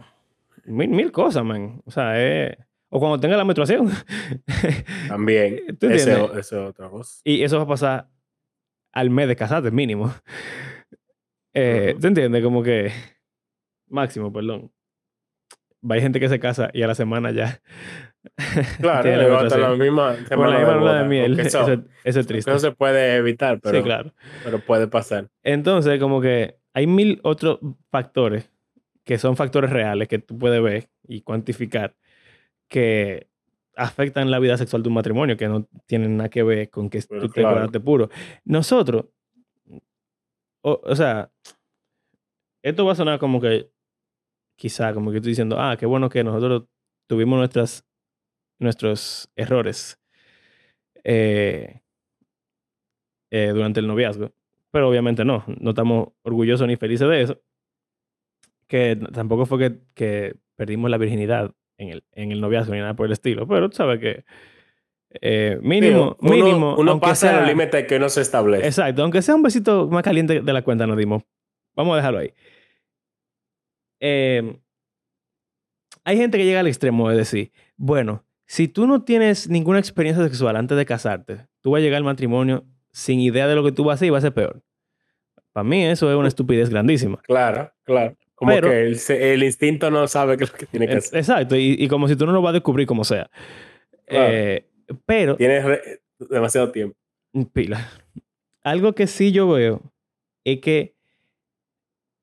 Mil, 0.64 0.88
mil 0.88 1.12
cosas, 1.12 1.44
man. 1.44 1.82
O 1.84 1.90
sea, 1.90 2.12
eh, 2.16 2.56
O 2.88 2.98
cuando 2.98 3.20
tenga 3.20 3.36
la 3.36 3.44
menstruación. 3.44 3.90
También. 5.06 5.60
Esa 5.82 6.38
es 6.38 6.52
otra 6.54 6.88
cosa. 6.88 7.20
y 7.24 7.42
eso 7.42 7.58
va 7.58 7.62
a 7.64 7.68
pasar 7.68 8.08
al 8.92 9.10
mes 9.10 9.28
de 9.28 9.36
casarte, 9.36 9.70
mínimo. 9.70 10.12
Eh, 11.54 11.90
Ujú. 11.92 12.00
¿Tú 12.00 12.06
entiendes? 12.08 12.42
Como 12.42 12.62
que... 12.62 12.92
Máximo, 13.88 14.32
perdón. 14.32 14.70
Hay 15.88 16.00
gente 16.00 16.20
que 16.20 16.28
se 16.28 16.38
casa 16.38 16.70
y 16.72 16.82
a 16.82 16.86
la 16.86 16.94
semana 16.94 17.30
ya... 17.30 17.60
Claro, 18.80 19.10
la 19.10 19.16
le 19.16 19.28
va 19.30 19.40
a 19.40 19.42
estar 19.44 19.58
la 19.60 19.70
misma 19.76 20.14
semana 20.28 20.50
la 20.50 20.58
de 20.58 20.64
misma 20.64 20.74
de 20.74 20.78
boda, 20.80 21.04
miel. 21.04 21.40
Eso, 21.40 21.62
Eso, 21.62 21.84
eso 22.04 22.20
es 22.20 22.26
triste. 22.26 22.50
no 22.50 22.58
se 22.58 22.70
puede 22.72 23.16
evitar, 23.16 23.58
pero, 23.60 23.78
sí, 23.78 23.82
claro. 23.82 24.12
pero 24.44 24.58
puede 24.58 24.88
pasar. 24.88 25.30
Entonces, 25.42 25.98
como 25.98 26.20
que 26.20 26.58
hay 26.74 26.86
mil 26.86 27.18
otros 27.22 27.60
factores 27.90 28.50
que 29.04 29.16
son 29.18 29.36
factores 29.36 29.70
reales 29.70 30.06
que 30.06 30.18
tú 30.18 30.38
puedes 30.38 30.62
ver 30.62 30.88
y 31.08 31.22
cuantificar 31.22 31.96
que 32.68 33.28
afectan 33.74 34.30
la 34.30 34.38
vida 34.38 34.56
sexual 34.56 34.82
de 34.82 34.88
un 34.88 34.94
matrimonio, 34.94 35.36
que 35.36 35.48
no 35.48 35.66
tienen 35.86 36.16
nada 36.18 36.28
que 36.28 36.42
ver 36.42 36.70
con 36.70 36.90
que 36.90 37.00
Pero 37.08 37.22
tú 37.22 37.28
te 37.30 37.42
guardaste 37.42 37.80
puro. 37.80 38.10
Nosotros, 38.44 39.06
o, 40.62 40.80
o 40.84 40.96
sea, 40.96 41.32
esto 42.62 42.84
va 42.84 42.92
a 42.92 42.96
sonar 42.96 43.18
como 43.18 43.40
que, 43.40 43.70
quizá, 44.56 44.92
como 44.94 45.10
que 45.10 45.18
estoy 45.18 45.30
diciendo, 45.30 45.56
ah, 45.58 45.76
qué 45.78 45.86
bueno 45.86 46.08
que 46.08 46.22
nosotros 46.24 46.64
tuvimos 47.08 47.38
nuestras, 47.38 47.86
nuestros 48.58 49.30
errores 49.36 49.98
eh, 51.04 51.80
eh, 53.30 53.52
durante 53.54 53.80
el 53.80 53.86
noviazgo. 53.86 54.32
Pero 54.70 54.88
obviamente 54.88 55.24
no, 55.24 55.44
no 55.46 55.70
estamos 55.70 56.10
orgullosos 56.22 56.66
ni 56.68 56.76
felices 56.76 57.08
de 57.08 57.22
eso. 57.22 57.42
Que 58.68 58.96
tampoco 59.12 59.46
fue 59.46 59.58
que, 59.58 59.80
que 59.94 60.36
perdimos 60.56 60.90
la 60.90 60.98
virginidad 60.98 61.52
en 61.76 61.88
el, 61.88 62.04
en 62.12 62.30
el 62.30 62.40
noviazgo 62.40 62.74
ni 62.74 62.80
nada 62.80 62.94
por 62.94 63.06
el 63.06 63.12
estilo. 63.12 63.48
Pero 63.48 63.68
tú 63.68 63.76
sabes 63.76 63.98
que 63.98 64.24
eh, 65.20 65.58
mínimo, 65.62 66.16
uno, 66.20 66.32
mínimo. 66.32 66.76
uno 66.76 67.00
pasa 67.00 67.30
sea- 67.30 67.40
el 67.40 67.46
límite 67.48 67.86
que 67.86 67.98
no 67.98 68.08
se 68.08 68.20
establece. 68.20 68.66
Exacto, 68.66 69.02
aunque 69.02 69.22
sea 69.22 69.34
un 69.34 69.42
besito 69.42 69.88
más 69.88 70.02
caliente 70.02 70.40
de 70.40 70.52
la 70.52 70.62
cuenta 70.62 70.86
nos 70.86 70.96
dimos. 70.96 71.22
Vamos 71.74 71.94
a 71.94 71.96
dejarlo 71.96 72.18
ahí. 72.20 72.32
Eh, 74.00 74.56
hay 76.04 76.16
gente 76.16 76.38
que 76.38 76.44
llega 76.44 76.60
al 76.60 76.66
extremo 76.66 77.10
de 77.10 77.16
decir, 77.16 77.52
bueno, 77.76 78.24
si 78.46 78.68
tú 78.68 78.86
no 78.86 79.02
tienes 79.04 79.48
ninguna 79.48 79.78
experiencia 79.78 80.24
sexual 80.24 80.56
antes 80.56 80.76
de 80.76 80.86
casarte, 80.86 81.46
tú 81.60 81.72
vas 81.72 81.80
a 81.80 81.82
llegar 81.82 81.98
al 81.98 82.04
matrimonio 82.04 82.64
sin 82.92 83.20
idea 83.20 83.46
de 83.46 83.54
lo 83.54 83.62
que 83.64 83.72
tú 83.72 83.84
vas 83.84 83.92
a 83.92 83.94
hacer 83.96 84.06
y 84.08 84.10
va 84.10 84.18
a 84.18 84.22
ser 84.22 84.34
peor. 84.34 84.62
Para 85.52 85.64
mí 85.64 85.84
eso 85.84 86.10
es 86.10 86.16
una 86.16 86.28
estupidez 86.28 86.70
grandísima. 86.70 87.18
Claro, 87.22 87.72
claro. 87.84 88.16
Como 88.34 88.52
Pero- 88.52 88.70
que 88.70 88.86
el, 88.86 88.98
el 89.10 89.42
instinto 89.44 89.90
no 89.90 90.08
sabe 90.08 90.36
qué 90.38 90.44
es 90.44 90.52
lo 90.52 90.58
que 90.58 90.66
tiene 90.66 90.86
que 90.86 90.94
hacer. 90.94 91.18
Exacto, 91.18 91.56
y, 91.56 91.76
y 91.78 91.88
como 91.88 92.08
si 92.08 92.16
tú 92.16 92.24
no 92.26 92.32
lo 92.32 92.40
vas 92.40 92.50
a 92.50 92.54
descubrir 92.54 92.86
como 92.86 93.04
sea. 93.04 93.30
Claro. 94.06 94.32
Eh, 94.32 94.66
pero 95.06 95.36
Tienes 95.36 95.64
re- 95.64 96.00
demasiado 96.28 96.70
tiempo. 96.72 96.96
Pila. 97.52 97.88
Algo 98.62 98.94
que 98.94 99.06
sí 99.06 99.32
yo 99.32 99.48
veo 99.48 99.80
es 100.44 100.60
que 100.60 100.94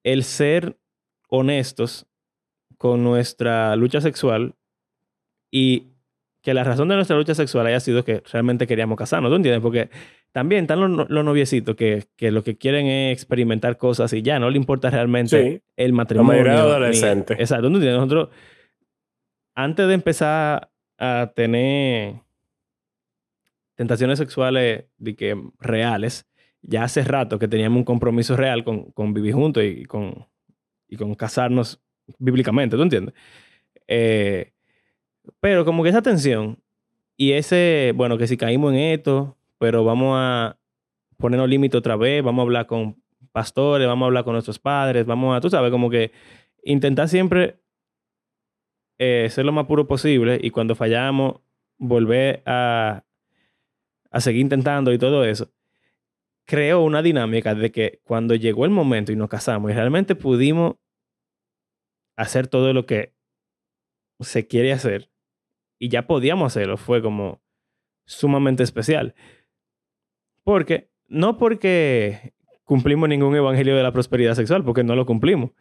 el 0.04 0.24
ser 0.24 0.78
honestos 1.30 2.06
con 2.78 3.04
nuestra 3.04 3.76
lucha 3.76 4.02
sexual 4.02 4.54
y 5.52 5.88
que 6.42 6.54
la 6.54 6.64
razón 6.64 6.88
de 6.88 6.96
nuestra 6.96 7.18
lucha 7.18 7.34
sexual 7.36 7.66
haya 7.68 7.80
sido 7.80 8.04
que 8.06 8.22
realmente 8.32 8.68
queríamos 8.68 8.98
casarnos, 8.98 9.32
¿tú 9.32 9.36
entiendes? 9.36 9.62
Porque 9.62 9.90
también 10.32 10.64
están 10.66 10.80
los, 10.80 11.10
los 11.10 11.26
noviecitos 11.26 11.76
que, 11.76 12.06
que 12.16 12.32
lo 12.32 12.44
que 12.44 12.58
quieren 12.58 12.86
es 12.88 13.14
experimentar 13.14 13.78
cosas 13.78 14.14
y 14.14 14.22
ya 14.22 14.40
no 14.40 14.50
le 14.50 14.58
importa 14.58 14.90
realmente 14.90 15.54
Sí. 15.56 15.62
el 15.76 15.94
matrimonio. 15.94 16.44
ni- 16.44 16.50
adolescentes. 16.50 17.40
Exacto, 17.40 17.68
¿tú 17.70 17.76
entiendes? 17.76 17.96
Nosotros, 18.00 18.30
antes 19.56 19.88
de 19.88 19.94
empezar 19.96 20.70
a 21.00 21.32
tener 21.36 22.22
tentaciones 23.78 24.18
sexuales 24.18 24.86
de 24.98 25.16
que 25.16 25.40
reales, 25.60 26.28
ya 26.64 26.84
hace 26.84 27.04
rato 27.04 27.40
que 27.40 27.48
teníamos 27.48 27.78
un 27.78 27.86
compromiso 27.86 28.36
real 28.36 28.64
con, 28.64 28.92
con 28.92 29.14
vivir 29.14 29.36
juntos 29.36 29.64
y 29.64 29.86
con, 29.86 30.28
y 30.90 30.98
con 30.98 31.14
casarnos 31.14 31.80
bíblicamente, 32.18 32.76
¿tú 32.76 32.82
entiendes? 32.82 33.14
Eh, 33.88 34.52
pero 35.40 35.64
como 35.64 35.84
que 35.84 35.90
esa 35.90 36.02
tensión 36.02 36.60
y 37.16 37.34
ese, 37.34 37.94
bueno, 37.96 38.18
que 38.18 38.28
si 38.28 38.36
caímos 38.36 38.74
en 38.74 38.80
esto, 38.80 39.38
pero 39.60 39.84
vamos 39.84 40.16
a 40.20 40.58
ponernos 41.18 41.48
límite 41.48 41.78
otra 41.78 41.96
vez, 41.96 42.24
vamos 42.24 42.42
a 42.42 42.46
hablar 42.46 42.66
con 42.66 43.02
pastores, 43.32 43.88
vamos 43.88 44.06
a 44.06 44.08
hablar 44.08 44.24
con 44.24 44.34
nuestros 44.34 44.58
padres, 44.58 45.06
vamos 45.06 45.38
a, 45.38 45.40
tú 45.40 45.52
sabes, 45.52 45.70
como 45.70 45.92
que 45.92 46.12
intentar 46.64 47.08
siempre 47.10 47.60
eh, 48.98 49.28
ser 49.30 49.46
lo 49.46 49.52
más 49.52 49.68
puro 49.68 49.88
posible 49.88 50.40
y 50.42 50.50
cuando 50.50 50.76
fallamos, 50.76 51.42
volver 51.78 52.42
a, 52.48 53.04
a 54.12 54.22
seguir 54.22 54.42
intentando 54.42 54.94
y 54.94 54.98
todo 54.98 55.24
eso. 55.26 55.52
creó 56.46 56.82
una 56.84 57.02
dinámica 57.02 57.56
de 57.56 57.72
que 57.72 58.00
cuando 58.06 58.34
llegó 58.36 58.66
el 58.66 58.72
momento 58.72 59.12
y 59.12 59.18
nos 59.18 59.30
casamos 59.30 59.70
y 59.72 59.74
realmente 59.74 60.16
pudimos 60.16 60.76
hacer 62.16 62.48
todo 62.48 62.74
lo 62.74 62.86
que 62.86 63.14
se 64.22 64.48
quiere 64.48 64.72
hacer 64.74 65.12
y 65.80 65.90
ya 65.90 66.08
podíamos 66.08 66.48
hacerlo, 66.48 66.78
fue 66.78 67.02
como 67.02 67.42
sumamente 68.06 68.64
especial. 68.64 69.14
Porque, 70.44 70.90
no 71.08 71.38
porque 71.38 72.34
cumplimos 72.64 73.10
ningún 73.10 73.36
evangelio 73.36 73.76
de 73.76 73.84
la 73.84 73.92
prosperidad 73.92 74.36
sexual, 74.36 74.64
porque 74.64 74.84
no 74.84 74.96
lo 74.96 75.06
cumplimos. 75.06 75.52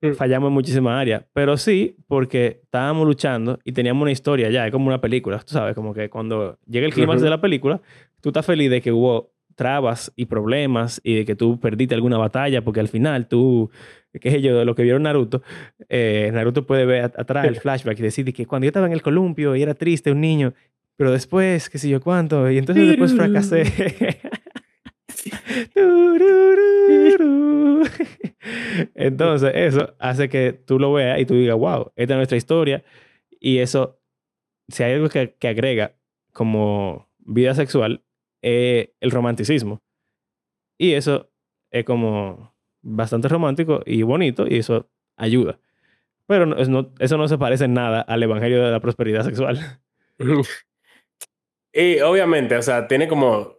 Mm. 0.00 0.12
Fallamos 0.12 0.48
en 0.48 0.54
muchísimas 0.54 1.00
áreas, 1.00 1.24
pero 1.32 1.56
sí 1.56 1.96
porque 2.06 2.60
estábamos 2.62 3.06
luchando 3.06 3.58
y 3.64 3.72
teníamos 3.72 4.02
una 4.02 4.12
historia 4.12 4.48
ya, 4.48 4.66
es 4.66 4.72
como 4.72 4.86
una 4.86 5.00
película, 5.00 5.38
tú 5.40 5.52
sabes, 5.54 5.74
como 5.74 5.92
que 5.92 6.08
cuando 6.08 6.56
llega 6.66 6.86
el 6.86 6.94
clímax 6.94 7.20
de 7.20 7.30
la 7.30 7.40
película, 7.40 7.80
tú 8.20 8.28
estás 8.28 8.46
feliz 8.46 8.70
de 8.70 8.80
que 8.80 8.92
hubo 8.92 9.32
trabas 9.56 10.12
y 10.14 10.26
problemas 10.26 11.00
y 11.02 11.16
de 11.16 11.24
que 11.24 11.34
tú 11.34 11.58
perdiste 11.58 11.96
alguna 11.96 12.16
batalla, 12.16 12.62
porque 12.62 12.78
al 12.78 12.86
final 12.86 13.26
tú, 13.26 13.70
qué 14.20 14.30
sé 14.30 14.40
yo, 14.40 14.64
lo 14.64 14.76
que 14.76 14.84
vieron 14.84 15.02
Naruto, 15.02 15.42
eh, 15.88 16.30
Naruto 16.32 16.64
puede 16.64 16.86
ver 16.86 17.12
atrás 17.16 17.44
el 17.46 17.56
flashback 17.60 17.98
y 17.98 18.02
decir 18.02 18.32
que 18.32 18.46
cuando 18.46 18.66
yo 18.66 18.68
estaba 18.68 18.86
en 18.86 18.92
el 18.92 19.02
columpio 19.02 19.56
y 19.56 19.62
era 19.62 19.74
triste, 19.74 20.12
un 20.12 20.20
niño, 20.20 20.54
pero 20.96 21.10
después, 21.10 21.68
qué 21.68 21.78
sé 21.78 21.88
yo 21.88 22.00
cuánto, 22.00 22.48
y 22.48 22.58
entonces 22.58 22.86
después 22.86 23.14
fracasé. 23.14 23.64
entonces, 28.94 29.52
eso 29.54 29.94
hace 29.98 30.28
que 30.28 30.52
tú 30.52 30.78
lo 30.78 30.92
veas 30.92 31.20
y 31.20 31.26
tú 31.26 31.34
digas, 31.34 31.56
wow, 31.56 31.92
esta 31.96 32.14
es 32.14 32.16
nuestra 32.16 32.36
historia. 32.36 32.84
Y 33.40 33.58
eso, 33.58 34.00
si 34.68 34.82
hay 34.82 34.94
algo 34.94 35.08
que, 35.08 35.34
que 35.38 35.48
agrega 35.48 35.96
como 36.32 37.08
vida 37.18 37.54
sexual, 37.54 38.04
es 38.42 38.90
el 39.00 39.10
romanticismo. 39.10 39.82
Y 40.78 40.92
eso 40.92 41.30
es 41.70 41.84
como 41.84 42.54
bastante 42.82 43.28
romántico 43.28 43.82
y 43.84 44.02
bonito 44.02 44.46
y 44.48 44.58
eso 44.58 44.88
ayuda. 45.16 45.58
Pero 46.26 46.56
eso 46.56 47.16
no 47.16 47.28
se 47.28 47.38
parece 47.38 47.64
en 47.64 47.74
nada 47.74 48.02
al 48.02 48.22
Evangelio 48.22 48.62
de 48.62 48.70
la 48.70 48.80
Prosperidad 48.80 49.24
Sexual. 49.24 49.80
y 51.72 52.00
obviamente, 52.00 52.54
o 52.56 52.62
sea, 52.62 52.86
tiene 52.86 53.08
como, 53.08 53.56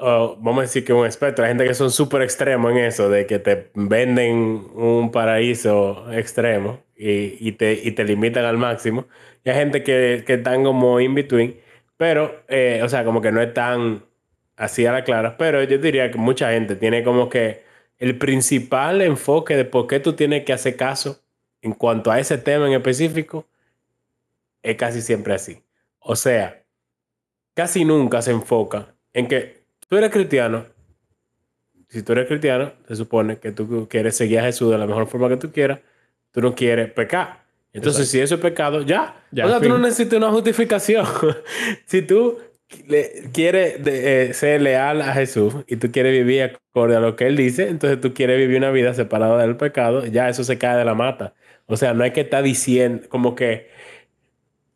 vamos 0.00 0.58
a 0.58 0.62
decir 0.62 0.84
que 0.84 0.92
un 0.92 1.06
espectro. 1.06 1.44
Hay 1.44 1.50
gente 1.50 1.64
que 1.66 1.74
son 1.74 1.90
súper 1.90 2.22
extremos 2.22 2.72
en 2.72 2.78
eso, 2.78 3.08
de 3.08 3.26
que 3.26 3.38
te 3.38 3.70
venden 3.74 4.66
un 4.74 5.10
paraíso 5.12 6.10
extremo 6.12 6.80
y, 6.96 7.52
te, 7.52 7.72
y 7.74 7.92
te 7.92 8.04
limitan 8.04 8.44
al 8.44 8.58
máximo. 8.58 9.06
Y 9.44 9.50
hay 9.50 9.56
gente 9.56 9.82
que, 9.82 10.24
que 10.26 10.34
están 10.34 10.64
como 10.64 11.00
in 11.00 11.14
between. 11.14 11.56
Pero, 11.96 12.42
eh, 12.48 12.80
o 12.82 12.88
sea, 12.88 13.04
como 13.04 13.20
que 13.20 13.32
no 13.32 13.40
es 13.40 13.52
tan 13.54 14.04
así 14.56 14.86
a 14.86 14.92
la 14.92 15.04
clara. 15.04 15.36
Pero 15.36 15.62
yo 15.62 15.78
diría 15.78 16.10
que 16.10 16.18
mucha 16.18 16.50
gente 16.52 16.76
tiene 16.76 17.04
como 17.04 17.28
que 17.28 17.62
el 17.98 18.18
principal 18.18 19.02
enfoque 19.02 19.56
de 19.56 19.64
por 19.64 19.86
qué 19.86 20.00
tú 20.00 20.14
tienes 20.14 20.44
que 20.44 20.52
hacer 20.52 20.76
caso 20.76 21.22
en 21.60 21.72
cuanto 21.72 22.10
a 22.10 22.18
ese 22.18 22.38
tema 22.38 22.66
en 22.66 22.74
específico 22.74 23.46
es 24.62 24.76
casi 24.76 25.00
siempre 25.02 25.34
así. 25.34 25.62
O 26.00 26.16
sea, 26.16 26.64
casi 27.54 27.84
nunca 27.84 28.22
se 28.22 28.32
enfoca 28.32 28.94
en 29.12 29.28
que 29.28 29.61
tú 29.92 29.98
eres 29.98 30.10
cristiano. 30.10 30.64
Si 31.90 32.02
tú 32.02 32.12
eres 32.12 32.26
cristiano, 32.26 32.72
se 32.88 32.96
supone 32.96 33.36
que 33.36 33.52
tú 33.52 33.86
quieres 33.90 34.16
seguir 34.16 34.38
a 34.38 34.44
Jesús 34.44 34.70
de 34.70 34.78
la 34.78 34.86
mejor 34.86 35.06
forma 35.06 35.28
que 35.28 35.36
tú 35.36 35.52
quieras. 35.52 35.80
Tú 36.30 36.40
no 36.40 36.54
quieres 36.54 36.90
pecar. 36.90 37.44
Entonces, 37.74 38.08
si 38.08 38.18
eso 38.18 38.36
es 38.36 38.40
pecado, 38.40 38.80
ya. 38.80 39.22
o 39.32 39.48
sea, 39.48 39.60
tú 39.60 39.68
no 39.68 39.76
necesitas 39.76 40.16
una 40.16 40.30
justificación. 40.30 41.06
si 41.84 42.00
tú 42.00 42.38
quieres 43.34 43.86
eh, 43.86 44.30
ser 44.32 44.62
leal 44.62 45.02
a 45.02 45.12
Jesús 45.12 45.56
y 45.66 45.76
tú 45.76 45.92
quieres 45.92 46.12
vivir 46.12 46.42
acorde 46.44 46.96
a 46.96 47.00
lo 47.00 47.14
que 47.14 47.26
Él 47.26 47.36
dice, 47.36 47.68
entonces 47.68 48.00
tú 48.00 48.14
quieres 48.14 48.38
vivir 48.38 48.56
una 48.56 48.70
vida 48.70 48.94
separada 48.94 49.42
del 49.42 49.58
pecado, 49.58 50.06
ya 50.06 50.30
eso 50.30 50.42
se 50.42 50.56
cae 50.56 50.78
de 50.78 50.86
la 50.86 50.94
mata. 50.94 51.34
O 51.66 51.76
sea, 51.76 51.92
no 51.92 52.02
hay 52.02 52.12
que 52.12 52.22
estar 52.22 52.42
diciendo, 52.42 53.06
como 53.10 53.34
que, 53.34 53.68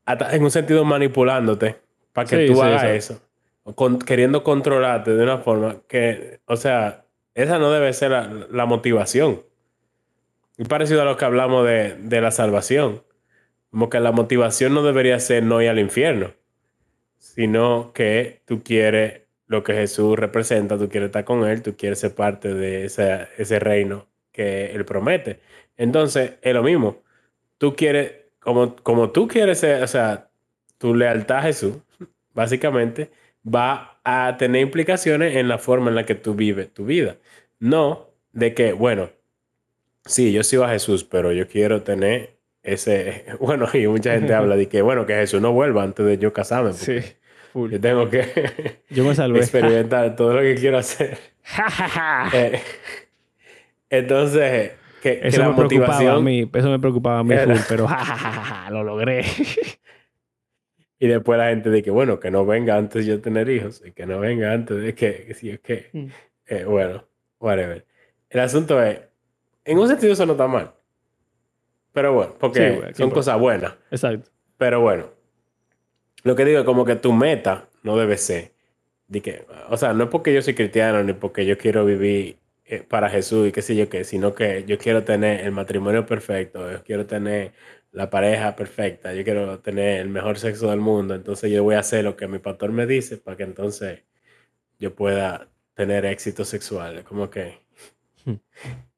en 0.07 0.43
un 0.43 0.51
sentido 0.51 0.85
manipulándote 0.85 1.77
para 2.13 2.29
que 2.29 2.49
tú 2.49 2.61
hagas 2.61 2.85
eso. 2.85 3.26
Queriendo 4.05 4.45
controlarte 4.45 5.15
de 5.15 5.23
una 5.23 5.39
forma 5.39 5.83
que, 5.89 6.41
o 6.47 6.57
sea, 6.57 7.05
esa 7.35 7.59
no 7.59 7.71
debe 7.71 7.93
ser 7.93 8.11
la, 8.51 8.67
motivación. 8.67 9.43
Y 10.57 10.65
parecido 10.65 11.03
a 11.03 11.05
lo 11.05 11.17
que 11.17 11.25
hablamos 11.25 11.67
de, 11.67 11.97
de, 11.97 12.21
la 12.21 12.31
salvación. 12.31 13.03
Como 13.71 13.91
que 13.91 14.01
la 14.01 14.13
motivación 14.13 14.73
no 14.73 14.83
debería 14.83 15.19
ser 15.21 15.43
no 15.43 15.61
ir 15.61 15.69
al 15.69 15.79
infierno, 15.79 16.33
sino 17.19 17.93
que 17.93 18.43
tú 18.47 18.63
quieres 18.63 19.23
lo 19.49 19.63
que 19.63 19.75
Jesús 19.75 20.19
representa, 20.19 20.79
tú 20.79 20.89
quieres 20.89 21.09
estar 21.09 21.25
con 21.25 21.47
Él, 21.47 21.63
tú 21.63 21.77
quieres 21.77 22.01
ser 22.01 22.15
parte 22.15 22.55
de 22.55 22.87
ese, 22.87 23.29
ese 23.37 23.59
reino 23.59 24.09
que 24.33 24.73
Él 24.73 24.85
promete. 24.85 25.41
Entonces, 25.77 26.35
es 26.43 26.55
lo 26.55 26.63
mismo. 26.63 27.03
Tú 27.59 27.75
quieres, 27.77 28.13
como, 28.41 28.77
como 28.77 29.11
tú 29.11 29.29
quieres 29.29 29.59
ser, 29.61 29.83
o 29.83 29.87
sea, 29.87 30.31
tu 30.79 30.95
lealtad 30.95 31.39
a 31.39 31.43
Jesús, 31.43 31.77
básicamente, 32.35 33.11
va 33.47 33.99
a 34.05 34.37
tener 34.39 34.63
implicaciones 34.63 35.37
en 35.37 35.49
la 35.49 35.59
forma 35.59 35.91
en 35.91 35.97
la 35.97 36.05
que 36.05 36.15
tú 36.15 36.35
vives 36.35 36.73
tu 36.73 36.85
vida. 36.85 37.17
No 37.59 38.11
de 38.33 38.55
que, 38.55 38.73
bueno, 38.73 39.11
sí, 40.05 40.33
yo 40.33 40.43
sigo 40.43 40.65
a 40.65 40.69
Jesús, 40.71 41.05
pero 41.05 41.33
yo 41.33 41.49
quiero 41.49 41.83
tener 41.83 42.37
ese, 42.63 43.25
bueno, 43.41 43.67
y 43.73 43.87
mucha 43.87 44.13
gente 44.13 44.35
habla 44.35 44.57
de 44.57 44.69
que, 44.69 44.83
bueno, 44.83 45.07
que 45.07 45.15
Jesús 45.15 45.41
no 45.41 45.53
vuelva 45.53 45.83
antes 45.83 46.05
de 46.05 46.19
yo 46.19 46.33
casarme. 46.33 46.73
Sí. 46.73 47.01
Yo 47.55 47.81
tengo 47.81 48.11
que 48.11 48.83
yo 48.91 49.05
me 49.05 49.15
salvé. 49.15 49.39
experimentar 49.39 50.15
todo 50.15 50.35
lo 50.35 50.41
que 50.43 50.55
quiero 50.57 50.79
hacer. 50.79 51.19
Eh, 52.33 52.61
entonces, 53.89 54.73
que, 55.01 55.21
eso 55.23 55.41
la 55.41 55.51
me 55.51 55.55
motivación... 55.55 56.17
A 56.17 56.21
mí, 56.21 56.51
eso 56.53 56.69
me 56.69 56.81
preocupaba 56.81 57.21
a 57.21 57.25
mí, 57.25 57.35
pero 57.69 57.87
lo 58.71 58.83
logré. 58.83 59.25
Y 60.99 61.09
después 61.09 61.39
la 61.39 61.49
gente 61.49 61.71
dice, 61.71 61.91
bueno, 61.91 62.19
que 62.19 62.31
no 62.31 62.47
venga 62.47 62.77
antes 62.77 63.05
de 63.05 63.13
yo 63.13 63.21
tener 63.21 63.49
hijos 63.51 63.83
y 63.85 63.93
que 63.93 64.07
no 64.07 64.19
venga 64.21 64.53
antes 64.53 64.79
de 64.79 64.95
que, 64.95 65.35
si 65.35 65.51
es 65.51 65.61
que, 65.61 65.89
mm. 65.93 66.07
eh, 66.49 66.65
bueno, 66.65 67.05
whatever. 67.39 67.85
El 68.31 68.41
asunto 68.41 68.83
es, 68.83 69.01
en 69.65 69.79
un 69.79 69.89
sentido 69.89 70.13
eso 70.13 70.25
no 70.27 70.33
está 70.33 70.47
mal. 70.47 70.73
Pero 71.93 72.13
bueno, 72.13 72.35
porque 72.39 72.93
son 72.95 73.11
cosas 73.11 73.39
buenas. 73.39 73.75
Exacto. 73.91 74.31
Pero 74.59 74.81
bueno, 74.81 75.07
lo 76.23 76.35
que 76.35 76.45
digo 76.45 76.59
es 76.59 76.65
como 76.65 76.85
que 76.85 76.97
tu 76.97 77.13
meta 77.13 77.69
no 77.83 77.97
debe 77.97 78.19
ser. 78.19 78.53
De 79.09 79.23
que, 79.23 79.47
o 79.71 79.77
sea, 79.77 79.93
no 79.93 80.05
es 80.05 80.11
porque 80.11 80.35
yo 80.35 80.43
soy 80.43 80.55
cristiano 80.55 81.03
ni 81.03 81.13
porque 81.13 81.47
yo 81.47 81.57
quiero 81.57 81.85
vivir 81.85 82.39
eh, 82.65 82.83
para 82.83 83.09
Jesús 83.09 83.49
y 83.49 83.53
qué 83.53 83.63
sé 83.63 83.77
yo 83.77 83.89
qué, 83.89 84.03
sino 84.03 84.35
que 84.35 84.65
yo 84.67 84.77
quiero 84.77 85.05
tener 85.05 85.45
el 85.45 85.53
matrimonio 85.53 86.05
perfecto, 86.05 86.71
yo 86.71 86.83
quiero 86.83 87.07
tener 87.07 87.53
la 87.97 88.11
pareja 88.11 88.55
perfecta, 88.55 89.15
yo 89.15 89.25
quiero 89.25 89.61
tener 89.61 90.01
el 90.03 90.11
mejor 90.11 90.39
sexo 90.39 90.69
del 90.69 90.81
mundo, 90.81 91.15
entonces 91.15 91.51
yo 91.51 91.65
voy 91.65 91.77
a 91.77 91.79
hacer 91.79 92.05
lo 92.05 92.15
que 92.15 92.29
mi 92.29 92.39
pastor 92.39 92.71
me 92.71 92.85
dice 92.87 93.17
para 93.17 93.39
que 93.39 93.45
entonces 93.45 94.05
yo 94.79 94.95
pueda 94.95 95.49
tener 95.73 96.05
éxito 96.05 96.45
sexual. 96.45 97.05
Como 97.05 97.31
que, 97.31 97.59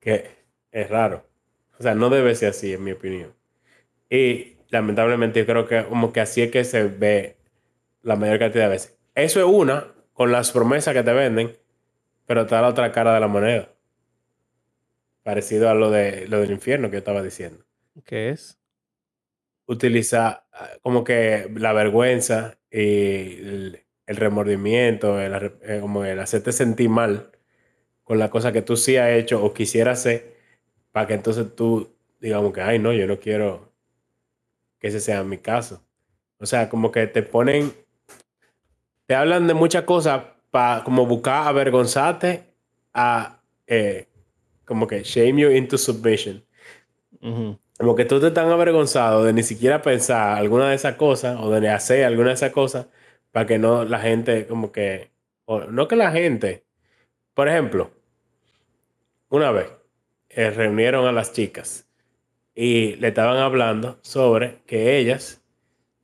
que 0.00 0.30
es 0.72 0.90
raro. 0.90 1.24
O 1.78 1.82
sea, 1.84 1.94
no 1.94 2.10
debe 2.10 2.34
ser 2.34 2.50
así, 2.50 2.72
en 2.72 2.82
mi 2.82 2.90
opinión. 2.90 3.32
Y 4.10 4.56
lamentablemente 4.68 5.38
yo 5.38 5.46
creo 5.46 5.68
que 5.68 5.84
como 5.84 6.12
que 6.12 6.20
así 6.20 6.42
es 6.42 6.50
que 6.50 6.64
se 6.64 6.82
ve 6.82 7.36
la 8.02 8.16
mayor 8.16 8.40
cantidad 8.40 8.64
de 8.64 8.70
veces. 8.70 8.98
Eso 9.14 9.38
es 9.38 9.46
una, 9.46 9.94
con 10.12 10.32
las 10.32 10.50
promesas 10.50 10.92
que 10.92 11.04
te 11.04 11.12
venden, 11.12 11.56
pero 12.26 12.40
está 12.40 12.60
la 12.60 12.68
otra 12.68 12.90
cara 12.90 13.14
de 13.14 13.20
la 13.20 13.28
moneda. 13.28 13.68
Parecido 15.22 15.70
a 15.70 15.74
lo, 15.74 15.92
de, 15.92 16.26
lo 16.26 16.40
del 16.40 16.50
infierno 16.50 16.88
que 16.88 16.94
yo 16.94 16.98
estaba 16.98 17.22
diciendo. 17.22 17.64
¿Qué 18.04 18.30
es? 18.30 18.58
Utiliza 19.68 20.48
ah, 20.52 20.70
como 20.82 21.04
que 21.04 21.48
la 21.54 21.72
vergüenza 21.72 22.58
y 22.70 23.38
el, 23.38 23.84
remordimiento, 24.06 25.20
el, 25.20 25.52
eh, 25.62 25.78
como 25.80 26.04
el 26.04 26.18
hacerte 26.18 26.50
sentir 26.50 26.88
mal 26.88 27.30
con 28.02 28.18
la 28.18 28.30
cosa 28.30 28.52
que 28.52 28.62
tú 28.62 28.76
sí 28.76 28.96
has 28.96 29.10
hecho 29.10 29.44
o 29.44 29.54
quisieras 29.54 30.00
hacer 30.00 30.34
para 30.90 31.06
que 31.06 31.14
entonces 31.14 31.54
tú 31.54 31.94
digamos 32.20 32.52
que, 32.52 32.60
ay, 32.60 32.78
no, 32.78 32.92
yo 32.92 33.06
no 33.06 33.18
quiero 33.18 33.72
que 34.78 34.88
ese 34.88 35.00
sea 35.00 35.22
mi 35.24 35.38
caso. 35.38 35.82
O 36.38 36.46
sea, 36.46 36.68
como 36.68 36.92
que 36.92 37.06
te 37.06 37.22
ponen, 37.22 37.72
te 39.06 39.14
hablan 39.14 39.46
de 39.46 39.54
muchas 39.54 39.84
cosas 39.84 40.24
para 40.50 40.84
como 40.84 41.06
buscar 41.06 41.46
avergonzarte 41.48 42.44
a, 42.94 43.40
eh, 43.66 44.08
como 44.64 44.86
que 44.86 45.02
shame 45.02 45.42
you 45.42 45.50
into 45.50 45.76
submission. 45.78 46.44
Como 47.78 47.94
que 47.94 48.04
tú 48.04 48.20
te 48.20 48.26
están 48.28 48.50
avergonzado 48.50 49.24
de 49.24 49.32
ni 49.32 49.44
siquiera 49.44 49.82
pensar 49.82 50.36
alguna 50.36 50.68
de 50.68 50.74
esas 50.74 50.96
cosas 50.96 51.38
o 51.40 51.50
de 51.50 51.70
hacer 51.70 52.04
alguna 52.04 52.28
de 52.28 52.34
esas 52.34 52.52
cosas 52.52 52.86
para 53.30 53.46
que 53.46 53.58
no 53.58 53.84
la 53.84 54.00
gente, 54.00 54.46
como 54.46 54.72
que, 54.72 55.12
o 55.44 55.60
no 55.60 55.86
que 55.86 55.94
la 55.94 56.10
gente, 56.10 56.64
por 57.34 57.48
ejemplo, 57.48 57.92
una 59.28 59.52
vez, 59.52 59.68
eh, 60.30 60.50
reunieron 60.50 61.06
a 61.06 61.12
las 61.12 61.32
chicas 61.32 61.88
y 62.52 62.96
le 62.96 63.08
estaban 63.08 63.36
hablando 63.36 63.98
sobre 64.02 64.58
que 64.66 64.98
ellas 64.98 65.40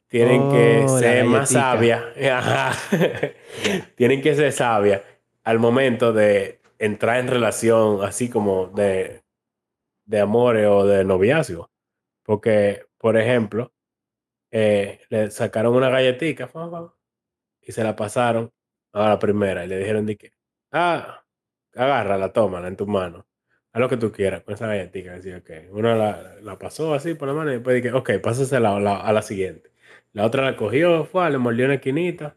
tienen 0.06 0.48
que 0.52 0.84
oh, 0.84 0.98
ser 1.00 1.24
más 1.24 1.50
sabias. 1.50 2.04
tienen 3.96 4.22
que 4.22 4.36
ser 4.36 4.52
sabias. 4.52 5.02
Al 5.42 5.58
momento 5.58 6.12
de 6.12 6.60
entrar 6.78 7.18
en 7.18 7.26
relación 7.26 8.04
así 8.04 8.28
como 8.28 8.68
de, 8.68 9.23
de 10.04 10.20
amores 10.20 10.66
o 10.68 10.86
de 10.86 11.04
noviazgo. 11.04 11.70
Porque, 12.22 12.86
por 12.98 13.16
ejemplo, 13.16 13.72
eh, 14.50 15.00
le 15.10 15.30
sacaron 15.30 15.74
una 15.74 15.90
galletita 15.90 16.50
y 17.60 17.72
se 17.72 17.84
la 17.84 17.96
pasaron 17.96 18.52
a 18.92 19.08
la 19.08 19.18
primera 19.18 19.64
y 19.64 19.68
le 19.68 19.78
dijeron 19.78 20.06
de 20.06 20.16
que, 20.16 20.32
ah, 20.72 21.24
agárrala, 21.74 22.32
tómala 22.32 22.68
en 22.68 22.76
tu 22.76 22.86
mano. 22.86 23.26
Haz 23.72 23.80
lo 23.80 23.88
que 23.88 23.96
tú 23.96 24.12
quieras 24.12 24.42
con 24.42 24.54
esa 24.54 24.66
galletita. 24.68 25.12
Decía, 25.14 25.38
ok. 25.38 25.50
Una 25.72 25.96
la, 25.96 26.36
la, 26.40 26.58
pasó 26.58 26.94
así 26.94 27.14
por 27.14 27.28
la 27.28 27.34
mano 27.34 27.50
y 27.50 27.54
después 27.54 27.82
dije, 27.82 27.92
ok, 27.92 28.20
pásasela 28.22 28.76
a 28.76 28.80
la, 28.80 28.96
a 29.00 29.12
la 29.12 29.22
siguiente. 29.22 29.72
La 30.12 30.24
otra 30.26 30.44
la 30.44 30.56
cogió, 30.56 31.04
fue, 31.04 31.28
le 31.30 31.38
mordió 31.38 31.64
una 31.64 31.74
esquinita, 31.74 32.36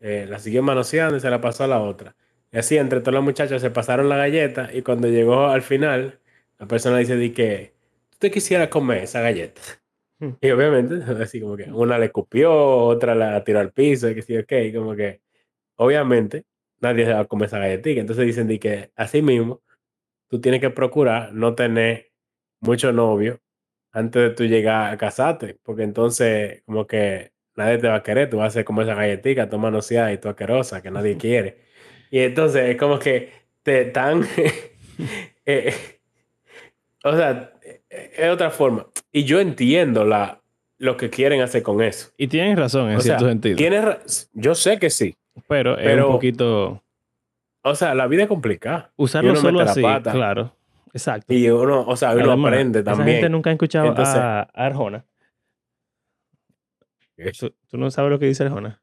eh, 0.00 0.26
la 0.28 0.40
siguió 0.40 0.62
manoseando 0.62 1.16
y 1.16 1.20
se 1.20 1.30
la 1.30 1.40
pasó 1.40 1.64
a 1.64 1.68
la 1.68 1.80
otra. 1.80 2.16
Y 2.50 2.58
así, 2.58 2.76
entre 2.78 3.00
todas 3.00 3.14
las 3.14 3.22
muchachas 3.22 3.62
se 3.62 3.70
pasaron 3.70 4.08
la 4.08 4.16
galleta 4.16 4.70
y 4.72 4.82
cuando 4.82 5.08
llegó 5.08 5.46
al 5.46 5.62
final, 5.62 6.20
la 6.62 6.68
persona 6.68 6.98
dice 6.98 7.16
di 7.16 7.32
que, 7.32 7.74
¿tú 8.10 8.18
te 8.20 8.30
quisieras 8.30 8.68
comer 8.68 9.02
esa 9.02 9.20
galleta? 9.20 9.60
Hmm. 10.20 10.34
Y 10.40 10.50
obviamente, 10.52 10.94
así 11.22 11.40
como 11.40 11.56
que 11.56 11.64
una 11.72 11.98
le 11.98 12.06
escupió, 12.06 12.54
otra 12.54 13.16
la 13.16 13.42
tiró 13.42 13.58
al 13.58 13.72
piso, 13.72 14.08
y 14.08 14.14
que 14.14 14.22
sí, 14.22 14.38
ok, 14.38 14.52
como 14.72 14.94
que, 14.94 15.22
obviamente, 15.74 16.44
nadie 16.80 17.04
se 17.04 17.14
va 17.14 17.20
a 17.20 17.24
comer 17.24 17.48
esa 17.48 17.58
galletita. 17.58 18.00
Entonces 18.00 18.26
dicen 18.26 18.46
di 18.46 18.60
que, 18.60 18.92
así 18.94 19.22
mismo, 19.22 19.60
tú 20.28 20.40
tienes 20.40 20.60
que 20.60 20.70
procurar 20.70 21.32
no 21.34 21.56
tener 21.56 22.12
mucho 22.60 22.92
novio 22.92 23.40
antes 23.92 24.22
de 24.22 24.30
tú 24.30 24.44
llegar 24.44 24.92
a 24.92 24.96
casarte, 24.98 25.58
porque 25.64 25.82
entonces 25.82 26.62
como 26.64 26.86
que 26.86 27.32
nadie 27.56 27.78
te 27.78 27.88
va 27.88 27.96
a 27.96 28.02
querer, 28.04 28.30
tú 28.30 28.38
vas 28.38 28.48
a 28.48 28.58
ser 28.58 28.64
como 28.64 28.82
esa 28.82 28.94
galletita, 28.94 29.50
tú 29.50 29.58
manoseada 29.58 30.12
y 30.12 30.18
tú 30.18 30.28
asquerosa, 30.28 30.80
que 30.82 30.92
nadie 30.92 31.16
quiere. 31.16 31.58
Y 32.10 32.20
entonces 32.20 32.70
es 32.70 32.76
como 32.76 32.98
que 33.00 33.32
te 33.64 33.88
están... 33.88 34.24
Eh, 35.44 35.74
o 37.04 37.16
sea, 37.16 37.52
es 37.90 38.30
otra 38.30 38.50
forma. 38.50 38.86
Y 39.10 39.24
yo 39.24 39.40
entiendo 39.40 40.04
la, 40.04 40.40
lo 40.78 40.96
que 40.96 41.10
quieren 41.10 41.40
hacer 41.40 41.62
con 41.62 41.82
eso. 41.82 42.10
Y 42.16 42.28
tienen 42.28 42.56
razón 42.56 42.90
en 42.90 43.00
cierto 43.00 43.28
sentido. 43.28 43.56
Tienes, 43.56 44.30
yo 44.32 44.54
sé 44.54 44.78
que 44.78 44.90
sí. 44.90 45.14
Pero, 45.48 45.78
es 45.78 45.96
un 46.04 46.12
poquito... 46.12 46.82
O 47.62 47.74
sea, 47.74 47.94
la 47.94 48.08
vida 48.08 48.24
es 48.24 48.28
complicada. 48.28 48.92
Usarlo 48.96 49.36
solo 49.36 49.60
así, 49.60 49.80
claro. 49.80 50.56
Exacto. 50.92 51.32
Y 51.32 51.48
uno, 51.48 51.86
o 51.86 51.96
sea, 51.96 52.12
uno 52.12 52.32
aprende 52.32 52.82
también. 52.82 53.08
Esa 53.08 53.14
gente 53.14 53.28
nunca 53.30 53.50
ha 53.50 53.52
escuchado 53.52 53.94
a, 53.96 54.40
Arjona. 54.52 55.04
¿Tú, 57.38 57.78
no 57.78 57.90
sabes 57.90 58.10
lo 58.10 58.18
que 58.18 58.26
dice 58.26 58.42
Arjona? 58.42 58.82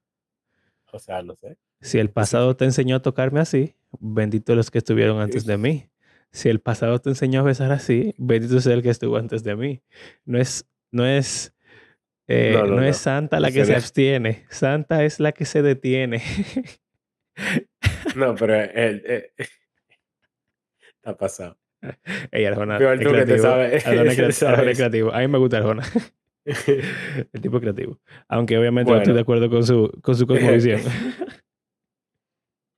O 0.91 0.99
sea, 0.99 1.21
no 1.21 1.35
sé. 1.35 1.57
Si 1.81 1.99
el 1.99 2.09
pasado 2.09 2.55
te 2.55 2.65
enseñó 2.65 2.95
a 2.95 3.01
tocarme 3.01 3.41
así, 3.41 3.75
bendito 3.99 4.55
los 4.55 4.71
que 4.71 4.77
estuvieron 4.79 5.19
antes 5.19 5.45
de 5.45 5.57
mí. 5.57 5.88
Si 6.31 6.49
el 6.49 6.59
pasado 6.59 6.99
te 6.99 7.09
enseñó 7.09 7.39
a 7.39 7.43
besar 7.43 7.71
así, 7.71 8.13
bendito 8.17 8.59
sea 8.59 8.73
el 8.73 8.83
que 8.83 8.89
estuvo 8.89 9.17
antes 9.17 9.43
de 9.43 9.55
mí. 9.55 9.81
No 10.25 10.39
es, 10.39 10.67
no 10.91 11.05
es, 11.05 11.55
eh, 12.27 12.53
no, 12.53 12.83
es 12.83 12.97
Santa 12.97 13.39
la 13.39 13.51
que 13.51 13.65
se 13.65 13.75
abstiene. 13.75 14.45
Santa 14.49 15.03
es 15.03 15.19
la 15.19 15.31
que 15.31 15.45
se 15.45 15.63
detiene. 15.63 16.21
no, 18.15 18.35
pero 18.35 18.53
él, 18.73 19.31
está 20.95 21.17
pasado. 21.17 21.57
Ella 22.31 22.49
Arjona 22.51 22.77
es 22.77 23.83
creativo. 24.77 25.11
A 25.13 25.19
mí 25.19 25.27
me 25.27 25.37
gusta 25.39 25.57
Arjona. 25.57 25.83
el 26.45 27.41
tipo 27.41 27.59
creativo. 27.59 27.99
Aunque 28.27 28.57
obviamente 28.57 28.91
no 28.91 28.97
estoy 28.97 29.13
de 29.13 29.21
acuerdo 29.21 29.49
con 29.49 29.65
su, 29.65 29.91
con 30.01 30.15
su 30.15 30.27
cosmovisión. 30.27 30.81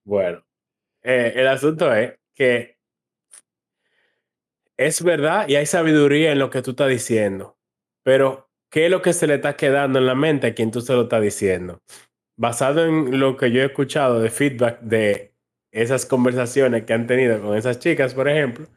bueno, 0.06 0.46
eh, 1.04 1.34
el 1.36 1.48
asunto 1.48 1.94
es 1.94 2.14
que 2.34 2.78
es 4.88 5.04
verdad 5.04 5.48
y 5.48 5.56
hay 5.56 5.66
sabiduría 5.66 6.32
en 6.32 6.40
lo 6.40 6.50
que 6.50 6.62
tú 6.62 6.72
estás 6.72 6.90
diciendo, 6.90 7.58
pero 8.04 8.50
¿qué 8.70 8.86
es 8.86 8.92
lo 8.92 9.02
que 9.02 9.14
se 9.14 9.28
le 9.28 9.36
está 9.36 9.56
quedando 9.56 10.00
en 10.00 10.06
la 10.08 10.16
mente 10.16 10.48
a 10.48 10.54
quien 10.56 10.72
tú 10.72 10.82
se 10.82 10.94
lo 10.94 11.04
estás 11.04 11.22
diciendo? 11.22 11.82
Basado 12.38 12.86
en 12.86 13.20
lo 13.20 13.38
que 13.38 13.52
yo 13.52 13.62
he 13.62 13.66
escuchado 13.66 14.20
de 14.20 14.30
feedback 14.30 14.80
de 14.82 15.34
esas 15.72 16.06
conversaciones 16.06 16.84
que 16.86 16.94
han 16.94 17.08
tenido 17.08 17.42
con 17.42 17.58
esas 17.58 17.80
chicas, 17.80 18.14
por 18.14 18.28
ejemplo, 18.28 18.68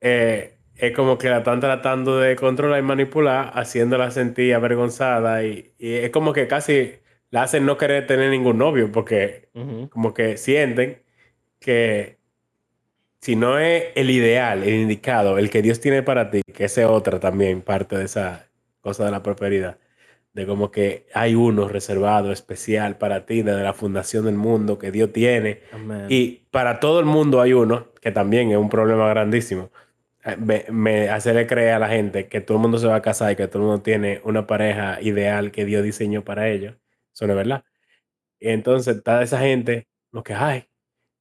eh, 0.00 0.56
es 0.76 0.92
como 0.94 1.18
que 1.18 1.28
la 1.30 1.38
están 1.38 1.60
tratando 1.60 2.18
de 2.20 2.36
controlar 2.36 2.78
y 2.78 2.82
manipular, 2.82 3.50
haciéndola 3.54 4.10
sentir 4.10 4.54
avergonzada 4.54 5.42
y, 5.44 5.72
es 5.78 6.10
como 6.10 6.32
que 6.32 6.46
casi 6.48 6.94
la 7.30 7.42
hacen 7.42 7.66
no 7.66 7.76
querer 7.76 8.06
tener 8.06 8.30
ningún 8.30 8.58
novio 8.58 8.92
porque 8.92 9.48
como 9.90 10.14
que 10.14 10.36
sienten 10.36 11.02
que 11.58 12.15
si 13.26 13.34
no 13.34 13.58
es 13.58 13.86
el 13.96 14.10
ideal, 14.10 14.62
el 14.62 14.74
indicado, 14.74 15.36
el 15.38 15.50
que 15.50 15.60
Dios 15.60 15.80
tiene 15.80 16.02
para 16.02 16.30
ti, 16.30 16.42
que 16.42 16.66
ese 16.66 16.84
otra 16.84 17.18
también 17.18 17.60
parte 17.60 17.98
de 17.98 18.04
esa 18.04 18.48
cosa 18.80 19.04
de 19.04 19.10
la 19.10 19.22
prosperidad, 19.22 19.78
de 20.32 20.46
como 20.46 20.70
que 20.70 21.06
hay 21.12 21.34
uno 21.34 21.66
reservado, 21.66 22.30
especial 22.30 22.98
para 22.98 23.26
ti, 23.26 23.42
desde 23.42 23.62
la 23.64 23.74
fundación 23.74 24.26
del 24.26 24.36
mundo 24.36 24.78
que 24.78 24.92
Dios 24.92 25.12
tiene. 25.12 25.62
Y 26.08 26.42
para 26.52 26.78
todo 26.78 27.00
el 27.00 27.06
mundo 27.06 27.40
hay 27.40 27.52
uno, 27.52 27.88
que 28.00 28.12
también 28.12 28.52
es 28.52 28.58
un 28.58 28.70
problema 28.70 29.08
grandísimo 29.08 29.70
me, 30.70 31.08
hacerle 31.08 31.46
creer 31.46 31.74
a 31.74 31.78
la 31.78 31.88
gente 31.88 32.28
que 32.28 32.40
todo 32.40 32.58
el 32.58 32.62
mundo 32.62 32.78
se 32.78 32.86
va 32.86 32.96
a 32.96 33.02
casar 33.02 33.32
y 33.32 33.36
que 33.36 33.48
todo 33.48 33.62
el 33.62 33.68
mundo 33.68 33.82
tiene 33.82 34.20
una 34.24 34.46
pareja 34.46 35.00
ideal 35.00 35.52
que 35.52 35.64
Dios 35.64 35.84
diseñó 35.84 36.24
para 36.24 36.48
ellos. 36.48 36.74
Eso 37.12 37.26
no 37.26 37.32
es 37.32 37.36
verdad. 37.36 37.64
Y 38.40 38.48
entonces, 38.50 39.02
toda 39.02 39.22
esa 39.22 39.40
gente, 39.40 39.88
lo 40.12 40.22
que 40.22 40.34
hay, 40.34 40.68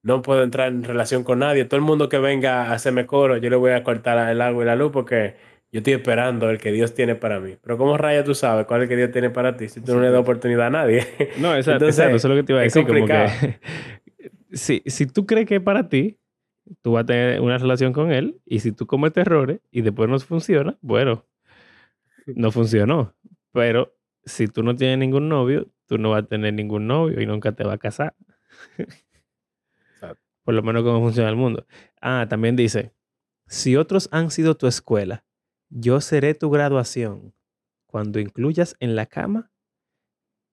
no 0.05 0.21
puedo 0.21 0.43
entrar 0.43 0.67
en 0.67 0.83
relación 0.83 1.23
con 1.23 1.39
nadie. 1.39 1.65
Todo 1.65 1.77
el 1.77 1.83
mundo 1.83 2.09
que 2.09 2.19
venga 2.19 2.65
a 2.65 2.73
hacerme 2.73 3.07
coro, 3.07 3.37
yo 3.37 3.49
le 3.49 3.55
voy 3.55 3.71
a 3.71 3.83
cortar 3.83 4.29
el 4.29 4.39
agua 4.39 4.63
y 4.63 4.67
la 4.67 4.75
luz 4.75 4.91
porque 4.91 5.33
yo 5.71 5.79
estoy 5.79 5.93
esperando 5.93 6.47
el 6.51 6.59
que 6.59 6.71
Dios 6.71 6.93
tiene 6.93 7.15
para 7.15 7.39
mí. 7.39 7.57
Pero 7.59 7.79
¿cómo 7.79 7.97
raya 7.97 8.23
tú 8.23 8.35
sabes 8.35 8.67
cuál 8.67 8.81
es 8.81 8.83
el 8.83 8.89
que 8.89 8.97
Dios 8.97 9.11
tiene 9.11 9.31
para 9.31 9.57
ti 9.57 9.67
si 9.67 9.81
tú 9.81 9.95
no 9.95 10.01
le 10.01 10.11
das 10.11 10.21
oportunidad 10.21 10.67
a 10.67 10.69
nadie? 10.69 11.07
No, 11.39 11.55
exacto, 11.55 11.87
eso 11.87 12.03
es 12.03 12.23
lo 12.23 12.35
que 12.35 12.43
te 12.43 12.53
iba 12.53 12.59
a 12.59 12.63
decir. 12.63 12.85
Como 12.85 13.03
que, 13.07 13.59
si, 14.53 14.83
si 14.85 15.07
tú 15.07 15.25
crees 15.25 15.47
que 15.47 15.55
es 15.55 15.61
para 15.61 15.89
ti, 15.89 16.19
tú 16.83 16.91
vas 16.91 17.01
a 17.01 17.05
tener 17.07 17.41
una 17.41 17.57
relación 17.57 17.91
con 17.91 18.11
él 18.11 18.39
y 18.45 18.59
si 18.59 18.71
tú 18.71 18.85
cometes 18.85 19.25
errores 19.25 19.59
y 19.71 19.81
después 19.81 20.07
no 20.07 20.19
funciona, 20.19 20.77
bueno, 20.81 21.25
no 22.27 22.51
funcionó. 22.51 23.15
Pero 23.51 23.95
si 24.23 24.47
tú 24.47 24.61
no 24.61 24.75
tienes 24.75 24.99
ningún 24.99 25.29
novio, 25.29 25.67
tú 25.87 25.97
no 25.97 26.11
vas 26.11 26.25
a 26.25 26.27
tener 26.27 26.53
ningún 26.53 26.85
novio 26.85 27.19
y 27.19 27.25
nunca 27.25 27.53
te 27.53 27.63
vas 27.63 27.73
a 27.73 27.79
casar. 27.79 28.13
Por 30.45 30.53
lo 30.53 30.61
menos 30.63 30.83
cómo 30.83 31.01
funciona 31.01 31.29
el 31.29 31.35
mundo. 31.35 31.65
Ah, 31.99 32.27
también 32.29 32.55
dice, 32.55 32.93
si 33.47 33.75
otros 33.75 34.07
han 34.11 34.29
sido 34.29 34.55
tu 34.55 34.67
escuela, 34.67 35.25
yo 35.69 35.99
seré 36.01 36.35
tu 36.35 36.51
graduación 36.51 37.33
cuando 37.87 38.19
incluyas 38.19 38.75
en 38.79 38.95
la 38.95 39.07
cama 39.07 39.51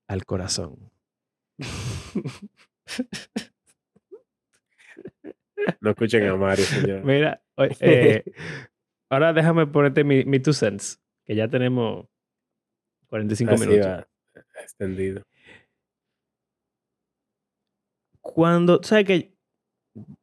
al 0.09 0.25
corazón. 0.25 0.91
No 5.81 5.91
escuchen 5.91 6.27
a 6.27 6.37
Mario, 6.37 6.65
señor. 6.65 7.05
Mira, 7.05 7.43
eh, 7.81 8.25
ahora 9.11 9.35
déjame 9.35 9.67
ponerte 9.67 10.05
mi, 10.05 10.25
mi 10.25 10.41
two 10.41 10.55
cents, 10.55 11.03
que 11.25 11.35
ya 11.35 11.49
tenemos 11.49 12.07
45 13.09 13.59
minutos. 13.59 14.07
extendido. 14.63 15.23
Cuando, 18.23 18.81
¿sabes 18.83 19.05
que 19.05 19.32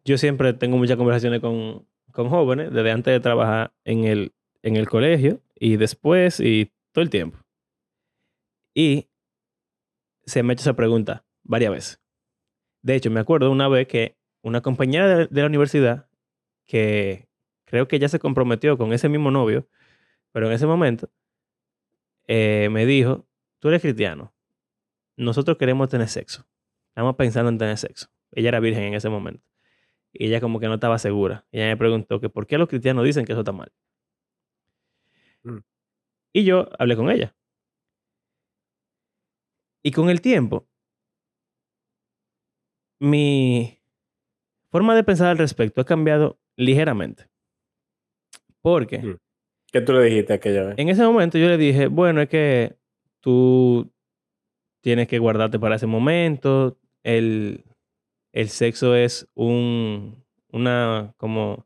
Yo 0.04 0.18
siempre 0.18 0.54
tengo 0.54 0.78
muchas 0.78 0.98
conversaciones 0.98 1.42
con, 1.42 1.86
con 2.12 2.30
jóvenes, 2.30 2.72
desde 2.74 2.92
antes 2.92 3.14
de 3.14 3.20
trabajar 3.20 3.72
en 3.84 4.06
el, 4.06 4.34
en 4.64 4.76
el 4.76 4.88
colegio 4.88 5.42
y 5.56 5.78
después 5.78 6.40
y 6.40 6.72
todo 6.92 7.04
el 7.04 7.10
tiempo. 7.10 7.38
Y 8.74 9.10
se 10.26 10.44
me 10.44 10.52
ha 10.52 10.54
hecho 10.54 10.62
esa 10.62 10.76
pregunta 10.76 11.26
varias 11.44 11.72
veces. 11.72 12.02
De 12.82 12.96
hecho, 12.96 13.12
me 13.12 13.20
acuerdo 13.20 13.52
una 13.52 13.68
vez 13.68 13.88
que 13.88 14.18
una 14.42 14.62
compañera 14.62 15.28
de, 15.28 15.42
la 15.42 15.48
universidad 15.48 16.08
que 16.66 17.28
creo 17.66 17.88
que 17.88 18.00
ya 18.00 18.08
se 18.08 18.20
comprometió 18.20 18.78
con 18.78 18.94
ese 18.94 19.10
mismo 19.10 19.32
novio, 19.32 19.68
pero 20.32 20.48
en 20.48 20.54
ese 20.54 20.66
momento 20.66 21.10
eh, 22.28 22.70
me 22.72 22.86
dijo, 22.86 23.28
tú 23.60 23.70
eres 23.70 23.82
cristiano, 23.82 24.34
nosotros 25.18 25.58
queremos 25.58 25.90
tener 25.90 26.08
sexo, 26.08 26.48
estamos 26.90 27.16
pensando 27.16 27.50
en 27.50 27.58
tener 27.58 27.78
sexo. 27.78 28.08
Ella 28.32 28.50
era 28.50 28.60
virgen 28.60 28.84
en 28.84 28.94
ese 28.94 29.10
momento. 29.10 29.49
Y 30.14 30.28
ella 30.28 30.42
como 30.42 30.60
que 30.60 30.68
no 30.68 30.76
estaba 30.76 30.98
segura. 30.98 31.46
Y 31.52 31.58
ella 31.58 31.68
me 31.68 31.78
preguntó 31.78 32.20
que 32.20 32.30
por 32.30 32.48
qué 32.48 32.58
los 32.58 32.68
cristianos 32.68 33.06
dicen 33.06 33.26
que 33.26 33.34
eso 33.34 33.42
está 33.42 33.52
mal. 33.52 33.72
Mm. 35.44 35.60
Y 36.34 36.44
yo 36.44 36.70
hablé 36.78 36.96
con 36.96 37.10
ella. 37.10 37.36
Y 39.82 39.92
con 39.92 40.10
el 40.10 40.22
tiempo, 40.22 40.68
mi, 43.00 43.80
forma 44.70 44.96
de 44.96 45.04
pensar 45.04 45.28
al 45.28 45.38
respecto 45.38 45.82
ha 45.82 45.86
cambiado 45.86 46.40
ligeramente. 46.56 47.28
Porque... 48.62 49.00
Mm. 49.00 49.18
¿Qué 49.72 49.82
tú 49.82 49.94
le 49.94 50.04
dijiste 50.04 50.34
aquella 50.34 50.64
vez? 50.64 50.76
En 50.80 50.90
ese 50.90 51.04
momento 51.04 51.38
yo 51.38 51.48
le 51.48 51.58
dije, 51.58 51.88
bueno, 51.88 52.22
es 52.22 52.30
que 52.30 52.76
tú 53.20 53.92
tienes 54.82 55.08
que 55.08 55.20
guardarte 55.20 55.60
para 55.60 55.76
ese 55.76 55.86
momento. 55.86 56.80
El, 57.04 57.64
el 58.32 58.50
sexo 58.50 58.96
es 58.96 59.28
un, 59.34 60.24
una, 60.52 61.14
como 61.18 61.66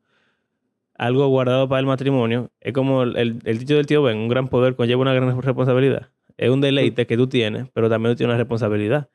algo 0.96 1.28
guardado 1.28 1.68
para 1.68 1.80
el 1.80 1.86
matrimonio, 1.86 2.52
es 2.62 2.74
como 2.74 3.04
el, 3.04 3.42
el 3.44 3.60
dicho 3.60 3.76
del 3.76 3.86
tío 3.86 4.04
Ben, 4.04 4.18
un 4.18 4.28
gran 4.28 4.48
poder 4.48 4.76
conlleva 4.76 5.02
una 5.02 5.14
gran 5.14 5.42
responsabilidad. 5.42 6.10
Es 6.38 6.50
un 6.50 6.62
deleite 6.62 7.06
que 7.06 7.18
tú 7.18 7.28
tienes, 7.28 7.68
pero 7.74 7.90
también 7.90 8.14
tú 8.14 8.18
tienes 8.18 8.34
una 8.34 8.38
responsabilidad. 8.38 9.10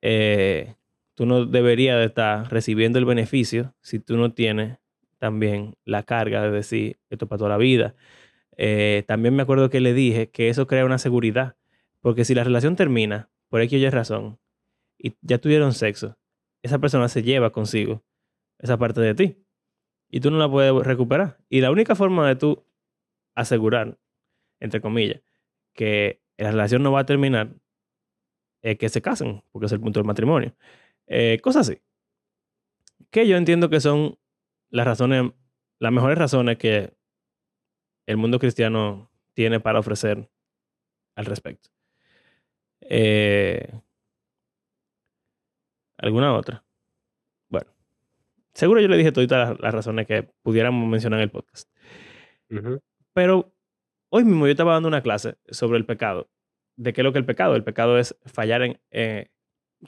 Eh, 0.00 0.74
tú 1.14 1.26
no 1.26 1.46
deberías 1.46 1.98
de 1.98 2.04
estar 2.06 2.50
recibiendo 2.52 2.98
el 2.98 3.04
beneficio 3.04 3.74
si 3.80 3.98
tú 3.98 4.16
no 4.16 4.32
tienes 4.32 4.78
también 5.18 5.74
la 5.84 6.02
carga 6.02 6.42
de 6.42 6.50
decir 6.50 6.98
esto 7.10 7.26
para 7.26 7.38
toda 7.38 7.50
la 7.50 7.56
vida. 7.56 7.94
Eh, 8.56 9.04
también 9.06 9.34
me 9.34 9.42
acuerdo 9.42 9.70
que 9.70 9.80
le 9.80 9.94
dije 9.94 10.30
que 10.30 10.48
eso 10.48 10.66
crea 10.66 10.84
una 10.84 10.98
seguridad, 10.98 11.56
porque 12.00 12.24
si 12.24 12.34
la 12.34 12.44
relación 12.44 12.76
termina, 12.76 13.28
por 13.48 13.60
X 13.62 13.82
o 13.82 13.86
Y 13.86 13.90
razón, 13.90 14.38
y 14.98 15.14
ya 15.20 15.38
tuvieron 15.38 15.72
sexo, 15.72 16.16
esa 16.66 16.78
persona 16.78 17.08
se 17.08 17.22
lleva 17.22 17.50
consigo 17.50 18.04
esa 18.58 18.76
parte 18.78 19.00
de 19.00 19.14
ti 19.14 19.46
y 20.08 20.20
tú 20.20 20.30
no 20.30 20.38
la 20.38 20.50
puedes 20.50 20.72
recuperar. 20.84 21.38
Y 21.48 21.60
la 21.60 21.70
única 21.70 21.94
forma 21.94 22.28
de 22.28 22.36
tú 22.36 22.66
asegurar, 23.34 23.98
entre 24.60 24.80
comillas, 24.80 25.22
que 25.74 26.22
la 26.36 26.50
relación 26.50 26.82
no 26.82 26.92
va 26.92 27.00
a 27.00 27.06
terminar 27.06 27.54
es 28.62 28.78
que 28.78 28.88
se 28.88 29.02
casen, 29.02 29.42
porque 29.52 29.66
es 29.66 29.72
el 29.72 29.80
punto 29.80 30.00
del 30.00 30.06
matrimonio. 30.06 30.54
Eh, 31.06 31.38
cosas 31.42 31.68
así. 31.68 31.80
Que 33.10 33.28
yo 33.28 33.36
entiendo 33.36 33.70
que 33.70 33.80
son 33.80 34.18
las 34.70 34.86
razones, 34.86 35.32
las 35.78 35.92
mejores 35.92 36.18
razones 36.18 36.58
que 36.58 36.94
el 38.06 38.16
mundo 38.16 38.38
cristiano 38.38 39.10
tiene 39.34 39.60
para 39.60 39.78
ofrecer 39.78 40.28
al 41.14 41.26
respecto. 41.26 41.70
Eh, 42.80 43.80
¿Alguna 45.98 46.34
otra? 46.34 46.64
Bueno, 47.48 47.70
seguro 48.54 48.80
yo 48.80 48.88
le 48.88 48.96
dije 48.96 49.12
todas 49.12 49.58
las, 49.60 49.74
razones 49.74 50.06
que 50.06 50.28
pudiéramos 50.42 50.88
mencionar 50.88 51.20
en 51.20 51.24
el 51.24 51.30
podcast. 51.30 51.70
Pero 53.12 53.52
hoy 54.10 54.24
mismo 54.24 54.46
yo 54.46 54.52
estaba 54.52 54.74
dando 54.74 54.88
una 54.88 55.02
clase 55.02 55.36
sobre 55.48 55.78
el 55.78 55.86
pecado. 55.86 56.28
¿De 56.76 56.92
qué 56.92 57.00
es 57.00 57.04
lo 57.04 57.12
que 57.12 57.18
es 57.18 57.22
el 57.22 57.26
pecado? 57.26 57.56
El 57.56 57.64
pecado 57.64 57.98
es 57.98 58.16
fallar 58.26 58.62
en, 58.62 58.80
eh, 58.90 59.30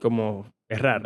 como 0.01 0.53
errar, 0.69 1.03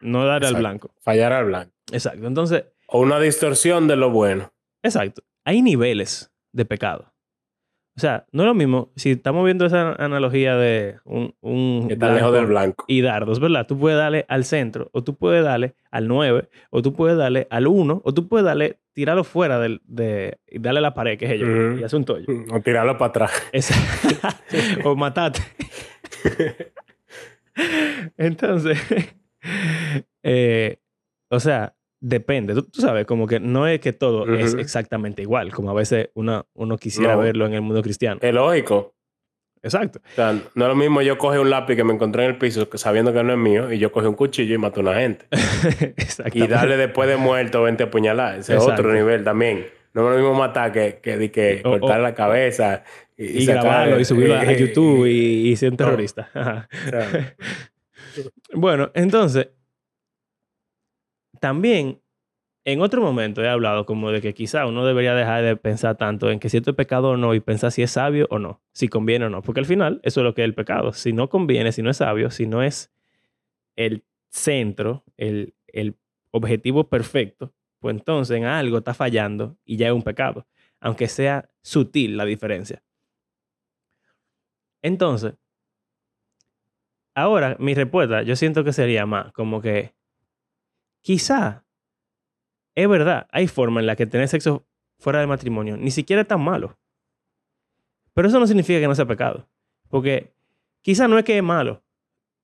no 0.00 0.24
dar 0.26 0.44
al 0.44 0.56
blanco. 0.56 0.94
Fallar 1.00 1.32
al 1.32 1.46
blanco. 1.46 1.72
Exacto. 1.92 2.26
Entonces. 2.26 2.64
O 2.86 3.00
una 3.00 3.20
distorsión 3.20 3.86
de 3.86 3.96
lo 3.96 4.10
bueno. 4.10 4.52
Exacto. 4.82 5.22
Hay 5.44 5.62
niveles 5.62 6.32
de 6.52 6.64
pecado. 6.64 7.09
O 7.96 8.00
sea, 8.00 8.24
no 8.32 8.44
es 8.44 8.46
lo 8.46 8.54
mismo 8.54 8.92
si 8.96 9.10
estamos 9.10 9.44
viendo 9.44 9.66
esa 9.66 9.92
analogía 9.92 10.56
de 10.56 10.96
un, 11.04 11.34
un 11.40 11.88
está 11.90 12.12
lejos 12.14 12.32
del 12.32 12.46
blanco 12.46 12.84
y 12.88 13.02
dardos, 13.02 13.40
¿verdad? 13.40 13.66
Tú 13.66 13.78
puedes 13.78 13.98
darle 13.98 14.24
al 14.28 14.44
centro, 14.44 14.88
o 14.92 15.02
tú 15.02 15.16
puedes 15.16 15.44
darle 15.44 15.74
al 15.90 16.08
9, 16.08 16.48
o 16.70 16.82
tú 16.82 16.94
puedes 16.94 17.18
darle 17.18 17.46
al 17.50 17.66
1, 17.66 18.02
o 18.04 18.14
tú 18.14 18.28
puedes 18.28 18.44
darle, 18.44 18.78
tirarlo 18.92 19.24
fuera 19.24 19.58
del, 19.58 19.82
de, 19.84 20.38
y 20.48 20.60
darle 20.60 20.78
a 20.78 20.82
la 20.82 20.94
pared, 20.94 21.18
que 21.18 21.26
es 21.26 21.32
ello, 21.32 21.76
y 21.76 21.82
hace 21.82 21.96
un 21.96 22.04
tollo. 22.04 22.26
O 22.52 22.60
tirarlo 22.60 22.96
para 22.96 23.10
atrás. 23.10 23.32
o 24.84 24.94
matarte. 24.96 25.40
Entonces, 28.16 28.78
eh, 30.22 30.78
o 31.28 31.40
sea, 31.40 31.74
depende. 32.00 32.54
Tú, 32.54 32.80
sabes, 32.80 33.06
como 33.06 33.26
que 33.26 33.40
no 33.40 33.66
es 33.66 33.80
que 33.80 33.92
todo 33.92 34.32
es 34.34 34.54
exactamente 34.54 35.22
igual, 35.22 35.52
como 35.52 35.70
a 35.70 35.74
veces 35.74 36.10
uno, 36.14 36.46
uno 36.54 36.76
quisiera 36.78 37.16
verlo 37.16 37.46
en 37.46 37.54
el 37.54 37.60
mundo 37.60 37.82
cristiano. 37.82 38.18
Es 38.22 38.34
lógico. 38.34 38.94
Exacto. 39.62 40.00
O 40.12 40.14
sea, 40.14 40.32
no 40.32 40.64
es 40.64 40.68
lo 40.68 40.74
mismo 40.74 41.02
yo 41.02 41.18
coge 41.18 41.38
un 41.38 41.50
lápiz 41.50 41.76
que 41.76 41.84
me 41.84 41.92
encontré 41.92 42.24
en 42.24 42.30
el 42.30 42.38
piso 42.38 42.66
sabiendo 42.74 43.12
que 43.12 43.22
no 43.22 43.32
es 43.32 43.38
mío 43.38 43.70
y 43.70 43.78
yo 43.78 43.92
coge 43.92 44.08
un 44.08 44.14
cuchillo 44.14 44.54
y 44.54 44.58
mato 44.58 44.80
a 44.80 44.82
una 44.82 44.94
gente. 44.94 45.26
y 46.32 46.46
darle 46.46 46.78
después 46.78 47.08
de 47.08 47.16
muerto 47.16 47.62
20 47.62 47.86
puñaladas. 47.88 48.38
Ese 48.40 48.56
es 48.56 48.62
otro 48.62 48.92
nivel 48.92 49.22
también. 49.22 49.66
No 49.92 50.08
es 50.08 50.16
lo 50.16 50.22
mismo 50.22 50.38
matar 50.38 50.72
que, 50.72 51.00
que, 51.02 51.30
que 51.30 51.62
cortar 51.62 52.00
la 52.00 52.14
cabeza 52.14 52.84
y, 53.16 53.44
grabarlo 53.44 54.00
y 54.00 54.04
subirlo 54.04 54.36
a 54.36 54.52
YouTube 54.52 55.06
y, 55.06 55.54
ser 55.56 55.72
un 55.72 55.76
terrorista. 55.76 56.30
bueno, 58.54 58.90
entonces, 58.94 59.48
también 61.40 62.00
en 62.64 62.80
otro 62.82 63.02
momento 63.02 63.42
he 63.42 63.48
hablado 63.48 63.86
como 63.86 64.10
de 64.10 64.20
que 64.20 64.34
quizá 64.34 64.66
uno 64.66 64.84
debería 64.84 65.14
dejar 65.14 65.42
de 65.42 65.56
pensar 65.56 65.96
tanto 65.96 66.30
en 66.30 66.38
que 66.38 66.48
si 66.50 66.58
esto 66.58 66.70
es 66.70 66.76
pecado 66.76 67.10
o 67.10 67.16
no 67.16 67.34
y 67.34 67.40
pensar 67.40 67.72
si 67.72 67.82
es 67.82 67.90
sabio 67.92 68.26
o 68.30 68.38
no, 68.38 68.62
si 68.72 68.88
conviene 68.88 69.26
o 69.26 69.30
no, 69.30 69.42
porque 69.42 69.60
al 69.60 69.66
final 69.66 70.00
eso 70.04 70.20
es 70.20 70.24
lo 70.24 70.34
que 70.34 70.42
es 70.42 70.44
el 70.44 70.54
pecado. 70.54 70.92
Si 70.92 71.12
no 71.12 71.28
conviene, 71.28 71.72
si 71.72 71.82
no 71.82 71.90
es 71.90 71.96
sabio, 71.96 72.30
si 72.30 72.46
no 72.46 72.62
es 72.62 72.92
el 73.76 74.04
centro, 74.28 75.04
el, 75.16 75.54
el 75.68 75.96
objetivo 76.30 76.88
perfecto, 76.88 77.54
pues 77.80 77.96
entonces 77.96 78.36
en 78.36 78.44
algo 78.44 78.78
está 78.78 78.94
fallando 78.94 79.56
y 79.64 79.76
ya 79.76 79.88
es 79.88 79.94
un 79.94 80.02
pecado, 80.02 80.46
aunque 80.80 81.08
sea 81.08 81.50
sutil 81.62 82.16
la 82.16 82.26
diferencia. 82.26 82.82
Entonces, 84.82 85.34
ahora 87.14 87.56
mi 87.58 87.74
respuesta 87.74 88.22
yo 88.22 88.36
siento 88.36 88.64
que 88.64 88.72
sería 88.72 89.06
más 89.06 89.32
como 89.32 89.60
que 89.60 89.94
quizá 91.02 91.64
es 92.74 92.88
verdad, 92.88 93.26
hay 93.30 93.46
forma 93.46 93.80
en 93.80 93.86
la 93.86 93.96
que 93.96 94.06
tener 94.06 94.28
sexo 94.28 94.66
fuera 94.98 95.18
del 95.18 95.28
matrimonio 95.28 95.76
ni 95.76 95.90
siquiera 95.90 96.22
es 96.22 96.28
tan 96.28 96.42
malo. 96.42 96.78
Pero 98.14 98.28
eso 98.28 98.38
no 98.38 98.46
significa 98.46 98.80
que 98.80 98.88
no 98.88 98.94
sea 98.94 99.06
pecado. 99.06 99.48
Porque 99.88 100.32
quizá 100.82 101.08
no 101.08 101.18
es 101.18 101.24
que 101.24 101.36
es 101.36 101.42
malo, 101.42 101.82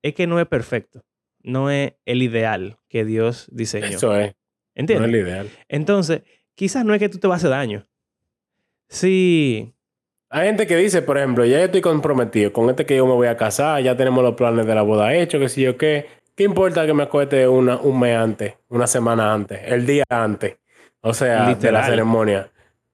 es 0.03 0.15
que 0.15 0.27
no 0.27 0.41
es 0.41 0.47
perfecto. 0.47 1.05
No 1.43 1.71
es 1.71 1.95
el 2.05 2.23
ideal 2.23 2.79
que 2.89 3.05
Dios 3.05 3.49
diseñó. 3.53 3.87
Eso 3.87 4.17
es. 4.17 4.35
¿Entiendes? 4.75 5.09
No 5.09 5.17
es 5.17 5.23
el 5.23 5.29
ideal. 5.29 5.51
Entonces, 5.69 6.23
quizás 6.55 6.85
no 6.85 6.93
es 6.93 6.99
que 6.99 7.09
tú 7.09 7.19
te 7.19 7.29
vas 7.29 7.37
a 7.37 7.39
hacer 7.39 7.51
daño. 7.51 7.87
Sí. 8.89 9.73
Hay 10.29 10.47
gente 10.49 10.67
que 10.67 10.77
dice, 10.77 11.03
por 11.03 11.19
ejemplo, 11.19 11.45
ya 11.45 11.59
yo 11.59 11.65
estoy 11.65 11.81
comprometido 11.81 12.53
con 12.53 12.69
este 12.69 12.85
que 12.85 12.97
yo 12.97 13.07
me 13.07 13.13
voy 13.13 13.29
a 13.29 13.37
casar, 13.37 13.83
ya 13.83 13.97
tenemos 13.97 14.25
los 14.25 14.35
planes 14.35 14.67
de 14.67 14.75
la 14.75 14.83
boda 14.83 15.15
hechos, 15.15 15.41
que 15.41 15.49
si 15.49 15.63
yo 15.63 15.77
qué. 15.77 16.09
¿Qué 16.37 16.45
importa 16.45 16.85
que 16.85 16.93
me 16.93 17.05
acueste 17.05 17.49
una, 17.49 17.77
un 17.79 17.99
mes 17.99 18.15
antes, 18.15 18.55
una 18.69 18.87
semana 18.87 19.33
antes, 19.33 19.59
el 19.65 19.87
día 19.87 20.05
antes? 20.11 20.59
O 21.01 21.15
sea, 21.15 21.55
de 21.55 21.73
la 21.73 21.87
ceremonia. 21.87 22.51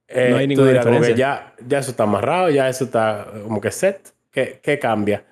Eh, 0.07 0.29
no 0.31 0.37
hay 0.37 0.47
ninguna 0.47 0.73
diferencia. 0.73 1.17
ya, 1.17 1.55
ya 1.67 1.79
eso 1.79 1.91
está 1.91 2.05
amarrado, 2.05 2.51
ya 2.51 2.69
eso 2.69 2.85
está 2.85 3.27
como 3.43 3.61
que 3.61 3.73
set. 3.73 4.15
¿Qué, 4.31 4.61
¿Qué, 4.63 4.79
cambia? 4.79 5.25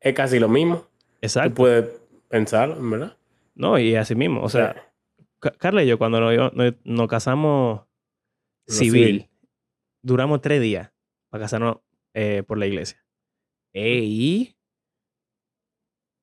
Es 0.00 0.14
casi 0.14 0.38
lo 0.38 0.48
mismo. 0.48 0.86
Exacto. 1.20 1.50
Tú 1.50 1.54
puedes 1.56 1.90
pensarlo, 2.28 2.76
¿verdad? 2.80 3.16
No, 3.54 3.78
y 3.78 3.96
así 3.96 4.14
mismo. 4.14 4.42
O 4.42 4.48
sea, 4.48 4.90
Carla 5.58 5.82
y 5.82 5.88
yo, 5.88 5.98
cuando 5.98 6.20
nos, 6.84 7.08
casamos 7.08 7.82
civil, 8.66 9.28
duramos 10.00 10.40
tres 10.40 10.62
días 10.62 10.90
para 11.28 11.44
casarnos 11.44 11.78
eh, 12.14 12.44
por 12.46 12.56
la 12.56 12.66
iglesia. 12.66 13.04
Ey. 13.74 14.56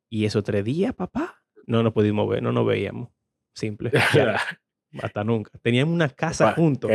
Y 0.09 0.25
esos 0.25 0.43
tres 0.43 0.65
días, 0.65 0.93
papá, 0.93 1.43
no 1.67 1.83
nos 1.83 1.93
pudimos 1.93 2.27
ver, 2.27 2.41
no 2.41 2.51
nos 2.51 2.65
veíamos. 2.65 3.09
Simple. 3.53 3.91
hasta 5.01 5.23
nunca. 5.23 5.51
Teníamos 5.61 5.93
una 5.93 6.09
casa 6.09 6.53
juntos. 6.53 6.91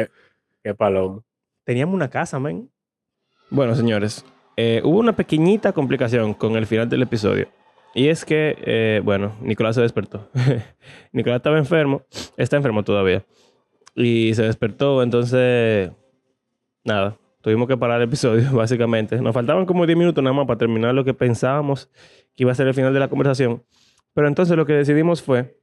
Qué, 0.63 0.75
palomo. 0.75 1.25
Teníamos 1.65 1.95
una 1.95 2.11
casa, 2.11 2.41
men. 2.41 2.71
Bueno, 3.51 3.75
señores, 3.75 4.25
eh, 4.57 4.81
hubo 4.85 4.99
una 4.99 5.15
pequeñita 5.15 5.73
complicación 5.73 6.35
con 6.35 6.57
el 6.57 6.67
final 6.67 6.89
del 6.89 7.03
episodio. 7.03 7.49
Y 7.95 8.09
es 8.09 8.25
que, 8.25 8.57
eh, 8.67 9.01
bueno, 9.05 9.37
Nicolás 9.41 9.77
se 9.77 9.83
despertó. 9.83 10.29
Nicolás 11.13 11.37
estaba 11.37 11.59
enfermo, 11.59 12.03
está 12.37 12.57
enfermo 12.57 12.83
todavía. 12.83 13.25
Y 13.95 14.35
se 14.35 14.43
despertó, 14.43 15.03
entonces, 15.05 15.93
nada, 16.83 17.17
tuvimos 17.45 17.69
que 17.69 17.77
parar 17.77 18.01
el 18.01 18.09
episodio, 18.09 18.51
básicamente. 18.57 19.21
Nos 19.21 19.35
faltaban 19.35 19.67
como 19.67 19.87
10 19.87 19.99
minutos 19.99 20.25
nada 20.25 20.35
más 20.35 20.47
para 20.47 20.57
terminar 20.57 20.95
lo 20.95 21.05
que 21.05 21.13
pensábamos 21.13 21.91
que 22.35 22.43
iba 22.43 22.51
a 22.51 22.55
ser 22.55 22.67
el 22.67 22.75
final 22.75 22.95
de 22.95 23.01
la 23.01 23.09
conversación. 23.09 23.63
Pero 24.15 24.29
entonces 24.29 24.57
lo 24.57 24.65
que 24.65 24.73
decidimos 24.73 25.23
fue 25.23 25.61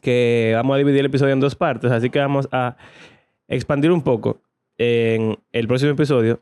que 0.00 0.52
vamos 0.54 0.74
a 0.74 0.78
dividir 0.78 1.00
el 1.00 1.06
episodio 1.06 1.34
en 1.34 1.40
dos 1.40 1.54
partes, 1.54 1.90
así 1.90 2.08
que 2.08 2.18
vamos 2.18 2.48
a 2.52 2.76
expandir 3.48 3.92
un 3.92 4.02
poco 4.02 4.40
en 4.78 5.38
el 5.52 5.68
próximo 5.68 5.92
episodio 5.92 6.40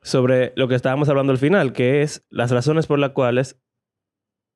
sobre 0.00 0.52
lo 0.56 0.68
que 0.68 0.74
estábamos 0.74 1.10
hablando 1.10 1.32
al 1.32 1.38
final, 1.38 1.74
que 1.74 2.02
es 2.02 2.24
las 2.30 2.50
razones 2.50 2.86
por 2.86 2.98
las 2.98 3.10
cuales 3.10 3.60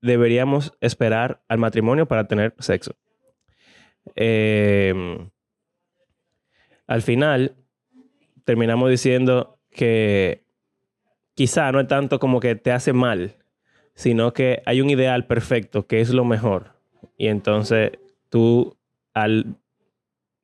deberíamos 0.00 0.72
esperar 0.80 1.42
al 1.48 1.58
matrimonio 1.58 2.06
para 2.06 2.26
tener 2.26 2.54
sexo. 2.58 2.96
Em, 4.14 5.30
al 6.86 7.02
final, 7.02 7.56
terminamos 8.46 8.88
diciendo 8.88 9.58
que 9.70 10.42
quizá 11.34 11.70
no 11.70 11.80
es 11.80 11.86
tanto 11.86 12.18
como 12.18 12.40
que 12.40 12.56
te 12.56 12.72
hace 12.72 12.94
mal 12.94 13.36
sino 13.96 14.34
que 14.34 14.62
hay 14.66 14.80
un 14.80 14.90
ideal 14.90 15.26
perfecto 15.26 15.86
que 15.86 16.00
es 16.00 16.10
lo 16.10 16.24
mejor. 16.24 16.74
Y 17.16 17.26
entonces 17.28 17.92
tú, 18.28 18.76
al 19.14 19.56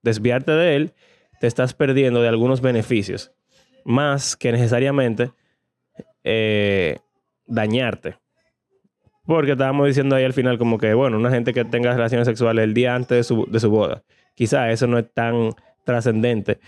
desviarte 0.03 0.53
de 0.53 0.74
él, 0.74 0.92
te 1.38 1.46
estás 1.46 1.74
perdiendo 1.74 2.22
de 2.22 2.28
algunos 2.28 2.61
beneficios, 2.62 3.30
más 3.84 4.36
que 4.36 4.53
necesariamente 4.53 5.32
eh, 6.24 6.98
dañarte. 7.46 8.16
Porque 9.24 9.53
estábamos 9.53 9.86
diciendo 9.86 10.16
ahí 10.16 10.24
al 10.24 10.32
final 10.32 10.59
como 10.59 10.78
que, 10.78 10.94
bueno, 10.94 11.18
una 11.18 11.30
gente 11.30 11.53
que 11.53 11.64
tenga 11.64 11.92
relaciones 11.92 12.26
sexuales 12.26 12.64
el 12.64 12.74
día 12.74 12.94
antes 12.94 13.18
de 13.18 13.22
su, 13.22 13.46
de 13.50 13.61
su 13.61 13.70
boda, 13.70 14.03
quizá 14.34 14.70
eso 14.70 14.86
no 14.86 14.98
es 14.98 15.12
tan 15.12 15.50
trascendente 15.84 16.59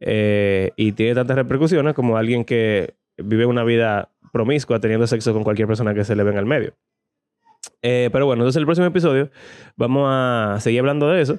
eh, 0.00 0.72
y 0.76 0.92
tiene 0.92 1.14
tantas 1.14 1.36
repercusiones 1.36 1.94
como 1.94 2.16
alguien 2.16 2.44
que 2.44 2.94
vive 3.16 3.46
una 3.46 3.64
vida 3.64 4.10
promiscua 4.32 4.80
teniendo 4.80 5.06
sexo 5.06 5.32
con 5.32 5.44
cualquier 5.44 5.68
persona 5.68 5.94
que 5.94 6.04
se 6.04 6.16
le 6.16 6.22
venga 6.22 6.38
al 6.38 6.46
medio. 6.46 6.74
Eh, 7.82 8.10
pero 8.12 8.26
bueno, 8.26 8.42
entonces 8.42 8.58
el 8.58 8.66
próximo 8.66 8.86
episodio 8.86 9.30
vamos 9.76 10.06
a 10.08 10.58
seguir 10.60 10.80
hablando 10.80 11.08
de 11.08 11.22
eso. 11.22 11.38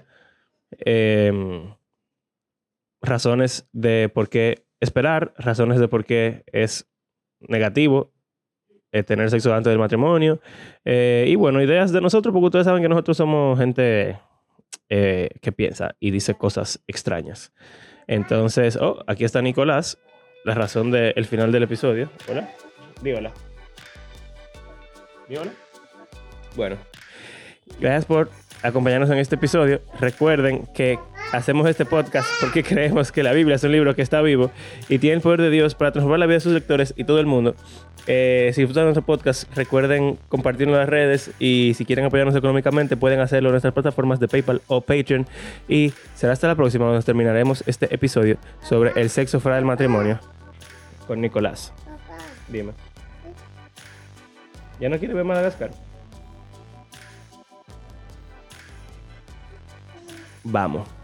Em, 0.80 1.74
razones 3.02 3.68
de 3.74 4.10
por 4.14 4.30
qué 4.30 4.66
esperar, 4.80 5.34
razones 5.38 5.80
de 5.80 5.88
por 5.88 6.06
qué 6.06 6.44
es 6.52 6.88
negativo 7.40 8.12
eh, 8.92 9.04
tener 9.04 9.30
sexo 9.30 9.54
antes 9.54 9.72
del 9.72 9.80
matrimonio. 9.80 10.40
Eh, 10.86 11.26
y 11.28 11.36
bueno, 11.36 11.62
ideas 11.62 11.92
de 11.92 12.02
nosotros, 12.02 12.34
porque 12.34 12.46
ustedes 12.46 12.66
saben 12.66 12.82
que 12.82 12.90
nosotros 12.90 13.18
somos 13.18 13.60
gente 13.60 14.20
que 14.90 15.54
piensa 15.56 15.96
y 16.02 16.12
dice 16.12 16.36
cosas 16.36 16.84
extrañas. 16.86 17.54
Entonces, 18.12 18.76
oh, 18.76 19.02
aquí 19.08 19.24
está 19.24 19.42
Nicolás, 19.42 19.98
la 20.44 20.54
razón 20.54 20.92
del 20.92 21.26
final 21.26 21.54
del 21.54 21.64
episodio. 21.64 22.10
Hola, 22.30 22.54
di 23.02 23.14
hola. 23.14 23.32
Di 25.30 25.38
hola. 25.38 25.52
Bueno, 26.58 26.76
gracias 27.80 28.04
por 28.04 28.30
acompañarnos 28.64 29.10
en 29.12 29.18
este 29.18 29.36
episodio. 29.36 29.82
Recuerden 29.98 30.68
que 30.74 31.00
hacemos 31.32 31.68
este 31.70 31.86
podcast 31.86 32.28
porque 32.40 32.64
creemos 32.68 33.12
que 33.12 33.24
la 33.24 33.34
Biblia 33.34 33.56
es 33.56 33.64
un 33.64 33.72
libro 33.72 33.96
que 33.96 34.02
está 34.02 34.22
vivo 34.22 34.52
y 34.90 35.00
tiene 35.00 35.16
el 35.16 35.22
poder 35.22 35.42
de 35.42 35.50
Dios 35.50 35.76
para 35.76 35.92
transformar 35.92 36.20
la 36.20 36.26
vida 36.26 36.36
de 36.36 36.42
sus 36.42 36.54
lectores 36.54 36.94
y 36.98 37.04
todo 37.04 37.20
el 37.20 37.26
mundo. 37.26 37.56
Eh, 38.08 38.52
si 38.54 38.62
disfrutan 38.62 38.86
nuestro 38.86 39.06
podcast, 39.06 39.54
recuerden 39.56 40.18
compartirlo 40.28 40.74
en 40.74 40.80
las 40.80 40.90
redes 40.90 41.32
y 41.40 41.74
si 41.76 41.86
quieren 41.86 42.06
apoyarnos 42.06 42.36
económicamente 42.36 42.98
pueden 42.98 43.20
hacerlo 43.20 43.50
en 43.50 43.54
nuestras 43.54 43.74
plataformas 43.74 44.20
de 44.20 44.28
PayPal 44.28 44.62
o 44.68 44.82
Patreon. 44.82 45.28
Y 45.68 45.94
será 46.16 46.34
hasta 46.34 46.48
la 46.48 46.56
próxima 46.56 46.86
donde 46.86 47.04
terminaremos 47.04 47.64
este 47.68 47.94
episodio 47.94 48.38
sobre 48.62 48.92
el 49.00 49.10
sexo 49.10 49.40
fuera 49.40 49.56
del 49.58 49.66
matrimonio 49.66 50.20
con 51.08 51.22
Nicolás. 51.22 51.74
Dime. 52.48 52.74
¿Ya 54.80 54.90
no 54.90 54.98
quiere 54.98 55.14
ver 55.14 55.24
Madagascar? 55.24 55.70
Vamos. 60.44 61.01